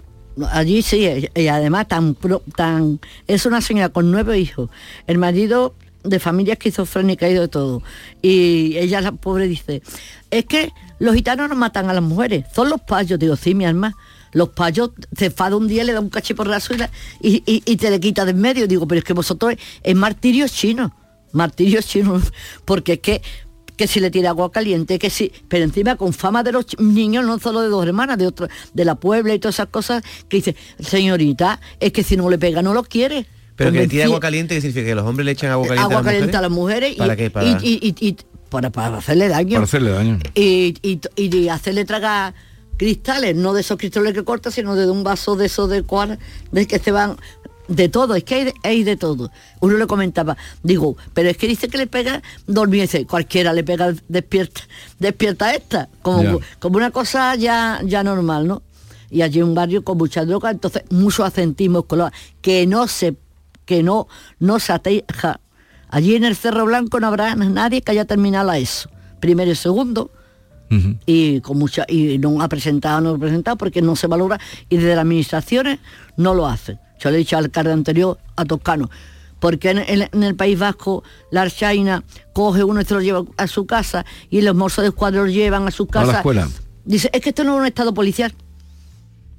allí 0.50 0.82
sí, 0.82 1.28
y 1.34 1.46
además 1.48 1.88
tan, 1.88 2.16
tan 2.56 3.00
es 3.26 3.46
una 3.46 3.60
señora 3.60 3.88
con 3.90 4.10
nueve 4.10 4.38
hijos, 4.38 4.70
el 5.06 5.18
marido 5.18 5.74
de 6.02 6.18
familia 6.20 6.52
esquizofrénica 6.54 7.28
y 7.28 7.34
de 7.34 7.48
todo. 7.48 7.82
Y 8.20 8.76
ella, 8.76 9.00
la 9.00 9.12
pobre, 9.12 9.46
dice, 9.48 9.82
es 10.30 10.44
que 10.44 10.70
los 10.98 11.14
gitanos 11.14 11.48
no 11.48 11.54
matan 11.54 11.88
a 11.88 11.94
las 11.94 12.02
mujeres, 12.02 12.44
son 12.54 12.68
los 12.68 12.80
payos, 12.82 13.18
digo, 13.18 13.36
sí, 13.36 13.54
mi 13.54 13.64
alma. 13.64 13.94
Los 14.34 14.50
payos 14.50 14.90
se 15.16 15.30
fada 15.30 15.56
un 15.56 15.66
día, 15.66 15.82
le 15.84 15.92
da 15.94 16.00
un 16.00 16.10
cachiporrazo 16.10 16.74
y, 16.74 16.78
la- 16.78 16.90
y, 17.22 17.42
y- 17.46 17.62
y 17.64 17.76
te 17.76 17.90
le 17.90 17.98
quita 18.00 18.24
de 18.26 18.32
en 18.32 18.40
medio. 18.40 18.66
Digo, 18.68 18.86
pero 18.86 18.98
es 18.98 19.04
que 19.04 19.14
vosotros 19.14 19.52
es, 19.52 19.58
es 19.82 19.94
martirio 19.96 20.46
chino, 20.48 20.94
martirio 21.32 21.80
chino, 21.80 22.20
porque 22.66 22.94
es 22.94 22.98
que 23.00 23.22
que 23.76 23.88
si 23.88 23.98
le 23.98 24.08
tira 24.12 24.30
agua 24.30 24.52
caliente, 24.52 25.00
que 25.00 25.10
si, 25.10 25.32
pero 25.48 25.64
encima 25.64 25.96
con 25.96 26.12
fama 26.12 26.44
de 26.44 26.52
los 26.52 26.64
niños, 26.78 27.24
no 27.26 27.40
solo 27.40 27.60
de 27.60 27.66
dos 27.68 27.84
hermanas, 27.84 28.18
de 28.18 28.28
otro, 28.28 28.46
de 28.72 28.84
la 28.84 28.94
Puebla 28.94 29.34
y 29.34 29.40
todas 29.40 29.56
esas 29.56 29.66
cosas, 29.66 30.04
que 30.28 30.36
dice, 30.36 30.54
señorita, 30.78 31.60
es 31.80 31.90
que 31.92 32.04
si 32.04 32.16
no 32.16 32.30
le 32.30 32.38
pega 32.38 32.62
no 32.62 32.72
lo 32.72 32.84
quiere. 32.84 33.26
Pero 33.56 33.72
que 33.72 33.78
le 33.78 33.84
Convenci- 33.86 33.90
tira 33.90 34.04
agua 34.04 34.20
caliente, 34.20 34.54
¿qué 34.54 34.60
significa? 34.60 34.86
¿Que 34.86 34.94
los 34.94 35.04
hombres 35.04 35.24
le 35.26 35.32
echan 35.32 35.50
agua 35.50 35.66
caliente 35.66 35.82
agua 35.92 35.94
a 35.98 36.02
las 36.02 36.04
caliente 36.04 36.26
mujeres? 36.26 36.38
a 36.38 36.42
las 36.42 36.50
mujeres 36.52 36.92
y, 36.92 36.98
¿Para 36.98 37.16
qué? 37.16 37.30
Para- 37.30 37.46
y- 37.48 37.56
y- 37.62 37.94
y- 38.00 38.08
y- 38.10 38.16
para, 38.48 38.70
para 38.70 38.98
hacerle 38.98 39.26
daño. 39.28 39.54
Para 39.54 39.64
hacerle 39.64 39.90
daño. 39.90 40.18
Y, 40.36 40.76
y, 40.82 41.00
y 41.16 41.28
de 41.30 41.50
hacerle 41.50 41.84
tragar 41.84 42.32
cristales, 42.76 43.36
no 43.36 43.52
de 43.54 43.60
esos 43.60 43.78
cristales 43.78 44.14
que 44.14 44.24
corta, 44.24 44.50
sino 44.50 44.76
de 44.76 44.90
un 44.90 45.04
vaso 45.04 45.36
de 45.36 45.46
esos 45.46 45.68
de 45.68 45.82
cual, 45.82 46.18
de 46.52 46.66
que 46.66 46.78
se 46.78 46.92
van 46.92 47.16
de 47.68 47.88
todo, 47.88 48.14
es 48.14 48.24
que 48.24 48.34
hay 48.34 48.44
de, 48.44 48.54
hay 48.62 48.84
de 48.84 48.96
todo. 48.96 49.30
Uno 49.60 49.76
le 49.76 49.86
comentaba, 49.86 50.36
digo, 50.62 50.96
pero 51.14 51.30
es 51.30 51.36
que 51.36 51.46
dice 51.46 51.68
que 51.68 51.78
le 51.78 51.86
pega 51.86 52.22
dormir, 52.46 52.82
dice, 52.82 53.06
cualquiera 53.06 53.52
le 53.52 53.64
pega 53.64 53.94
despierta, 54.08 54.62
despierta 54.98 55.54
esta, 55.54 55.88
como, 56.02 56.40
como 56.58 56.76
una 56.76 56.90
cosa 56.90 57.34
ya, 57.36 57.80
ya 57.84 58.02
normal, 58.02 58.46
¿no? 58.46 58.62
Y 59.10 59.22
allí 59.22 59.42
un 59.42 59.54
barrio 59.54 59.84
con 59.84 59.96
mucha 59.96 60.24
droga, 60.24 60.50
entonces 60.50 60.82
mucho 60.90 61.24
acentismo 61.24 61.80
escolar, 61.80 62.12
que 62.42 62.66
no 62.66 62.88
se, 62.88 63.14
que 63.64 63.82
no, 63.82 64.08
no 64.40 64.58
se 64.58 64.72
ateja. 64.72 65.40
Allí 65.88 66.16
en 66.16 66.24
el 66.24 66.36
Cerro 66.36 66.64
Blanco 66.64 66.98
no 66.98 67.06
habrá 67.06 67.34
nadie 67.36 67.80
que 67.80 67.92
haya 67.92 68.04
terminado 68.04 68.48
la 68.48 68.58
ESO, 68.58 68.90
primero 69.20 69.50
y 69.50 69.54
segundo, 69.54 70.10
y 71.06 71.40
con 71.40 71.58
mucha 71.58 71.84
y 71.88 72.18
no 72.18 72.40
ha 72.42 72.48
presentado 72.48 73.00
no 73.00 73.10
ha 73.10 73.18
presentado 73.18 73.56
porque 73.56 73.82
no 73.82 73.96
se 73.96 74.06
valora 74.06 74.38
y 74.68 74.76
desde 74.76 74.90
las 74.94 75.02
administraciones 75.02 75.78
no 76.16 76.34
lo 76.34 76.46
hacen 76.46 76.78
yo 77.00 77.10
le 77.10 77.16
he 77.16 77.18
dicho 77.18 77.36
al 77.36 77.44
alcalde 77.44 77.72
anterior 77.72 78.18
a 78.36 78.44
Toscano 78.44 78.90
porque 79.40 79.70
en, 79.70 79.78
en- 79.78 80.08
en 80.12 80.22
el 80.22 80.34
País 80.36 80.58
Vasco 80.58 81.02
la 81.30 81.42
Archaina 81.42 82.02
coge 82.32 82.64
uno 82.64 82.80
y 82.80 82.84
se 82.84 82.94
lo 82.94 83.00
lleva 83.00 83.24
a 83.36 83.46
su 83.46 83.66
casa 83.66 84.06
y 84.30 84.40
los 84.42 84.54
mozos 84.54 84.82
de 84.82 84.88
escuadra 84.88 85.20
lo 85.22 85.28
llevan 85.28 85.66
a 85.68 85.70
su 85.70 85.82
A 85.84 85.88
casa 85.88 86.06
la 86.12 86.18
escuela. 86.18 86.48
dice 86.84 87.10
es 87.12 87.20
que 87.20 87.28
esto 87.30 87.44
no 87.44 87.54
es 87.54 87.60
un 87.60 87.66
estado 87.66 87.92
policial 87.94 88.32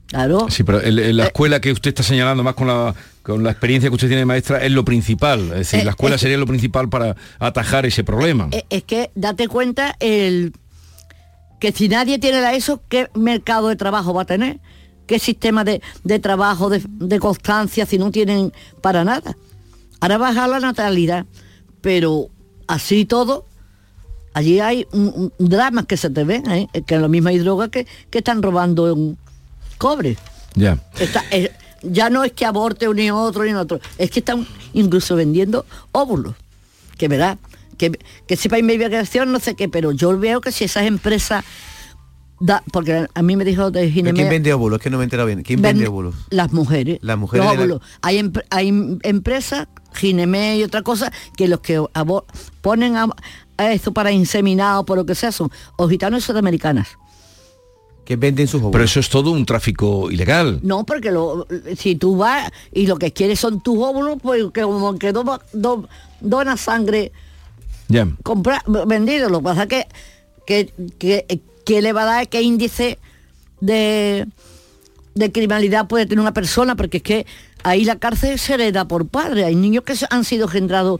Claro. 0.07 0.45
Sí, 0.51 0.63
pero 0.63 0.83
en 0.83 1.17
la 1.17 1.25
escuela 1.25 1.59
que 1.59 1.71
usted 1.71 1.89
está 1.89 2.03
señalando 2.03 2.43
más 2.43 2.53
con 2.53 2.67
la 2.67 2.93
con 3.23 3.43
la 3.43 3.49
experiencia 3.49 3.89
que 3.89 3.95
usted 3.95 4.07
tiene 4.07 4.19
de 4.19 4.25
maestra 4.27 4.63
es 4.63 4.71
lo 4.71 4.85
principal. 4.85 5.39
Es 5.45 5.49
decir, 5.49 5.79
Eh, 5.79 5.83
la 5.83 5.89
escuela 5.91 6.15
es- 6.15 6.21
sería 6.21 6.37
lo 6.37 6.45
principal 6.45 6.89
para 6.89 7.15
atajar 7.39 7.87
ese 7.87 8.03
problema. 8.03 8.47
Eh, 8.51 8.63
Es 8.69 8.83
que 8.83 9.09
date 9.15 9.47
cuenta 9.47 9.95
el 9.99 10.53
que 11.65 11.71
si 11.71 11.89
nadie 11.89 12.19
tiene 12.19 12.41
la 12.41 12.53
ESO, 12.53 12.83
¿qué 12.89 13.09
mercado 13.15 13.69
de 13.69 13.75
trabajo 13.75 14.13
va 14.13 14.21
a 14.21 14.25
tener? 14.25 14.59
¿Qué 15.07 15.17
sistema 15.17 15.63
de, 15.63 15.81
de 16.03 16.19
trabajo, 16.19 16.69
de, 16.69 16.79
de 16.87 17.19
constancia, 17.19 17.87
si 17.87 17.97
no 17.97 18.11
tienen 18.11 18.53
para 18.81 19.03
nada? 19.03 19.35
Ahora 19.99 20.19
baja 20.19 20.47
la 20.47 20.59
natalidad, 20.59 21.25
pero 21.81 22.27
así 22.67 23.05
todo, 23.05 23.45
allí 24.35 24.59
hay 24.59 24.85
un- 24.91 25.31
un 25.39 25.49
dramas 25.49 25.87
que 25.87 25.97
se 25.97 26.11
te 26.11 26.23
ven, 26.23 26.43
¿eh? 26.51 26.67
que 26.85 26.99
lo 26.99 27.09
mismo 27.09 27.29
hay 27.29 27.39
drogas 27.39 27.69
que, 27.69 27.87
que 28.11 28.19
están 28.19 28.43
robando 28.43 28.91
en 28.93 29.17
cobre. 29.79 30.17
Ya. 30.53 30.77
Está- 30.99 31.23
eh, 31.31 31.51
ya 31.81 32.11
no 32.11 32.23
es 32.23 32.31
que 32.33 32.45
aborte 32.45 32.87
ni 32.93 33.09
otro 33.09 33.43
ni 33.43 33.53
otro, 33.53 33.79
es 33.97 34.11
que 34.11 34.19
están 34.19 34.45
incluso 34.73 35.15
vendiendo 35.15 35.65
óvulos. 35.93 36.35
Que 36.95 37.07
verá, 37.07 37.39
que, 37.77 37.91
que 38.27 38.35
sepa 38.35 38.57
investigación, 38.59 39.31
no 39.31 39.39
sé 39.39 39.55
qué, 39.55 39.69
pero 39.69 39.91
yo 39.91 40.17
veo 40.17 40.41
que 40.41 40.51
si 40.51 40.63
esas 40.65 40.83
empresas 40.85 41.43
da, 42.39 42.63
porque 42.71 43.07
a 43.13 43.21
mí 43.21 43.35
me 43.35 43.45
dijo 43.45 43.71
de 43.71 43.81
¿Pero 43.81 43.93
Ginebra, 43.93 44.13
¿Quién 44.21 44.29
vende 44.29 44.53
óvulos? 44.53 44.77
Es 44.79 44.83
que 44.83 44.89
no 44.89 44.97
me 44.97 45.03
he 45.03 45.05
enterado 45.05 45.27
bien. 45.27 45.43
¿Quién 45.43 45.61
Ven- 45.61 45.75
vende 45.77 45.87
óvulos? 45.87 46.15
las 46.29 46.51
mujeres. 46.51 46.99
Las 47.01 47.17
mujeres 47.17 47.45
los 47.45 47.55
la- 47.55 47.61
óvulos. 47.61 47.81
Hay, 48.01 48.31
hay 48.49 48.67
em- 48.67 48.99
empresas, 49.03 49.67
Ginemé 49.93 50.57
y 50.57 50.63
otra 50.63 50.81
cosa, 50.81 51.11
que 51.37 51.47
los 51.47 51.61
que 51.61 51.79
abo- 51.79 52.25
ponen 52.61 52.97
a, 52.97 53.07
a 53.57 53.71
esto 53.71 53.93
para 53.93 54.11
inseminar 54.11 54.77
o 54.79 54.85
por 54.85 54.97
lo 54.97 55.05
que 55.05 55.15
sea 55.15 55.31
son 55.31 55.49
o 55.77 55.87
gitanos 55.87 56.23
y 56.23 56.25
sudamericanas. 56.27 56.89
Que 58.03 58.17
venden 58.17 58.47
sus 58.47 58.55
óvulos. 58.59 58.73
Pero 58.73 58.83
eso 58.83 58.99
es 58.99 59.09
todo 59.09 59.31
un 59.31 59.45
tráfico 59.45 60.11
ilegal. 60.11 60.59
No, 60.61 60.85
porque 60.85 61.11
lo- 61.11 61.47
si 61.77 61.95
tú 61.95 62.17
vas 62.17 62.51
y 62.73 62.85
lo 62.85 62.97
que 62.97 63.13
quieres 63.13 63.39
son 63.39 63.61
tus 63.61 63.77
óvulos, 63.79 64.17
pues 64.21 64.43
que 64.53 64.61
como 64.61 64.99
que 64.99 65.11
do- 65.13 65.39
do- 65.53 65.87
dona 66.19 66.57
sangre 66.57 67.13
Comprar 68.23 68.61
vendido. 68.87 69.29
Lo 69.29 69.39
que 69.39 69.43
pasa 69.43 69.63
es 69.63 69.69
que, 69.69 69.87
que, 70.45 70.73
que, 70.97 71.41
que 71.65 71.81
le 71.81 71.93
va 71.93 72.03
a 72.03 72.05
dar 72.05 72.29
qué 72.29 72.41
índice 72.41 72.97
de, 73.61 74.27
de 75.13 75.31
criminalidad 75.31 75.87
puede 75.87 76.05
tener 76.05 76.19
una 76.21 76.33
persona, 76.33 76.75
porque 76.75 76.97
es 76.97 77.03
que 77.03 77.25
ahí 77.63 77.85
la 77.85 77.97
cárcel 77.97 78.37
se 78.39 78.57
le 78.57 78.71
da 78.71 78.85
por 78.87 79.07
padre. 79.07 79.45
Hay 79.45 79.55
niños 79.55 79.83
que 79.83 79.93
han 80.09 80.23
sido 80.23 80.47
generados 80.47 80.99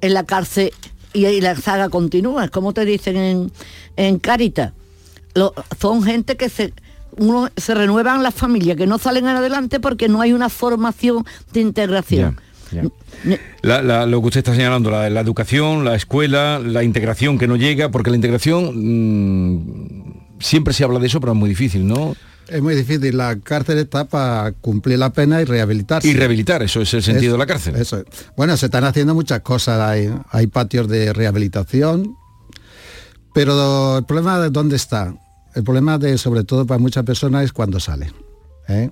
en 0.00 0.14
la 0.14 0.24
cárcel 0.24 0.72
y 1.12 1.40
la 1.40 1.56
saga 1.56 1.88
continúa. 1.88 2.44
Es 2.44 2.50
como 2.50 2.72
te 2.74 2.84
dicen 2.84 3.16
en, 3.16 3.52
en 3.96 4.18
Caritas. 4.18 4.72
Lo- 5.34 5.54
son 5.80 6.02
gente 6.02 6.36
que 6.36 6.48
se 6.48 6.72
uno 7.18 7.48
se 7.56 7.74
renuevan 7.74 8.22
las 8.22 8.34
familias 8.34 8.76
que 8.76 8.86
no 8.86 8.98
salen 8.98 9.26
adelante 9.26 9.80
porque 9.80 10.06
no 10.06 10.20
hay 10.20 10.34
una 10.34 10.50
formación 10.50 11.24
de 11.52 11.60
integración. 11.62 12.38
Ya. 12.72 12.82
La- 13.62 13.82
la- 13.82 14.06
lo 14.06 14.20
que 14.20 14.26
usted 14.28 14.38
está 14.38 14.54
señalando, 14.54 14.90
la, 14.90 15.08
la 15.10 15.20
educación, 15.20 15.84
la 15.84 15.94
escuela, 15.94 16.58
la 16.58 16.82
integración 16.82 17.38
que 17.38 17.46
no 17.46 17.56
llega, 17.56 17.90
porque 17.90 18.10
la 18.10 18.16
integración 18.16 18.72
mm, 18.74 20.40
siempre 20.40 20.74
se 20.74 20.84
habla 20.84 20.98
de 20.98 21.06
eso, 21.06 21.20
pero 21.20 21.32
es 21.32 21.38
muy 21.38 21.48
difícil, 21.48 21.86
¿no? 21.86 22.14
Es 22.48 22.62
muy 22.62 22.74
difícil. 22.76 23.16
La 23.16 23.36
cárcel 23.40 23.78
está 23.78 24.04
para 24.04 24.52
cumplir 24.52 24.98
la 24.98 25.12
pena 25.12 25.42
y 25.42 25.44
rehabilitarse. 25.44 26.06
Y 26.08 26.14
rehabilitar, 26.14 26.62
eso 26.62 26.80
es 26.80 26.94
el 26.94 27.02
sentido 27.02 27.32
de 27.32 27.38
la 27.38 27.46
cárcel. 27.46 27.74
Eso 27.76 27.98
es. 27.98 28.04
Bueno, 28.36 28.56
se 28.56 28.66
están 28.66 28.84
haciendo 28.84 29.14
muchas 29.14 29.40
cosas. 29.40 29.80
Hay, 29.80 30.12
hay 30.30 30.46
patios 30.46 30.86
de 30.88 31.12
rehabilitación. 31.12 32.14
Pero 33.34 33.98
el 33.98 34.04
problema 34.04 34.38
de 34.40 34.50
dónde 34.50 34.76
está. 34.76 35.14
El 35.54 35.64
problema 35.64 35.98
de, 35.98 36.18
sobre 36.18 36.44
todo 36.44 36.66
para 36.66 36.78
muchas 36.78 37.04
personas, 37.04 37.44
es 37.44 37.52
cuando 37.52 37.80
sale. 37.80 38.12
¿eh? 38.68 38.90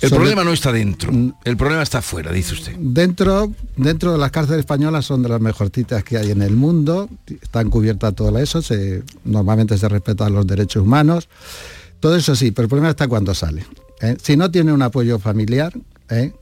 El 0.00 0.10
Sobre- 0.10 0.20
problema 0.20 0.44
no 0.44 0.52
está 0.52 0.70
dentro, 0.72 1.10
el 1.44 1.56
problema 1.56 1.82
está 1.82 1.98
afuera, 1.98 2.30
dice 2.30 2.54
usted. 2.54 2.76
Dentro, 2.78 3.52
dentro 3.76 4.12
de 4.12 4.18
las 4.18 4.30
cárceles 4.30 4.60
españolas 4.60 5.04
son 5.06 5.22
de 5.24 5.28
las 5.28 5.40
mejorcitas 5.40 6.04
que 6.04 6.16
hay 6.18 6.30
en 6.30 6.40
el 6.42 6.54
mundo, 6.54 7.08
están 7.42 7.68
cubiertas 7.68 8.14
todo 8.14 8.38
eso, 8.38 8.62
se, 8.62 9.02
normalmente 9.24 9.76
se 9.76 9.88
respetan 9.88 10.34
los 10.34 10.46
derechos 10.46 10.84
humanos, 10.84 11.28
todo 11.98 12.14
eso 12.14 12.36
sí, 12.36 12.52
pero 12.52 12.64
el 12.66 12.68
problema 12.68 12.90
está 12.90 13.08
cuando 13.08 13.34
sale. 13.34 13.66
¿eh? 14.00 14.16
Si 14.22 14.36
no 14.36 14.50
tiene 14.52 14.72
un 14.72 14.82
apoyo 14.82 15.18
familiar, 15.18 15.72
¿eh? 16.10 16.32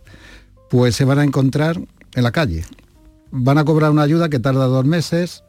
pues 0.68 0.94
se 0.94 1.06
van 1.06 1.18
a 1.20 1.24
encontrar 1.24 1.80
en 2.14 2.22
la 2.22 2.32
calle. 2.32 2.66
Van 3.30 3.56
a 3.56 3.64
cobrar 3.64 3.90
una 3.90 4.02
ayuda 4.02 4.28
que 4.28 4.38
tarda 4.38 4.66
dos 4.66 4.84
meses, 4.84 5.44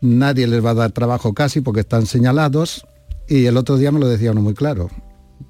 nadie 0.00 0.46
les 0.46 0.64
va 0.64 0.70
a 0.70 0.74
dar 0.74 0.92
trabajo 0.92 1.34
casi 1.34 1.60
porque 1.60 1.80
están 1.80 2.06
señalados 2.06 2.86
y 3.28 3.44
el 3.44 3.58
otro 3.58 3.76
día 3.76 3.92
me 3.92 4.00
lo 4.00 4.08
decía 4.08 4.32
uno 4.32 4.40
muy 4.40 4.54
claro. 4.54 4.88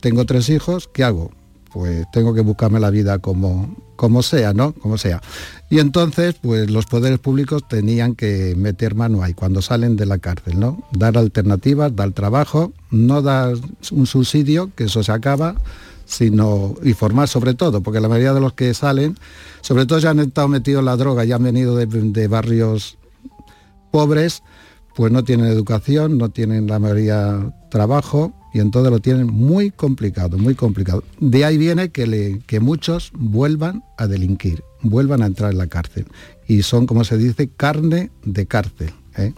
Tengo 0.01 0.25
tres 0.27 0.49
hijos, 0.49 0.89
¿qué 0.93 1.05
hago? 1.05 1.31
Pues 1.75 2.07
tengo 2.13 2.33
que 2.35 2.41
buscarme 2.41 2.79
la 2.79 2.91
vida 2.91 3.19
como, 3.19 3.75
como 3.97 4.23
sea, 4.23 4.55
¿no? 4.55 4.75
Como 4.75 4.97
sea. 4.97 5.21
Y 5.69 5.81
entonces, 5.81 6.37
pues 6.41 6.71
los 6.71 6.87
poderes 6.87 7.19
públicos 7.19 7.67
tenían 7.67 8.15
que 8.15 8.55
meter 8.57 8.95
mano 8.95 9.25
ahí 9.25 9.35
cuando 9.35 9.61
salen 9.61 9.97
de 9.97 10.07
la 10.07 10.19
cárcel, 10.19 10.61
¿no? 10.61 10.85
Dar 10.93 11.19
alternativas, 11.19 11.97
dar 11.97 12.13
trabajo, 12.13 12.73
no 12.93 13.23
dar 13.23 13.57
un 13.91 14.07
subsidio, 14.07 14.71
que 14.77 14.85
eso 14.85 15.03
se 15.03 15.11
acaba, 15.11 15.57
sino 16.05 16.77
y 16.85 16.93
formar 16.93 17.27
sobre 17.27 17.55
todo, 17.55 17.83
porque 17.83 18.01
la 18.01 18.09
mayoría 18.09 18.35
de 18.35 18.41
los 18.41 18.53
que 18.53 18.73
salen, 18.73 19.19
sobre 19.61 19.85
todo 19.85 19.99
ya 19.99 20.11
han 20.11 20.21
estado 20.21 20.47
metidos 20.47 20.79
en 20.79 20.85
la 20.85 20.97
droga, 20.97 21.25
ya 21.25 21.35
han 21.35 21.43
venido 21.43 21.75
de, 21.75 21.87
de 21.87 22.29
barrios 22.29 22.99
pobres, 23.91 24.45
pues 24.95 25.11
no 25.11 25.25
tienen 25.25 25.47
educación, 25.47 26.19
no 26.19 26.29
tienen 26.29 26.69
la 26.69 26.79
mayoría 26.79 27.53
trabajo 27.69 28.33
y 28.55 28.61
entonces 28.61 28.91
lo 28.91 29.01
tienen 29.01 29.27
muy 29.27 29.71
complicado, 29.71 30.39
muy 30.39 30.55
complicado. 30.55 31.03
De 31.21 31.45
ahí 31.45 31.59
viene 31.59 31.91
que, 31.91 32.07
le- 32.07 32.41
que 32.47 32.61
muchos 32.61 33.11
vuelvan 33.15 33.83
a 33.99 34.07
delinquir, 34.07 34.63
vuelvan 34.81 35.23
a 35.23 35.27
entrar 35.27 35.53
en 35.53 35.59
la 35.59 35.67
cárcel 35.67 36.07
y 36.49 36.63
son, 36.63 36.87
como 36.87 37.05
se 37.05 37.19
dice, 37.19 37.49
carne 37.49 38.11
de 38.25 38.47
cárcel. 38.47 38.91
¿eh? 39.19 39.33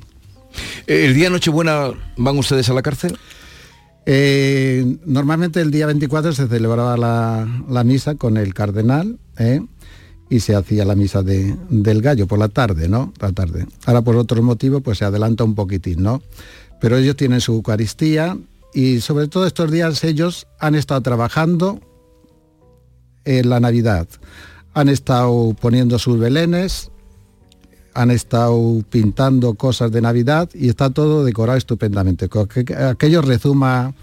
¿El 0.87 1.15
día 1.15 1.31
Nochebuena 1.31 1.91
van 2.17 2.39
ustedes 2.39 2.69
a 2.69 2.75
la 2.75 2.83
cárcel? 2.83 3.17
Eh, 4.09 4.99
normalmente 5.05 5.61
el 5.61 5.71
día 5.71 5.87
24 5.87 6.33
se 6.33 6.47
celebraba 6.47 6.97
la, 6.97 7.49
la 7.69 7.83
misa 7.85 8.15
con 8.15 8.37
el 8.37 8.55
cardenal 8.55 9.19
¿eh? 9.39 9.61
y 10.31 10.41
se 10.41 10.55
hacía 10.55 10.85
la 10.85 10.95
misa 10.95 11.23
de- 11.23 11.57
del 11.71 12.03
gallo 12.03 12.27
por 12.29 12.39
la 12.39 12.49
tarde, 12.49 12.89
¿no? 12.89 13.13
La 13.21 13.33
tarde. 13.33 13.67
Ahora 13.85 14.03
por 14.03 14.17
otro 14.17 14.43
motivo 14.43 14.81
pues 14.81 14.99
se 14.99 15.05
adelanta 15.05 15.43
un 15.43 15.55
poquitín, 15.57 16.03
¿no? 16.03 16.23
Pero 16.81 16.99
ellos 16.99 17.17
tienen 17.17 17.41
su 17.41 17.55
Eucaristía 17.55 18.37
y 18.77 19.01
sobre 19.01 19.27
todo 19.27 19.47
estos 19.47 19.71
días 19.71 20.05
ellos 20.05 20.47
han 20.61 20.75
estado 20.75 21.01
trabajando 21.01 21.81
en 23.25 23.49
la 23.49 23.59
Navidad. 23.59 24.07
Han 24.75 24.91
estado 24.91 25.57
poniendo 25.59 25.99
sus 25.99 26.19
belenes, 26.19 26.91
han 27.95 28.11
estado 28.11 28.83
pintando 28.91 29.55
cosas 29.55 29.91
de 29.93 30.03
Navidad 30.03 30.51
y 30.53 30.69
está 30.69 30.91
todo 30.91 31.25
decorado 31.25 31.57
estupendamente. 31.57 32.29
Aquello 32.77 33.23
rezuma 33.23 33.95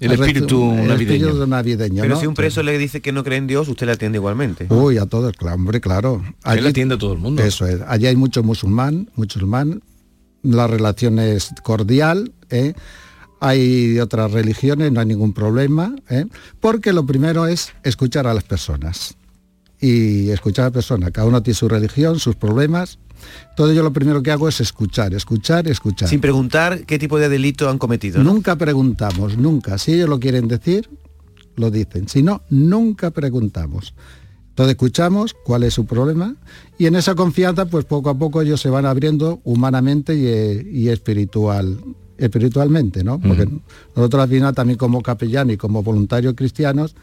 El 0.00 0.10
espíritu 0.10 0.64
el 0.72 0.88
navideño. 0.88 1.26
espíritu 1.28 1.46
navideño, 1.46 2.02
Pero 2.02 2.14
¿no? 2.16 2.20
si 2.20 2.26
un 2.26 2.34
preso 2.34 2.64
le 2.64 2.76
dice 2.76 3.00
que 3.00 3.12
no 3.12 3.22
cree 3.22 3.38
en 3.38 3.46
Dios, 3.46 3.68
usted 3.68 3.86
le 3.86 3.92
atiende 3.92 4.18
igualmente. 4.18 4.66
Uy, 4.68 4.98
a 4.98 5.06
todos, 5.06 5.32
claro, 5.34 5.54
hombre, 5.54 5.80
claro. 5.80 6.24
Él 6.44 6.66
atiende 6.66 6.96
a 6.96 6.98
todo 6.98 7.12
el 7.12 7.20
mundo. 7.20 7.40
Eso 7.40 7.68
es. 7.68 7.82
Allí 7.86 8.08
hay 8.08 8.16
mucho 8.16 8.42
musulmán, 8.42 9.10
musulmán. 9.14 9.80
La 10.42 10.66
relación 10.66 11.20
es 11.20 11.52
cordial, 11.62 12.32
¿eh? 12.50 12.74
Hay 13.40 13.88
de 13.88 14.02
otras 14.02 14.32
religiones, 14.32 14.90
no 14.92 15.00
hay 15.00 15.06
ningún 15.06 15.32
problema, 15.32 15.94
¿eh? 16.08 16.26
porque 16.60 16.92
lo 16.92 17.06
primero 17.06 17.46
es 17.46 17.72
escuchar 17.84 18.26
a 18.26 18.34
las 18.34 18.44
personas. 18.44 19.16
Y 19.80 20.30
escuchar 20.30 20.64
a 20.64 20.66
las 20.68 20.74
personas. 20.74 21.12
Cada 21.12 21.28
uno 21.28 21.42
tiene 21.42 21.54
su 21.54 21.68
religión, 21.68 22.18
sus 22.18 22.34
problemas. 22.34 22.98
Todo 23.56 23.72
yo 23.72 23.82
lo 23.82 23.92
primero 23.92 24.22
que 24.22 24.32
hago 24.32 24.48
es 24.48 24.60
escuchar, 24.60 25.14
escuchar, 25.14 25.68
escuchar. 25.68 26.08
Sin 26.08 26.20
preguntar 26.20 26.84
qué 26.84 26.98
tipo 26.98 27.18
de 27.18 27.28
delito 27.28 27.68
han 27.68 27.78
cometido. 27.78 28.22
¿no? 28.22 28.32
Nunca 28.32 28.56
preguntamos, 28.56 29.36
nunca. 29.36 29.78
Si 29.78 29.94
ellos 29.94 30.08
lo 30.08 30.18
quieren 30.18 30.48
decir, 30.48 30.90
lo 31.54 31.70
dicen. 31.70 32.08
Si 32.08 32.22
no, 32.22 32.42
nunca 32.50 33.10
preguntamos. 33.10 33.94
Entonces 34.58 34.74
escuchamos 34.74 35.36
cuál 35.44 35.62
es 35.62 35.74
su 35.74 35.86
problema 35.86 36.34
y 36.78 36.86
en 36.86 36.96
esa 36.96 37.14
confianza, 37.14 37.66
pues 37.66 37.84
poco 37.84 38.10
a 38.10 38.18
poco 38.18 38.42
ellos 38.42 38.60
se 38.60 38.68
van 38.68 38.86
abriendo 38.86 39.40
humanamente 39.44 40.16
y, 40.16 40.26
eh, 40.26 40.66
y 40.68 40.88
espiritual, 40.88 41.78
espiritualmente, 42.18 43.04
¿no? 43.04 43.18
Porque 43.20 43.48
nosotros 43.94 44.22
al 44.22 44.28
final 44.28 44.54
también 44.54 44.76
como 44.76 45.02
capellán 45.02 45.50
y 45.50 45.56
como 45.56 45.82
voluntarios 45.82 46.34
cristianos, 46.34 46.94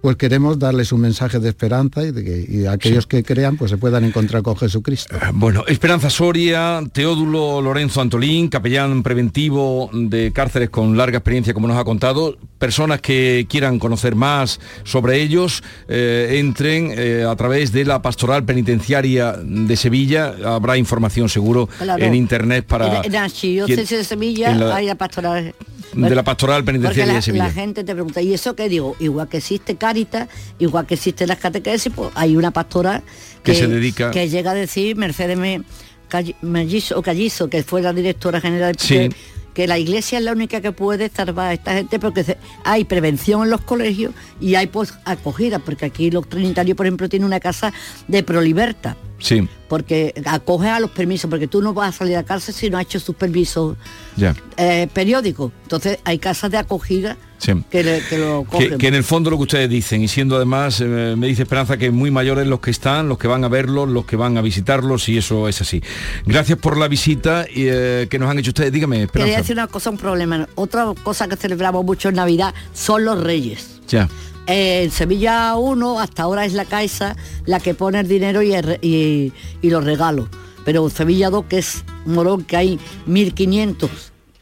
pues 0.00 0.16
queremos 0.16 0.58
darles 0.58 0.92
un 0.92 1.00
mensaje 1.00 1.38
de 1.40 1.48
esperanza 1.48 2.02
y 2.04 2.12
de 2.12 2.24
que 2.24 2.46
y 2.48 2.66
aquellos 2.66 3.06
que 3.06 3.22
crean 3.24 3.56
pues 3.56 3.70
se 3.70 3.76
puedan 3.78 4.04
encontrar 4.04 4.42
con 4.42 4.56
Jesucristo. 4.56 5.16
Bueno, 5.34 5.64
Esperanza 5.66 6.08
Soria, 6.10 6.80
Teodulo 6.92 7.60
Lorenzo 7.60 8.00
Antolín, 8.00 8.48
capellán 8.48 9.02
preventivo 9.02 9.90
de 9.92 10.32
cárceles 10.32 10.70
con 10.70 10.96
larga 10.96 11.18
experiencia, 11.18 11.52
como 11.54 11.66
nos 11.68 11.76
ha 11.76 11.84
contado. 11.84 12.36
Personas 12.58 13.00
que 13.00 13.46
quieran 13.48 13.78
conocer 13.78 14.14
más 14.16 14.58
sobre 14.84 15.20
ellos, 15.22 15.62
eh, 15.88 16.36
entren 16.38 16.92
eh, 16.96 17.24
a 17.28 17.34
través 17.36 17.70
de 17.72 17.84
la 17.84 18.02
Pastoral 18.02 18.44
Penitenciaria 18.44 19.32
de 19.32 19.76
Sevilla. 19.76 20.34
Habrá 20.44 20.76
información 20.76 21.28
seguro 21.28 21.68
Claro. 21.78 22.02
en 22.04 22.14
internet 22.14 22.64
para... 22.66 22.98
En, 22.98 23.04
en 23.06 23.12
la 23.12 23.24
Archidiócesis 23.24 23.90
de 23.90 24.04
Sevilla 24.04 24.50
en 24.50 24.60
la- 24.60 24.74
hay 24.76 24.86
la 24.86 24.94
pastoral 24.96 25.54
de 25.94 26.14
la 26.14 26.22
pastoral 26.22 26.64
penitenciaria 26.64 27.06
la, 27.14 27.18
de 27.18 27.22
Sevilla. 27.22 27.44
la 27.44 27.50
gente 27.52 27.82
te 27.82 27.94
pregunta, 27.94 28.20
¿y 28.20 28.34
eso 28.34 28.54
qué 28.54 28.68
digo? 28.68 28.94
Igual 29.00 29.28
que 29.28 29.38
existe 29.38 29.76
Cáritas, 29.88 30.28
igual 30.58 30.84
que 30.86 30.94
existe 30.94 31.26
las 31.26 31.38
catequesis, 31.38 31.90
pues 31.94 32.10
hay 32.14 32.36
una 32.36 32.50
pastora 32.50 33.02
Que 33.42 33.54
se 33.54 33.66
dedica- 33.66 34.10
que 34.10 34.28
llega 34.28 34.50
a 34.50 34.54
decir 34.54 34.96
Mercedes 34.96 35.38
Me- 35.38 35.62
Call- 36.10 36.34
Mellizo, 36.42 37.00
Callizo, 37.00 37.48
que 37.48 37.62
fue 37.62 37.80
la 37.80 37.94
directora 37.94 38.38
general, 38.38 38.74
Sí. 38.78 38.94
que, 38.94 39.12
que 39.54 39.66
la 39.66 39.78
iglesia 39.78 40.18
es 40.18 40.24
la 40.24 40.32
única 40.32 40.60
que 40.60 40.72
puede 40.72 41.08
salvar 41.08 41.48
a 41.48 41.52
esta 41.54 41.72
gente 41.72 41.98
porque 41.98 42.22
se- 42.22 42.36
hay 42.64 42.84
prevención 42.84 43.44
en 43.44 43.50
los 43.50 43.62
colegios 43.62 44.12
y 44.42 44.56
hay 44.56 44.66
pues 44.66 44.92
acogida, 45.06 45.58
porque 45.58 45.86
aquí 45.86 46.10
los 46.10 46.28
trinitarios, 46.28 46.76
por 46.76 46.84
ejemplo, 46.86 47.08
tienen 47.08 47.24
una 47.26 47.40
casa 47.40 47.72
de 48.08 48.22
proliberta 48.22 48.94
Sí, 49.20 49.48
porque 49.68 50.12
acoge 50.26 50.68
a 50.68 50.78
los 50.80 50.90
permisos, 50.90 51.28
porque 51.30 51.48
tú 51.48 51.60
no 51.62 51.72
vas 51.74 51.94
a 51.94 51.98
salir 51.98 52.16
a 52.16 52.22
cárcel 52.24 52.54
si 52.54 52.68
no 52.70 52.76
has 52.78 52.84
hecho 52.84 53.00
sus 53.00 53.16
permisos 53.16 53.76
ya. 54.16 54.34
eh, 54.58 54.86
periódicos. 54.92 55.50
Entonces 55.62 55.98
hay 56.04 56.18
casas 56.18 56.50
de 56.50 56.58
acogida 56.58 57.16
Sí. 57.38 57.52
que, 57.70 57.82
le- 57.84 58.00
que 58.08 58.18
lo 58.18 58.44
cogen. 58.44 58.70
Que, 58.70 58.78
que 58.78 58.88
en 58.88 58.94
el 58.94 59.04
fondo 59.04 59.30
lo 59.30 59.36
que 59.36 59.44
ustedes 59.44 59.70
dicen, 59.70 60.02
y 60.02 60.08
siendo 60.08 60.36
además, 60.36 60.80
eh, 60.80 61.14
me 61.16 61.28
dice 61.28 61.42
Esperanza 61.42 61.76
que 61.76 61.90
muy 61.90 62.10
mayores 62.10 62.46
los 62.46 62.58
que 62.60 62.70
están, 62.72 63.08
los 63.08 63.16
que 63.16 63.28
van 63.28 63.44
a 63.44 63.48
verlos, 63.48 63.88
los 63.88 64.04
que 64.06 64.16
van 64.16 64.36
a 64.36 64.42
visitarlos, 64.42 65.08
y 65.08 65.18
eso 65.18 65.48
es 65.48 65.60
así. 65.60 65.80
Gracias 66.26 66.58
por 66.58 66.76
la 66.76 66.88
visita 66.88 67.46
y, 67.48 67.66
eh, 67.68 68.08
que 68.10 68.18
nos 68.18 68.28
han 68.28 68.38
hecho 68.40 68.50
ustedes. 68.50 68.72
Dígame, 68.72 68.96
Quería 68.96 69.04
Esperanza. 69.06 69.36
decir 69.38 69.52
una 69.54 69.66
cosa, 69.68 69.90
un 69.90 69.98
problema. 69.98 70.48
Otra 70.56 70.86
cosa 71.02 71.28
que 71.28 71.36
celebramos 71.36 71.84
mucho 71.84 72.08
en 72.08 72.16
Navidad 72.16 72.52
son 72.74 73.04
los 73.04 73.22
reyes. 73.22 73.80
Ya. 73.88 74.08
Eh, 74.48 74.82
en 74.84 74.90
Sevilla 74.90 75.54
1 75.56 76.00
hasta 76.00 76.22
ahora 76.24 76.44
es 76.44 76.54
la 76.54 76.64
Caixa 76.64 77.14
la 77.46 77.60
que 77.60 77.74
pone 77.74 78.00
el 78.00 78.08
dinero 78.08 78.42
y, 78.42 78.52
el 78.54 78.62
re- 78.64 78.78
y- 78.82 79.32
y 79.62 79.70
los 79.70 79.84
regalos. 79.84 80.28
Pero 80.64 80.84
en 80.84 80.90
Sevilla 80.90 81.30
2, 81.30 81.44
que 81.48 81.58
es 81.58 81.84
Morón, 82.04 82.42
que 82.44 82.56
hay 82.56 82.78
1.500 83.06 83.88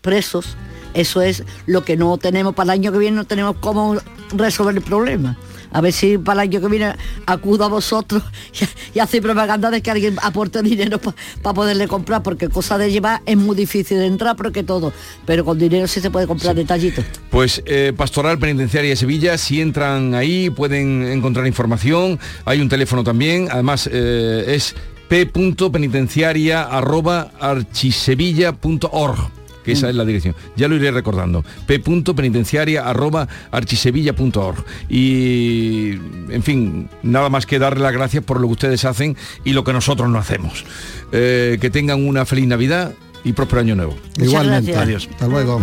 presos, 0.01 0.57
eso 0.97 1.21
es 1.21 1.45
lo 1.67 1.85
que 1.85 1.97
no 1.97 2.17
tenemos 2.17 2.55
para 2.55 2.73
el 2.73 2.81
año 2.81 2.93
que 2.93 2.99
viene, 2.99 3.17
no 3.17 3.25
tenemos 3.25 3.57
cómo 3.61 3.97
resolver 4.35 4.75
el 4.75 4.83
problema. 4.83 5.37
A 5.73 5.83
ver 5.83 5.93
si 5.93 6.17
para 6.17 6.43
el 6.43 6.49
año 6.49 6.61
que 6.63 6.69
viene 6.69 6.95
acudo 7.27 7.65
a 7.65 7.69
vosotros 7.69 8.23
y, 8.95 8.99
y 8.99 9.01
hace 9.01 9.21
propaganda 9.21 9.71
de 9.71 9.83
que 9.83 9.91
alguien 9.91 10.17
aporte 10.23 10.63
dinero 10.63 10.99
para 10.99 11.55
poderle 11.55 11.87
comprar, 11.87 12.23
porque 12.23 12.49
cosa 12.49 12.79
de 12.79 12.91
llevar 12.91 13.21
es 13.27 13.37
muy 13.37 13.55
difícil 13.55 13.99
de 13.99 14.07
entrar, 14.07 14.37
porque 14.37 14.63
todo, 14.63 14.93
pero 15.27 15.45
con 15.45 15.59
dinero 15.59 15.87
sí 15.87 16.01
se 16.01 16.11
puede 16.11 16.27
comprar 16.27 16.55
detallitos. 16.55 17.05
Pues 17.31 17.63
eh, 17.67 17.93
Pastoral 17.95 18.39
Penitenciaria 18.39 18.91
de 18.91 18.97
Sevilla, 18.97 19.37
si 19.37 19.61
entran 19.61 20.15
ahí 20.15 20.49
pueden 20.49 21.05
encontrar 21.05 21.47
información, 21.47 22.19
hay 22.47 22.63
un 22.63 22.71
teléfono 22.71 23.05
también, 23.05 23.49
además 23.51 23.87
eh, 23.93 24.45
es 24.49 24.75
p.penitenciaria 25.09 26.63
arroba 26.63 27.33
archisevilla.org 27.39 29.46
que 29.67 29.73
esa 29.73 29.91
es 29.91 29.97
la 29.97 30.05
dirección. 30.05 30.37
Ya 30.57 30.69
lo 30.69 30.77
iré 30.77 30.93
recordando. 30.93 31.45
p.penitenciaria 31.67 32.89
arroba 32.89 33.27
archisevilla.org. 33.51 34.65
Y, 34.89 35.91
en 36.31 36.43
fin, 36.45 36.89
nada 37.03 37.29
más 37.31 37.47
que 37.47 37.59
darle 37.59 37.83
las 37.83 37.93
gracias 37.93 38.23
por 38.23 38.41
lo 38.41 38.47
que 38.47 38.53
ustedes 38.53 38.85
hacen 38.85 39.17
y 39.45 39.55
lo 39.55 39.65
que 39.65 39.73
nosotros 39.73 40.09
no 40.09 40.19
hacemos. 40.19 40.65
Eh, 41.11 41.59
que 41.61 41.69
tengan 41.69 42.07
una 42.07 42.25
feliz 42.25 42.47
Navidad 42.47 42.95
y 43.25 43.33
próspero 43.33 43.63
año 43.63 43.75
nuevo. 43.75 43.97
Igualmente. 44.19 44.77
Adiós. 44.77 45.09
Hasta 45.11 45.27
luego. 45.27 45.61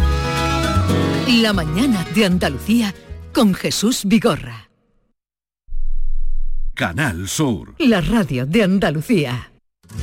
La 1.41 1.53
mañana 1.53 2.05
de 2.13 2.25
Andalucía 2.25 2.93
con 3.31 3.53
Jesús 3.53 4.01
Vigorra. 4.03 4.69
Canal 6.73 7.29
Sur. 7.29 7.75
La 7.77 8.01
radio 8.01 8.45
de 8.45 8.63
Andalucía. 8.63 9.52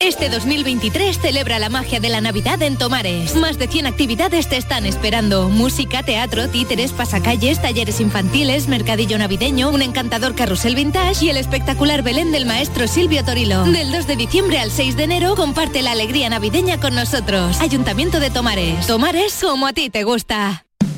Este 0.00 0.28
2023 0.28 1.18
celebra 1.18 1.58
la 1.58 1.68
magia 1.70 1.98
de 1.98 2.08
la 2.08 2.20
Navidad 2.20 2.62
en 2.62 2.78
Tomares. 2.78 3.34
Más 3.34 3.58
de 3.58 3.66
100 3.66 3.86
actividades 3.86 4.48
te 4.48 4.56
están 4.56 4.86
esperando. 4.86 5.48
Música, 5.48 6.04
teatro, 6.04 6.48
títeres, 6.48 6.92
pasacalles, 6.92 7.60
talleres 7.60 8.00
infantiles, 8.00 8.68
mercadillo 8.68 9.18
navideño, 9.18 9.70
un 9.70 9.82
encantador 9.82 10.36
carrusel 10.36 10.76
vintage 10.76 11.24
y 11.24 11.30
el 11.30 11.36
espectacular 11.36 12.02
Belén 12.02 12.30
del 12.30 12.46
maestro 12.46 12.86
Silvio 12.86 13.24
Torilo. 13.24 13.64
Del 13.64 13.90
2 13.90 14.06
de 14.06 14.14
diciembre 14.14 14.60
al 14.60 14.70
6 14.70 14.96
de 14.96 15.02
enero 15.02 15.34
comparte 15.34 15.82
la 15.82 15.90
alegría 15.90 16.30
navideña 16.30 16.78
con 16.78 16.94
nosotros. 16.94 17.60
Ayuntamiento 17.60 18.20
de 18.20 18.30
Tomares. 18.30 18.86
Tomares 18.86 19.40
como 19.42 19.66
a 19.66 19.72
ti 19.72 19.90
te 19.90 20.04
gusta. 20.04 20.67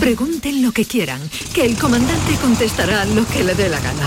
Pregunten 0.00 0.62
lo 0.62 0.72
que 0.72 0.84
quieran, 0.84 1.20
que 1.54 1.64
el 1.64 1.76
comandante 1.78 2.34
contestará 2.40 3.04
lo 3.04 3.26
que 3.26 3.44
le 3.44 3.54
dé 3.54 3.68
la 3.68 3.80
gana. 3.80 4.06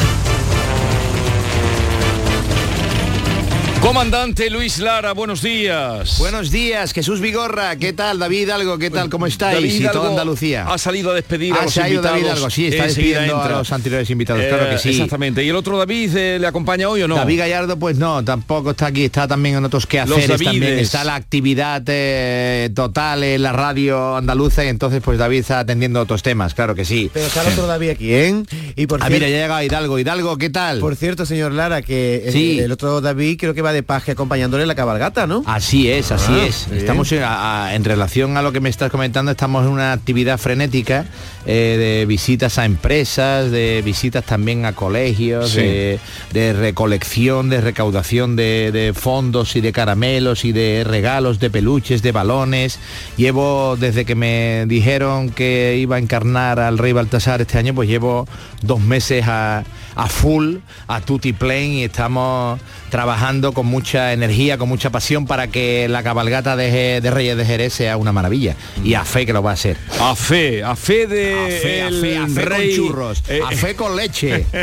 Comandante 3.85 4.49
Luis 4.49 4.79
Lara, 4.79 5.11
buenos 5.13 5.43
días. 5.43 6.17
Buenos 6.17 6.49
días, 6.49 6.91
Jesús 6.91 7.21
Vigorra, 7.21 7.75
¿qué 7.75 7.93
tal? 7.93 8.17
David 8.17 8.49
Algo, 8.49 8.79
¿qué 8.79 8.89
tal? 8.89 9.11
¿Cómo 9.11 9.27
estáis? 9.27 9.57
David 9.57 9.75
y 9.75 9.77
toda 9.83 9.91
Hidalgo 9.91 10.09
Andalucía. 10.09 10.65
Ha 10.67 10.77
salido 10.79 11.11
a 11.11 11.13
despedir 11.13 11.53
a 11.53 11.57
Ah, 11.59 11.63
los 11.65 11.73
se 11.73 11.83
ha 11.83 11.87
ido 11.89 11.97
invitados. 11.99 12.19
David 12.23 12.31
Algo, 12.35 12.49
sí, 12.49 12.65
está 12.65 12.85
Enseguida 12.85 13.19
despidiendo 13.19 13.43
entra. 13.43 13.55
a 13.55 13.59
los 13.59 13.71
anteriores 13.71 14.09
invitados, 14.09 14.41
claro 14.43 14.69
que 14.69 14.75
Eh, 14.75 14.79
sí. 14.79 14.89
Exactamente. 14.89 15.43
¿Y 15.43 15.49
el 15.49 15.55
otro 15.55 15.77
David 15.77 16.17
eh, 16.17 16.37
le 16.41 16.47
acompaña 16.47 16.89
hoy 16.89 17.03
o 17.03 17.07
no? 17.07 17.15
David 17.15 17.37
Gallardo, 17.37 17.77
pues 17.77 17.97
no, 17.99 18.25
tampoco 18.25 18.71
está 18.71 18.87
aquí, 18.87 19.05
está 19.05 19.27
también 19.27 19.57
en 19.57 19.65
otros 19.65 19.85
quehaceres 19.85 20.29
Los 20.29 20.41
también. 20.41 20.79
Está 20.79 21.03
la 21.03 21.13
actividad 21.13 21.83
eh, 21.85 22.71
total 22.73 23.23
en 23.23 23.43
la 23.43 23.53
radio 23.53 24.15
andaluza 24.15 24.65
y 24.65 24.69
entonces 24.69 24.99
pues 25.05 25.19
David 25.19 25.41
está 25.41 25.59
atendiendo 25.59 26.01
otros 26.01 26.23
temas, 26.23 26.55
claro 26.55 26.73
que 26.73 26.85
sí. 26.85 27.11
Pero 27.13 27.27
está 27.27 27.43
el 27.43 27.49
otro 27.53 27.67
David 27.67 27.89
aquí, 27.91 28.11
¿eh? 28.11 28.43
Y 28.75 28.87
por 28.87 28.99
Ah, 29.03 29.05
cierto- 29.09 29.25
mira, 29.25 29.29
ya 29.29 29.43
llega 29.43 29.63
Hidalgo. 29.63 29.99
Hidalgo, 29.99 30.37
¿qué 30.39 30.49
tal? 30.49 30.79
Por 30.79 30.95
cierto, 30.95 31.27
señor 31.27 31.51
Lara, 31.51 31.83
que 31.83 32.23
el- 32.25 32.33
Sí. 32.33 32.59
el, 32.59 32.71
otro 32.71 32.99
David 32.99 33.37
creo 33.39 33.53
que 33.53 33.61
va 33.61 33.74
de 33.75 33.83
Paje 33.83 34.13
acompañándole 34.13 34.63
en 34.63 34.67
la 34.67 34.75
cabalgata, 34.75 35.27
¿no? 35.27 35.43
Así 35.45 35.89
es, 35.91 36.11
así 36.11 36.31
Ah, 36.33 36.45
es. 36.47 36.65
bien. 36.67 36.79
Estamos 36.79 37.11
en, 37.11 37.23
a- 37.23 37.65
a- 37.67 37.75
en 37.75 37.83
relación 37.83 38.37
a 38.37 38.41
lo 38.41 38.51
que 38.51 38.59
me 38.59 38.69
estás 38.69 38.89
comentando, 38.89 39.31
estamos 39.31 39.65
en 39.65 39.71
una 39.71 39.93
actividad 39.93 40.37
frenética 40.39 41.05
eh, 41.45 41.97
de 41.99 42.05
visitas 42.07 42.57
a 42.57 42.65
empresas, 42.65 43.51
de 43.51 43.81
visitas 43.85 44.23
también 44.25 44.65
a 44.65 44.73
colegios, 44.73 45.51
Sí. 45.51 45.57
de, 45.61 45.99
de 46.33 46.53
recolección, 46.53 47.49
de 47.49 47.61
recaudación 47.61 48.35
de, 48.35 48.71
de 48.71 48.93
fondos 48.93 49.55
y 49.55 49.61
de 49.61 49.71
caramelos 49.71 50.43
y 50.45 50.51
de 50.51 50.83
regalos, 50.83 51.39
de 51.39 51.49
peluches, 51.49 52.01
de 52.01 52.11
balones. 52.11 52.79
Llevo 53.17 53.75
desde 53.79 54.05
que 54.05 54.15
me 54.15 54.65
dijeron 54.67 55.29
que 55.29 55.77
iba 55.79 55.97
a 55.97 55.99
encarnar 55.99 56.59
al 56.59 56.77
rey 56.77 56.93
Baltasar 56.93 57.41
este 57.41 57.57
año, 57.57 57.73
pues 57.75 57.87
llevo 57.89 58.27
dos 58.61 58.79
meses 58.81 59.25
a, 59.27 59.63
a 59.95 60.07
full, 60.07 60.57
a 60.87 61.01
tutti 61.01 61.33
plane 61.33 61.67
y 61.75 61.83
estamos 61.83 62.59
trabajando 62.89 63.51
con 63.53 63.65
mucha 63.65 64.13
energía, 64.13 64.57
con 64.57 64.69
mucha 64.69 64.89
pasión 64.89 65.25
para 65.25 65.47
que 65.47 65.87
la 65.89 66.03
cabalgata 66.03 66.55
de, 66.55 67.01
de 67.01 67.11
Reyes 67.11 67.35
de 67.37 67.45
Jerez 67.45 67.73
sea 67.73 67.97
una 67.97 68.11
maravilla. 68.11 68.55
Y 68.83 68.93
a 68.93 69.03
fe 69.03 69.25
que 69.25 69.33
lo 69.33 69.41
va 69.43 69.51
a 69.53 69.57
ser. 69.57 69.77
A 69.99 70.15
fe, 70.15 70.63
a 70.63 70.75
fe 70.75 71.07
de 71.07 71.33
A 71.33 71.47
fe, 71.61 71.81
a 71.81 71.87
el 71.87 72.01
fe, 72.01 72.17
a 72.17 72.27
fe 72.27 72.41
rey. 72.45 72.67
con 72.75 72.85
churros, 72.87 73.23
Eh, 73.27 73.39
a 73.45 73.51
fe 73.55 73.75
con 73.75 73.95
leche. 73.95 74.45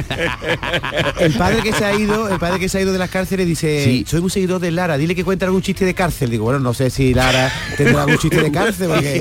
El 1.20 1.32
padre 1.34 1.62
que 1.62 1.72
se 1.72 1.84
ha 1.84 1.94
ido, 1.94 2.28
el 2.28 2.38
padre 2.38 2.58
que 2.58 2.68
se 2.68 2.78
ha 2.78 2.80
ido 2.80 2.92
de 2.92 2.98
las 2.98 3.10
cárceles 3.10 3.46
dice, 3.46 3.84
Sí. 3.84 4.04
soy 4.08 4.20
muy 4.20 4.30
seguidor 4.30 4.60
de 4.60 4.70
Lara, 4.70 4.96
dile 4.96 5.14
que 5.14 5.24
cuente 5.24 5.44
algún 5.44 5.62
chiste 5.62 5.84
de 5.84 5.94
cárcel. 5.94 6.30
Digo, 6.30 6.44
bueno, 6.44 6.60
no 6.60 6.74
sé 6.74 6.90
si 6.90 7.14
Lara 7.14 7.52
tendrá 7.76 8.02
algún 8.02 8.18
chiste 8.18 8.40
de 8.42 8.50
cárcel, 8.52 8.88
porque 8.88 9.16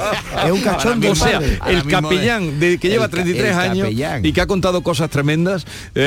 es 0.45 0.51
un 0.51 0.61
cachondo. 0.61 1.11
o 1.11 1.15
sea, 1.15 1.39
el 1.67 1.83
capellán 1.87 2.59
de, 2.59 2.77
que 2.77 2.87
el 2.87 2.93
lleva 2.93 3.05
ca- 3.05 3.11
33 3.11 3.51
el 3.51 3.59
años 3.59 3.83
capellán. 3.87 4.25
y 4.25 4.33
que 4.33 4.41
ha 4.41 4.47
contado 4.47 4.81
cosas 4.81 5.09
tremendas, 5.09 5.65
eh, 5.95 6.00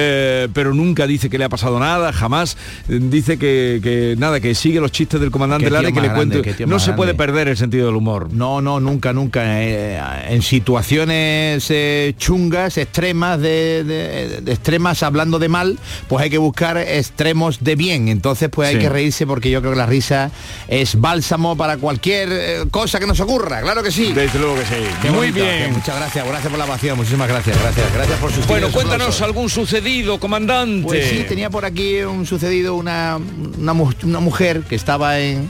pero 0.53 0.75
nunca 0.75 1.07
dice 1.07 1.29
que 1.31 1.39
le 1.39 1.45
ha 1.45 1.49
pasado 1.49 1.79
nada, 1.79 2.13
jamás 2.13 2.57
eh, 2.89 2.99
dice 3.01 3.39
que, 3.39 3.81
que 3.83 4.15
nada, 4.19 4.41
que 4.41 4.55
sigue 4.55 4.81
los 4.81 4.93
chistes 4.93 5.21
del 5.21 5.31
comandante 5.31 5.71
Lara 5.71 5.89
y 5.89 5.93
que 5.93 6.01
le 6.01 6.09
grande, 6.09 6.43
tío 6.43 6.67
No 6.67 6.79
se 6.79 6.93
puede 6.93 7.15
perder 7.15 7.49
el 7.49 7.57
sentido 7.57 7.87
del 7.87 7.97
humor. 7.97 8.33
No, 8.33 8.61
no, 8.61 8.81
nunca, 8.81 9.13
nunca. 9.13 9.43
Eh, 9.63 10.01
en 10.29 10.43
situaciones 10.43 11.67
eh, 11.71 12.15
chungas, 12.19 12.77
extremas, 12.79 13.41
de, 13.41 13.85
de- 13.85 14.41
de 14.43 14.53
extremas 14.53 15.03
hablando 15.03 15.39
de 15.39 15.49
mal, 15.49 15.79
pues 16.09 16.23
hay 16.25 16.31
que 16.31 16.39
buscar 16.39 16.77
extremos 16.79 17.63
de 17.63 17.77
bien. 17.77 18.09
Entonces, 18.09 18.49
pues 18.51 18.69
hay 18.69 18.75
Sí. 18.77 18.81
que 18.81 18.89
reírse 18.89 19.27
porque 19.27 19.51
yo 19.51 19.61
creo 19.61 19.73
que 19.73 19.79
la 19.79 19.87
risa 19.87 20.31
es 20.69 21.01
bálsamo 21.01 21.57
para 21.57 21.77
cualquier 21.77 22.29
eh, 22.33 22.65
cosa 22.71 22.99
que 22.99 23.07
nos 23.07 23.21
ocurra. 23.21 23.61
Claro 23.63 23.83
que 23.83 23.91
sí. 23.91 24.13
Desde 24.13 24.39
luego 24.39 24.57
que 24.57 24.63
sí. 24.65 24.83
Qué 25.03 25.09
Muy 25.11 25.31
bonito, 25.31 25.45
bien. 25.45 25.73
Muchas 25.73 25.97
gracias, 25.97 26.27
gracias 26.27 26.51
por 26.51 26.59
la 26.59 26.65
ovación, 26.65 26.97
muchísimas 26.97 27.29
gracias, 27.29 27.57
gracias, 27.61 27.93
gracias 27.95 28.19
por 28.19 28.33
sus 28.33 28.47
Bueno, 28.47 28.69
cuéntanos 28.71 29.03
aplausos. 29.07 29.23
algún 29.23 29.49
sucedido, 29.49 29.84
comandante. 30.21 30.83
Pues 30.87 31.09
sí, 31.09 31.25
tenía 31.29 31.51
por 31.51 31.65
aquí 31.65 32.01
un 32.03 32.27
sucedido 32.27 32.75
una, 32.75 33.19
una, 33.59 33.73
mu- 33.75 33.93
una 34.05 34.21
mujer 34.21 34.63
que 34.63 34.75
estaba 34.75 35.19
en, 35.21 35.49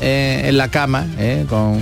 eh, 0.00 0.42
en 0.46 0.56
la 0.56 0.68
cama, 0.68 1.06
eh, 1.18 1.44
con 1.48 1.80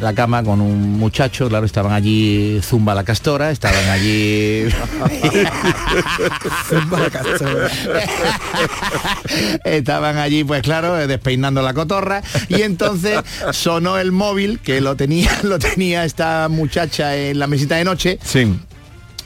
la 0.00 0.12
cama 0.14 0.42
con 0.42 0.60
un 0.60 0.98
muchacho, 0.98 1.48
claro, 1.48 1.64
estaban 1.64 1.92
allí 1.92 2.60
Zumba 2.62 2.94
la 2.94 3.02
Castora, 3.02 3.50
estaban 3.50 3.88
allí... 3.88 4.64
Zumba 6.68 7.00
la 7.00 7.10
castora. 7.10 7.70
estaban 9.64 10.18
allí, 10.18 10.44
pues 10.44 10.60
claro, 10.62 10.98
eh, 11.00 11.06
despeinando 11.06 11.62
la 11.62 11.72
cotorra 11.74 12.22
y 12.48 12.60
entonces 12.62 13.20
sonó 13.52 13.96
el 13.98 14.12
móvil 14.12 14.58
que 14.60 14.80
lo 14.82 14.96
tenía, 14.96 15.30
lo 15.42 15.58
tenía 15.58 16.04
esta 16.04 16.48
muchacha 16.50 17.16
en 17.16 17.38
la 17.38 17.46
mesita 17.46 17.76
de 17.76 17.84
noche 17.84 18.18
Sí. 18.22 18.54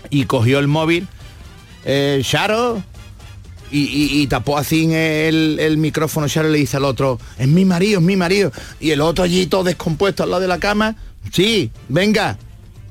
y 0.08 0.24
cogió 0.26 0.60
el 0.60 0.68
móvil, 0.68 1.08
eh, 1.84 2.20
Sharo, 2.24 2.82
y, 3.72 4.26
tapó 4.26 4.58
así 4.58 4.92
el, 4.92 5.58
el 5.60 5.76
micrófono, 5.76 6.26
Sharo 6.26 6.48
le 6.48 6.58
dice 6.58 6.76
al 6.76 6.84
otro, 6.84 7.20
es 7.38 7.46
mi 7.46 7.64
marido, 7.64 8.00
es 8.00 8.04
mi 8.04 8.16
marido. 8.16 8.50
Y 8.80 8.90
el 8.90 9.00
otro 9.00 9.24
allí 9.24 9.46
todo 9.46 9.64
descompuesto 9.64 10.24
al 10.24 10.30
lado 10.30 10.42
de 10.42 10.48
la 10.48 10.58
cama, 10.58 10.96
sí, 11.32 11.70
venga, 11.88 12.36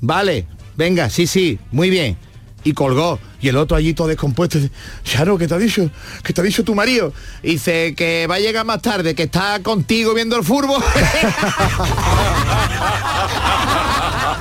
vale, 0.01 0.47
venga, 0.77 1.09
sí, 1.09 1.27
sí, 1.27 1.59
muy 1.71 1.89
bien. 1.89 2.17
Y 2.63 2.73
colgó. 2.73 3.19
Y 3.41 3.47
el 3.47 3.55
otro 3.55 3.77
allí 3.77 3.93
todo 3.93 4.09
descompuesto. 4.09 4.59
dice, 4.59 4.73
Sharo, 5.05 5.37
¿qué 5.37 5.47
te 5.47 5.53
ha 5.53 5.57
dicho? 5.57 5.89
¿Qué 6.23 6.33
te 6.33 6.41
ha 6.41 6.43
dicho 6.43 6.65
tu 6.65 6.75
marido? 6.75 7.13
Y 7.41 7.51
dice 7.51 7.95
que 7.95 8.27
va 8.27 8.35
a 8.35 8.39
llegar 8.39 8.65
más 8.65 8.81
tarde, 8.81 9.15
que 9.15 9.23
está 9.23 9.63
contigo 9.63 10.13
viendo 10.13 10.35
el 10.35 10.43
fútbol. 10.43 10.83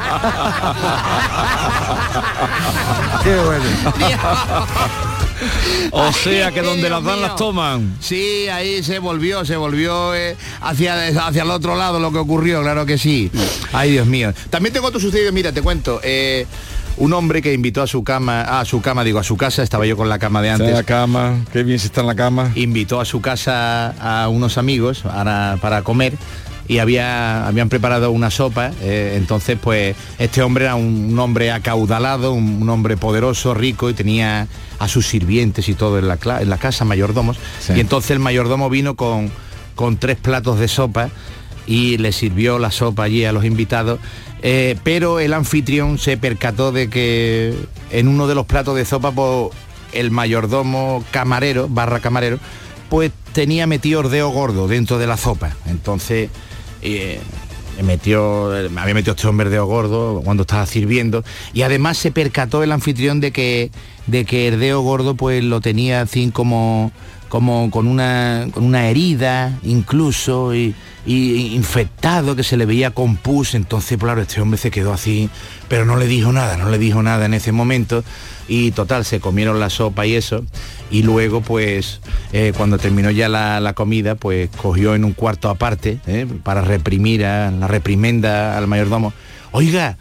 Qué 3.25 3.35
bueno. 3.37 3.65
O 5.93 6.13
sea 6.13 6.51
que 6.51 6.63
donde 6.63 6.91
las 6.91 7.03
dan 7.05 7.21
las 7.21 7.37
toman. 7.37 7.97
Sí, 8.01 8.49
ahí 8.49 8.83
se 8.83 8.99
volvió, 8.99 9.45
se 9.45 9.57
volvió 9.57 10.15
eh, 10.15 10.37
hacia, 10.61 11.07
hacia 11.27 11.43
el 11.43 11.51
otro 11.51 11.77
lado 11.77 12.01
lo 12.01 12.11
que 12.13 12.19
ocurrió, 12.19 12.63
claro 12.63 12.87
que 12.87 12.99
sí. 12.99 13.31
Ay, 13.73 13.93
Dios 13.93 14.07
mío. 14.07 14.33
También 14.51 14.73
tengo 14.73 14.87
otro 14.89 15.01
sucedido, 15.01 15.33
mira, 15.33 15.53
te 15.53 15.63
cuento. 15.63 16.01
eh, 16.03 16.47
un 16.97 17.13
hombre 17.13 17.41
que 17.43 17.53
invitó 17.55 17.81
a 17.83 17.87
su 17.87 18.03
cama, 18.03 18.41
a 18.61 18.65
su 18.65 18.81
cama, 18.83 19.05
digo, 19.05 19.21
a 19.21 19.23
su 19.23 19.37
casa, 19.37 19.63
estaba 19.63 19.87
yo 19.87 19.97
con 19.97 20.09
la 20.09 20.19
cama 20.19 20.43
de 20.43 20.49
Está 20.49 20.55
antes. 20.65 20.69
en 20.71 20.75
la 20.75 20.83
cama, 20.83 21.37
qué 21.53 21.63
bien 21.63 21.79
se 21.79 21.87
está 21.87 22.01
en 22.01 22.09
la 22.09 22.17
cama. 22.17 22.51
Invitó 22.57 23.01
a 23.01 23.05
su 23.05 23.21
casa 23.21 23.91
a 24.01 24.29
unos 24.29 24.59
amigos 24.59 25.03
para, 25.05 25.59
para 25.61 25.83
comer 25.83 26.15
y 26.69 26.79
había, 26.79 27.47
habían 27.49 27.69
preparado 27.71 28.11
una 28.11 28.31
sopa. 28.31 28.71
eh, 28.83 29.15
entonces, 29.17 29.59
pues, 29.61 29.97
este 30.19 30.43
hombre 30.43 30.67
era 30.67 30.75
un, 30.75 31.09
un 31.13 31.19
hombre 31.19 31.51
acaudalado, 31.51 32.33
un, 32.33 32.63
un 32.63 32.69
hombre 32.69 32.97
poderoso, 32.97 33.55
rico 33.55 33.89
y 33.91 33.95
tenía 33.95 34.47
a 34.79 34.87
sus 34.89 35.07
sirvientes 35.07 35.69
y 35.69 35.75
todo 35.75 35.99
en 35.99 36.07
la, 36.09 36.19
cla- 36.19 36.43
en 36.43 36.51
la 36.51 36.59
casa, 36.59 36.85
mayordomos. 36.85 37.39
Sí. 37.61 37.73
Y 37.77 37.81
entonces 37.81 38.11
el 38.13 38.19
mayordomo 38.19 38.69
vino 38.71 38.95
con, 38.97 39.31
con 39.75 39.97
tres 39.97 40.17
platos 40.19 40.59
de 40.61 40.69
sopa 40.69 41.09
y 41.67 41.97
le 41.99 42.13
sirvió 42.13 42.59
la 42.59 42.71
sopa 42.71 43.05
allí 43.05 43.25
a 43.25 43.33
los 43.33 43.45
invitados. 43.45 43.99
eh, 44.43 44.77
pero 44.85 45.21
el 45.21 45.33
anfitrión 45.33 45.99
se 45.99 46.17
percató 46.17 46.71
de 46.71 46.89
que 46.89 47.55
en 47.91 48.09
uno 48.09 48.27
de 48.29 48.35
los 48.35 48.47
platos 48.47 48.77
de 48.77 48.85
sopa, 48.85 49.11
pues, 49.13 49.55
el 49.93 50.11
mayordomo 50.11 51.03
camarero, 51.11 51.67
barra 51.69 52.01
camarero, 52.01 52.39
pues 52.91 53.11
tenía 53.33 53.67
metido 53.67 54.01
ordeo 54.01 54.29
gordo 54.31 54.69
dentro 54.69 54.99
de 54.99 55.07
la 55.07 55.17
sopa. 55.17 55.51
Entonces, 55.67 56.29
eh, 56.83 57.21
me 57.77 57.83
metió, 57.85 58.51
me 58.71 58.81
había 58.81 58.95
metido 58.95 59.15
este 59.15 59.29
hombre 59.29 59.51
de 59.51 59.59
gordo 59.61 60.21
cuando 60.25 60.43
estaba 60.43 60.67
sirviendo 60.67 61.25
y 61.53 61.63
además 61.63 61.97
se 61.97 62.11
percató 62.11 62.63
el 62.63 62.73
anfitrión 62.73 63.21
de 63.21 63.31
que 63.31 63.71
de 64.07 64.25
que 64.25 64.49
el 64.49 64.59
dedo 64.59 64.81
gordo 64.81 65.15
pues 65.15 65.45
lo 65.45 65.61
tenía 65.61 66.01
así 66.01 66.31
como 66.33 66.91
como 67.29 67.71
con 67.71 67.87
una 67.87 68.47
con 68.53 68.65
una 68.65 68.89
herida 68.89 69.59
incluso 69.63 70.55
y, 70.55 70.75
infectado 71.07 72.37
que 72.37 72.43
se 72.43 72.59
le 72.59 72.67
veía 72.67 72.91
con 72.91 73.17
pus 73.17 73.55
entonces 73.55 73.97
claro 73.97 74.21
este 74.21 74.43
hombre 74.43 74.59
se 74.59 74.71
quedó 74.71 74.93
así 74.93 75.31
pero 75.69 75.87
no 75.87 75.97
le 75.97 76.07
dijo 76.07 76.33
nada 76.33 76.59
no 76.59 76.69
le 76.69 76.79
dijo 76.79 77.03
nada 77.03 77.27
en 77.27 77.35
ese 77.35 77.53
momento. 77.53 78.05
Y 78.51 78.71
total 78.71 79.05
se 79.05 79.21
comieron 79.21 79.61
la 79.61 79.69
sopa 79.69 80.07
y 80.07 80.15
eso. 80.15 80.43
Y 80.91 81.03
luego 81.03 81.43
pues 81.43 82.01
eh, 82.33 82.55
cuando 82.57 82.79
terminó 82.79 83.11
ya 83.11 83.29
la, 83.29 83.61
la 83.61 83.75
comida 83.75 84.15
pues 84.15 84.49
cogió 84.57 84.95
en 84.95 85.05
un 85.05 85.13
cuarto 85.13 85.51
aparte 85.51 85.99
eh, 86.07 86.27
para 86.43 86.63
reprimir 86.63 87.27
a 87.27 87.51
la 87.51 87.69
reprimenda 87.69 88.57
al 88.57 88.67
mayordomo. 88.67 89.13
Oiga 89.53 89.99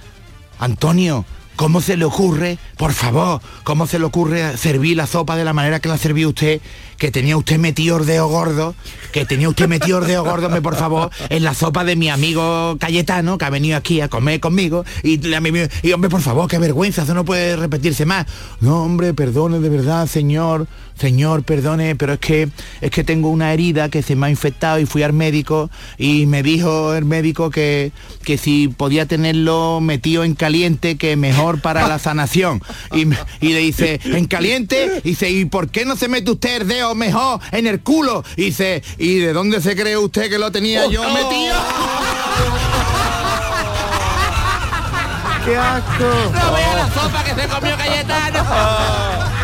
Antonio 0.60 1.26
¿Cómo 1.58 1.82
se 1.82 1.98
le 1.98 2.06
ocurre, 2.06 2.60
por 2.78 2.94
favor, 2.94 3.42
cómo 3.64 3.88
se 3.88 3.98
le 3.98 4.06
ocurre 4.06 4.56
servir 4.58 4.96
la 4.96 5.08
sopa 5.08 5.36
de 5.36 5.44
la 5.44 5.54
manera 5.54 5.80
que 5.80 5.90
la 5.90 5.98
servía 5.98 6.28
usted, 6.28 6.62
que 6.98 7.10
tenía 7.10 7.36
usted 7.36 7.58
metido 7.58 7.96
ordeo 7.96 8.28
gordo, 8.28 8.76
que 9.12 9.26
tenía 9.26 9.50
usted 9.50 9.68
metido 9.68 9.98
ordeo 9.98 10.24
gordo, 10.24 10.50
me 10.50 10.62
por 10.62 10.76
favor, 10.76 11.10
en 11.30 11.44
la 11.44 11.56
sopa 11.56 11.84
de 11.84 11.96
mi 11.96 12.10
amigo 12.10 12.78
Cayetano, 12.80 13.40
que 13.40 13.46
ha 13.46 13.50
venido 13.50 13.76
aquí 13.76 14.02
a 14.02 14.08
comer 14.08 14.40
conmigo, 14.40 14.86
y, 15.02 15.20
hombre, 15.92 16.10
por 16.12 16.22
favor, 16.22 16.48
qué 16.48 16.60
vergüenza, 16.60 17.02
eso 17.04 17.16
no 17.16 17.26
puede 17.26 17.56
repetirse 17.56 18.06
más. 18.06 18.28
No, 18.62 18.84
hombre, 18.84 19.16
perdone 19.16 19.60
de 19.60 19.70
verdad, 19.70 20.06
señor, 20.06 20.68
señor, 21.00 21.44
perdone, 21.44 21.96
pero 21.96 22.14
es 22.14 22.20
que 22.20 22.50
es 22.82 22.92
que 22.92 23.04
tengo 23.04 23.30
una 23.30 23.54
herida 23.54 23.90
que 23.90 24.02
se 24.02 24.16
me 24.16 24.28
ha 24.28 24.30
infectado 24.30 24.80
y 24.80 24.86
fui 24.86 25.04
al 25.04 25.14
médico 25.14 25.70
y 25.98 26.26
me 26.26 26.44
dijo 26.44 26.94
el 26.94 27.06
médico 27.06 27.50
que, 27.50 27.92
que 28.24 28.38
si 28.38 28.68
podía 28.68 29.06
tenerlo 29.06 29.80
metido 29.82 30.24
en 30.24 30.36
caliente, 30.36 30.98
que 30.98 31.16
mejor 31.16 31.47
para 31.62 31.88
la 31.88 32.00
sanación. 32.00 32.62
Y, 32.94 33.08
y 33.40 33.54
le 33.54 33.60
dice, 33.60 34.00
¿en 34.04 34.26
caliente? 34.26 35.02
Y 35.04 35.10
dice, 35.10 35.30
¿y 35.30 35.46
por 35.46 35.70
qué 35.70 35.86
no 35.86 35.96
se 35.96 36.08
mete 36.08 36.32
usted 36.32 36.62
el 36.62 36.68
dedo 36.68 36.96
mejor 36.96 37.40
en 37.52 37.68
el 37.68 37.80
culo? 37.82 38.24
Y 38.36 38.46
dice, 38.46 38.84
¿y 38.98 39.16
de 39.20 39.34
dónde 39.34 39.62
se 39.62 39.76
cree 39.76 39.98
usted 39.98 40.30
que 40.30 40.38
lo 40.38 40.52
tenía 40.52 40.86
yo 40.88 41.02
metido? 41.04 41.56
¡Qué 45.46 45.56
asco! 45.56 46.32
¡No 46.34 46.54
vea 46.54 46.76
la 46.76 46.94
sopa 46.94 47.24
que 47.24 47.42
se 47.42 47.48
comió 47.48 47.78
Cayetano! 47.78 49.37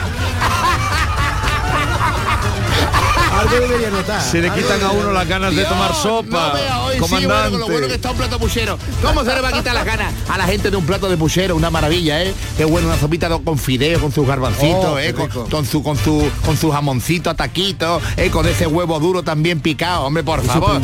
Algo 3.43 3.59
debería 3.67 3.89
notar. 3.89 4.21
Se 4.21 4.41
le 4.41 4.49
quitan 4.51 4.81
a 4.83 4.91
uno 4.91 5.11
las 5.11 5.27
ganas 5.27 5.55
de 5.55 5.63
tomar 5.65 5.93
sopa. 5.93 6.47
No 6.49 6.53
vea, 6.53 6.81
hoy 6.81 6.95
sí, 6.95 7.25
bueno, 7.25 7.57
lo 7.57 7.67
bueno 7.67 7.87
que 7.87 7.95
está 7.95 8.11
un 8.11 8.17
plato 8.17 8.39
puchero. 8.39 8.77
¿Cómo 9.01 9.23
se 9.23 9.33
le 9.35 9.41
va 9.41 9.49
a 9.49 9.51
quitar 9.53 9.73
las 9.73 9.85
ganas 9.85 10.13
a 10.29 10.37
la 10.37 10.45
gente 10.45 10.69
de 10.71 10.77
un 10.77 10.85
plato 10.85 11.09
de 11.09 11.17
puchero? 11.17 11.55
Una 11.55 11.69
maravilla, 11.69 12.23
¿eh? 12.23 12.33
Qué 12.57 12.65
bueno, 12.65 12.87
una 12.87 12.97
sopita 12.97 13.29
con 13.43 13.57
fideo, 13.57 13.99
con 13.99 14.11
sus 14.11 14.25
garbancitos, 14.27 14.85
Oh, 14.85 14.99
¿eh? 14.99 15.13
Con, 15.13 15.29
con 15.49 15.65
su 15.65 15.83
con 15.83 15.97
su 15.97 16.29
con 16.45 16.57
su 16.57 16.71
jamoncito 16.71 17.29
a 17.29 17.33
taquito, 17.33 18.01
¿eh? 18.17 18.29
Con 18.29 18.45
ese 18.47 18.67
huevo 18.67 18.99
duro 18.99 19.23
también 19.23 19.59
picado, 19.59 20.03
hombre, 20.05 20.23
por 20.23 20.41
favor. 20.43 20.81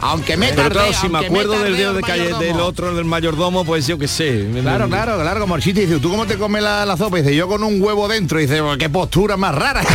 Aunque 0.00 0.36
me 0.36 0.48
Pero 0.48 0.62
tardé, 0.62 0.74
claro, 0.90 0.92
si 1.00 1.08
me 1.08 1.18
acuerdo 1.26 1.58
del 1.58 1.76
dedo 1.76 1.94
de 1.94 2.02
calle 2.02 2.32
del 2.38 2.60
otro, 2.60 2.94
del 2.94 3.04
mayordomo, 3.04 3.64
pues 3.64 3.86
yo 3.86 3.98
qué 3.98 4.08
sé. 4.08 4.48
Claro, 4.62 4.88
claro, 4.88 5.18
claro, 5.20 5.40
como 5.40 5.56
el 5.56 5.62
chiste 5.62 5.82
dice, 5.86 5.98
¿tú 5.98 6.10
cómo 6.10 6.26
te 6.26 6.36
comes 6.38 6.62
la, 6.62 6.84
la 6.86 6.96
sopa? 6.96 7.18
Y 7.18 7.22
dice, 7.22 7.34
yo 7.36 7.48
con 7.48 7.62
un 7.62 7.80
huevo 7.82 8.08
dentro. 8.08 8.40
Y 8.40 8.46
dice, 8.46 8.62
"Pues, 8.62 8.78
qué 8.78 8.88
postura 8.88 9.36
más 9.36 9.54
rara. 9.54 9.82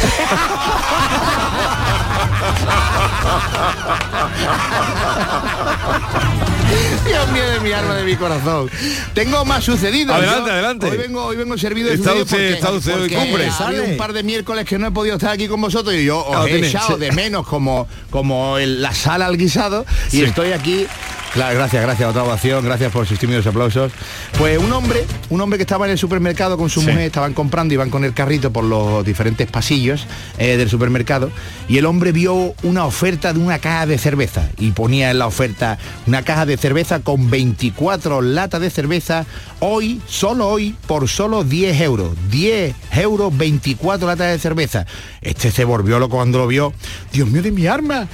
Dios 7.05 7.31
mío 7.31 7.49
de 7.49 7.59
mi 7.61 7.71
alma, 7.71 7.95
de 7.95 8.03
mi 8.03 8.15
corazón. 8.15 8.69
Tengo 9.13 9.45
más 9.45 9.63
sucedido. 9.63 10.13
Adelante, 10.13 10.47
Yo 10.47 10.53
adelante. 10.53 10.85
Hoy 10.87 10.97
vengo, 10.97 11.23
hoy 11.25 11.37
vengo 11.37 11.57
servido 11.57 11.89
de 11.89 11.95
Está 11.95 12.11
sucedido 12.11 12.23
usted- 12.25 12.37
porque- 12.37 12.53
está 12.53 12.71
usted 12.71 12.93
hoy 12.93 12.99
porque 13.09 13.15
cumbre. 13.15 13.51
Sale. 13.51 13.81
un 13.81 13.97
par 13.97 14.13
de 14.13 14.23
miércoles 14.23 14.65
que 14.65 14.77
no 14.77 14.87
he 14.87 14.91
podido 14.91 15.15
estar 15.15 15.31
aquí 15.31 15.47
con 15.47 15.61
vosotros 15.61 15.95
y 15.95 16.03
yo 16.05 16.19
os 16.25 16.35
Ah, 16.35 16.43
he 16.45 16.51
tiene, 16.51 16.67
echado 16.67 16.95
sí. 16.95 16.99
de 16.99 17.11
menos 17.13 17.47
como, 17.47 17.87
como 18.09 18.57
el- 18.57 18.81
la 18.81 18.93
sala 18.93 19.25
al 19.27 19.37
guisado 19.37 19.85
y 20.11 20.17
Sí. 20.17 20.23
estoy 20.23 20.51
aquí. 20.51 20.85
Claro, 21.33 21.55
gracias, 21.55 21.83
gracias, 21.83 22.09
otra 22.09 22.23
ovación, 22.23 22.65
gracias 22.65 22.91
por 22.91 23.05
sus 23.05 23.19
tímidos 23.19 23.45
aplausos. 23.45 23.91
Pues 24.39 24.57
un 24.57 24.71
hombre, 24.73 25.05
un 25.29 25.39
hombre 25.39 25.57
que 25.59 25.63
estaba 25.63 25.85
en 25.85 25.91
el 25.91 25.97
supermercado 25.97 26.57
con 26.57 26.67
su 26.69 26.79
Sí. 26.81 26.87
mujer, 26.87 27.01
estaban 27.03 27.33
comprando, 27.35 27.73
iban 27.75 27.91
con 27.91 28.03
el 28.03 28.13
carrito 28.13 28.51
por 28.51 28.63
los 28.63 29.05
diferentes 29.05 29.45
pasillos 29.49 30.07
eh, 30.39 30.57
del 30.57 30.67
supermercado 30.69 31.29
y 31.67 31.77
el 31.77 31.85
hombre 31.85 32.11
vio 32.11 32.55
una 32.63 32.85
oferta 32.85 33.33
de 33.33 33.39
una 33.39 33.59
caja 33.59 33.85
de 33.85 33.99
cerveza 33.99 34.49
y 34.57 34.71
ponía 34.71 35.11
en 35.11 35.19
la 35.19 35.27
oferta 35.27 35.77
una 36.07 36.23
caja 36.23 36.47
de 36.47 36.57
cerveza 36.57 37.01
con 37.01 37.29
24 37.29 38.21
latas 38.23 38.61
de 38.61 38.69
cerveza 38.71 39.25
hoy, 39.59 40.01
solo 40.07 40.47
hoy, 40.47 40.75
por 40.87 41.07
solo 41.07 41.43
10 41.43 41.81
euros. 41.81 42.15
10 42.31 42.73
euros, 42.93 43.35
24 43.37 44.07
latas 44.07 44.31
de 44.31 44.39
cerveza. 44.39 44.85
Este 45.21 45.51
se 45.51 45.65
volvió 45.65 45.99
loco 45.99 46.15
cuando 46.15 46.39
lo 46.39 46.47
vio. 46.47 46.73
Dios 47.13 47.27
mío 47.29 47.43
de 47.43 47.51
mi 47.51 47.67
arma. 47.67 48.07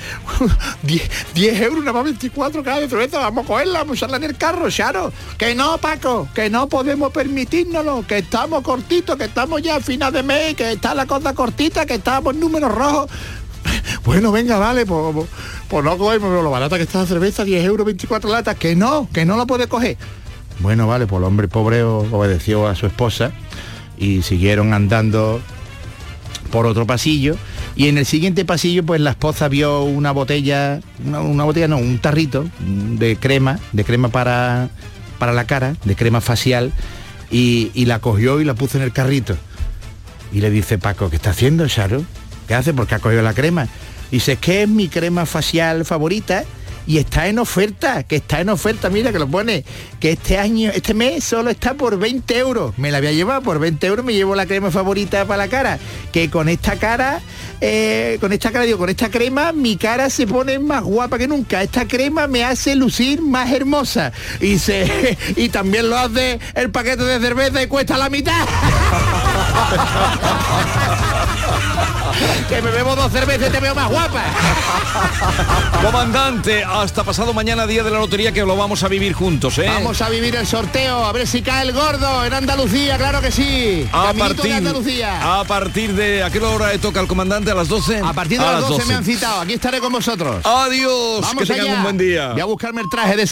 10, 0.84 1.10
10 1.36 1.62
euros, 1.62 1.80
nada 1.80 1.94
más 1.94 2.04
24 2.06 2.64
cajas 2.64 2.82
de 2.82 2.90
cerveza. 2.90 3.03
Vamos 3.12 3.46
a 3.46 3.48
cogerla, 3.48 3.80
vamos 3.80 3.92
a 3.92 3.94
usarla 3.94 4.18
en 4.18 4.24
el 4.24 4.38
carro, 4.38 4.70
Charo. 4.70 5.12
Que 5.38 5.56
no, 5.56 5.78
Paco, 5.78 6.28
que 6.34 6.50
no 6.50 6.68
podemos 6.70 7.12
permitírnoslo, 7.12 8.06
que 8.08 8.20
estamos 8.20 8.64
cortitos, 8.64 9.18
que 9.18 9.26
estamos 9.26 9.62
ya 9.62 9.78
a 9.78 9.80
final 9.80 10.14
de 10.14 10.24
mes, 10.24 10.56
que 10.56 10.72
está 10.72 10.96
la 10.96 11.06
cosa 11.06 11.34
cortita, 11.34 11.86
que 11.86 11.96
estamos 11.96 12.34
en 12.34 12.40
números 12.40 12.74
rojos. 12.74 13.10
Bueno, 14.06 14.34
venga, 14.34 14.58
vale, 14.58 14.86
pues, 14.86 15.14
pues, 15.14 15.30
pues 15.70 15.84
no 15.86 15.98
cogemos 15.98 16.30
pero 16.30 16.44
lo 16.44 16.52
barata 16.52 16.76
que 16.76 16.84
está 16.84 17.00
la 17.00 17.06
cerveza, 17.06 17.46
10 17.46 17.64
euros, 17.64 17.86
24 17.86 18.30
latas, 18.30 18.58
que 18.58 18.76
no, 18.76 19.08
que 19.14 19.24
no 19.24 19.38
la 19.38 19.46
puede 19.46 19.68
coger. 19.68 19.98
Bueno, 20.60 20.88
vale, 20.88 21.08
pues 21.08 21.20
el 21.20 21.26
hombre 21.26 21.48
pobre 21.48 21.84
obedeció 21.84 22.68
a 22.68 22.76
su 22.76 22.86
esposa 22.86 23.32
y 23.98 24.22
siguieron 24.22 24.74
andando 24.74 25.42
por 26.52 26.66
otro 26.66 26.86
pasillo 26.86 27.38
y 27.76 27.88
en 27.88 27.98
el 27.98 28.06
siguiente 28.06 28.46
pasillo 28.46 28.84
pues 28.84 29.02
la 29.02 29.12
esposa 29.12 29.48
vio 29.48 29.84
una 29.84 30.12
botella, 30.12 30.80
una, 31.06 31.22
una 31.22 31.44
botella 31.44 31.68
no, 31.68 31.78
un 31.78 32.00
tarrito 32.00 32.46
de 32.60 33.16
crema, 33.16 33.60
de 33.72 33.84
crema 33.84 34.10
para, 34.10 34.70
para 35.18 35.34
la 35.34 35.46
cara, 35.46 35.76
de 35.84 35.96
crema 35.96 36.22
facial 36.22 36.72
y, 37.32 37.72
y 37.74 37.86
la 37.86 38.00
cogió 38.00 38.40
y 38.42 38.46
la 38.46 38.54
puso 38.54 38.78
en 38.78 38.84
el 38.84 38.94
carrito. 38.94 39.36
Y 40.32 40.42
le 40.42 40.50
dice 40.50 40.78
Paco, 40.78 41.10
¿qué 41.10 41.16
está 41.16 41.32
haciendo, 41.32 41.68
Charo? 41.68 42.04
¿Qué 42.48 42.56
hace? 42.56 42.74
Porque 42.74 42.96
ha 42.96 43.00
cogido 43.00 43.22
la 43.22 43.34
crema. 43.34 43.68
Dice, 44.12 44.34
es 44.34 44.40
que 44.40 44.64
es 44.64 44.70
mi 44.70 44.88
crema 44.88 45.26
facial 45.26 45.86
favorita 45.86 46.44
y 46.86 46.98
está 46.98 47.28
en 47.28 47.40
oferta, 47.40 48.04
que 48.04 48.18
está 48.18 48.42
en 48.42 48.50
oferta, 48.50 48.90
mira 48.90 49.12
que 49.12 49.20
lo 49.20 49.28
pone, 49.28 49.64
que 50.00 50.12
este 50.12 50.38
año, 50.38 50.72
este 50.74 50.94
mes 50.94 51.24
solo 51.24 51.50
está 51.50 51.74
por 51.74 51.98
20 51.98 52.38
euros. 52.38 52.78
Me 52.78 52.92
la 52.92 53.00
voy 53.00 53.08
a 53.08 53.12
llevar 53.12 53.42
por 53.42 53.60
20 53.60 53.88
euros, 53.88 54.06
me 54.06 54.14
llevo 54.14 54.36
la 54.36 54.46
crema 54.46 54.72
favorita 54.72 55.26
para 55.26 55.46
la 55.46 55.50
cara. 55.50 55.80
Que 56.12 56.30
con 56.30 56.50
esta 56.50 56.76
cara, 56.78 57.22
eh, 57.62 58.18
con 58.20 58.34
esta 58.34 58.52
cara, 58.52 58.66
digo, 58.66 58.78
con 58.78 58.90
esta 58.90 59.10
crema, 59.10 59.52
mi 59.54 59.78
cara 59.78 60.10
se 60.10 60.28
pone 60.28 60.60
más 60.60 60.84
guapa 60.84 61.18
que 61.18 61.28
nunca. 61.28 61.62
Esta 61.62 61.88
crema 61.88 62.28
me 62.28 62.44
hace 62.44 62.76
lucir 62.76 63.22
más 63.22 63.52
hermosa. 63.52 64.12
Y 64.42 64.60
se, 64.60 65.18
y 65.36 65.50
también 65.50 65.90
lo 65.90 65.98
hace 65.98 66.40
el 66.56 66.70
paquete 66.70 67.04
de 67.04 67.20
cerveza 67.20 67.64
y 67.64 67.68
cuesta 67.68 67.98
la 67.98 68.10
mitad. 68.10 68.46
que 72.50 72.62
me 72.62 72.72
bebo 72.72 72.96
dos 72.96 73.12
cervezas 73.12 73.50
y 73.50 73.52
te 73.52 73.60
veo 73.60 73.74
más 73.76 73.90
guapa. 73.90 74.24
Comandante, 75.84 76.64
hasta 76.64 77.04
pasado 77.04 77.34
mañana 77.34 77.68
día 77.68 77.84
de 77.84 77.92
la 77.92 77.98
lotería 78.00 78.32
que 78.32 78.42
lo 78.46 78.56
vamos 78.56 78.84
a 78.84 78.88
vivir 78.88 79.14
juntos, 79.14 79.58
¿eh? 79.60 79.66
Vamos 79.68 80.02
a 80.02 80.10
vivir 80.10 80.36
el 80.36 80.48
sorteo, 80.48 81.06
a 81.06 81.12
ver 81.12 81.28
si 81.28 81.42
cae 81.42 81.64
el 81.64 81.74
gordo 81.74 82.24
en 82.26 82.34
Andalucía, 82.34 82.98
claro 82.98 83.22
que 83.22 83.32
sí. 83.32 83.88
a 83.92 84.06
Caminito 84.08 84.36
partir, 84.36 84.52
de 84.52 84.58
Andalucía. 84.58 85.40
a 85.40 85.44
partir 85.44 85.94
de 85.94 86.24
a 86.24 86.30
qué 86.30 86.40
hora 86.40 86.70
le 86.72 86.80
toca 86.80 87.00
al 87.00 87.08
comandante 87.08 87.52
a 87.52 87.56
las 87.56 87.68
12 87.68 88.02
A 88.04 88.14
partir 88.14 88.40
de 88.40 88.46
las 88.46 88.62
12, 88.68 88.86
me 88.86 88.94
han 88.96 89.04
citado, 89.06 89.42
aquí 89.42 89.54
estaré 89.54 89.80
con 89.80 89.92
vosotros. 89.92 90.38
adiós 90.46 91.22
Vamos 91.22 91.36
que 91.40 91.46
tengan 91.46 91.66
allá. 91.68 91.76
un 91.78 91.84
buen 91.84 91.98
día 91.98 92.30
Voy 92.32 92.42
a 92.42 92.46
buscarme 92.46 92.82
el 92.82 92.90
traje 92.90 93.16
de 93.16 93.22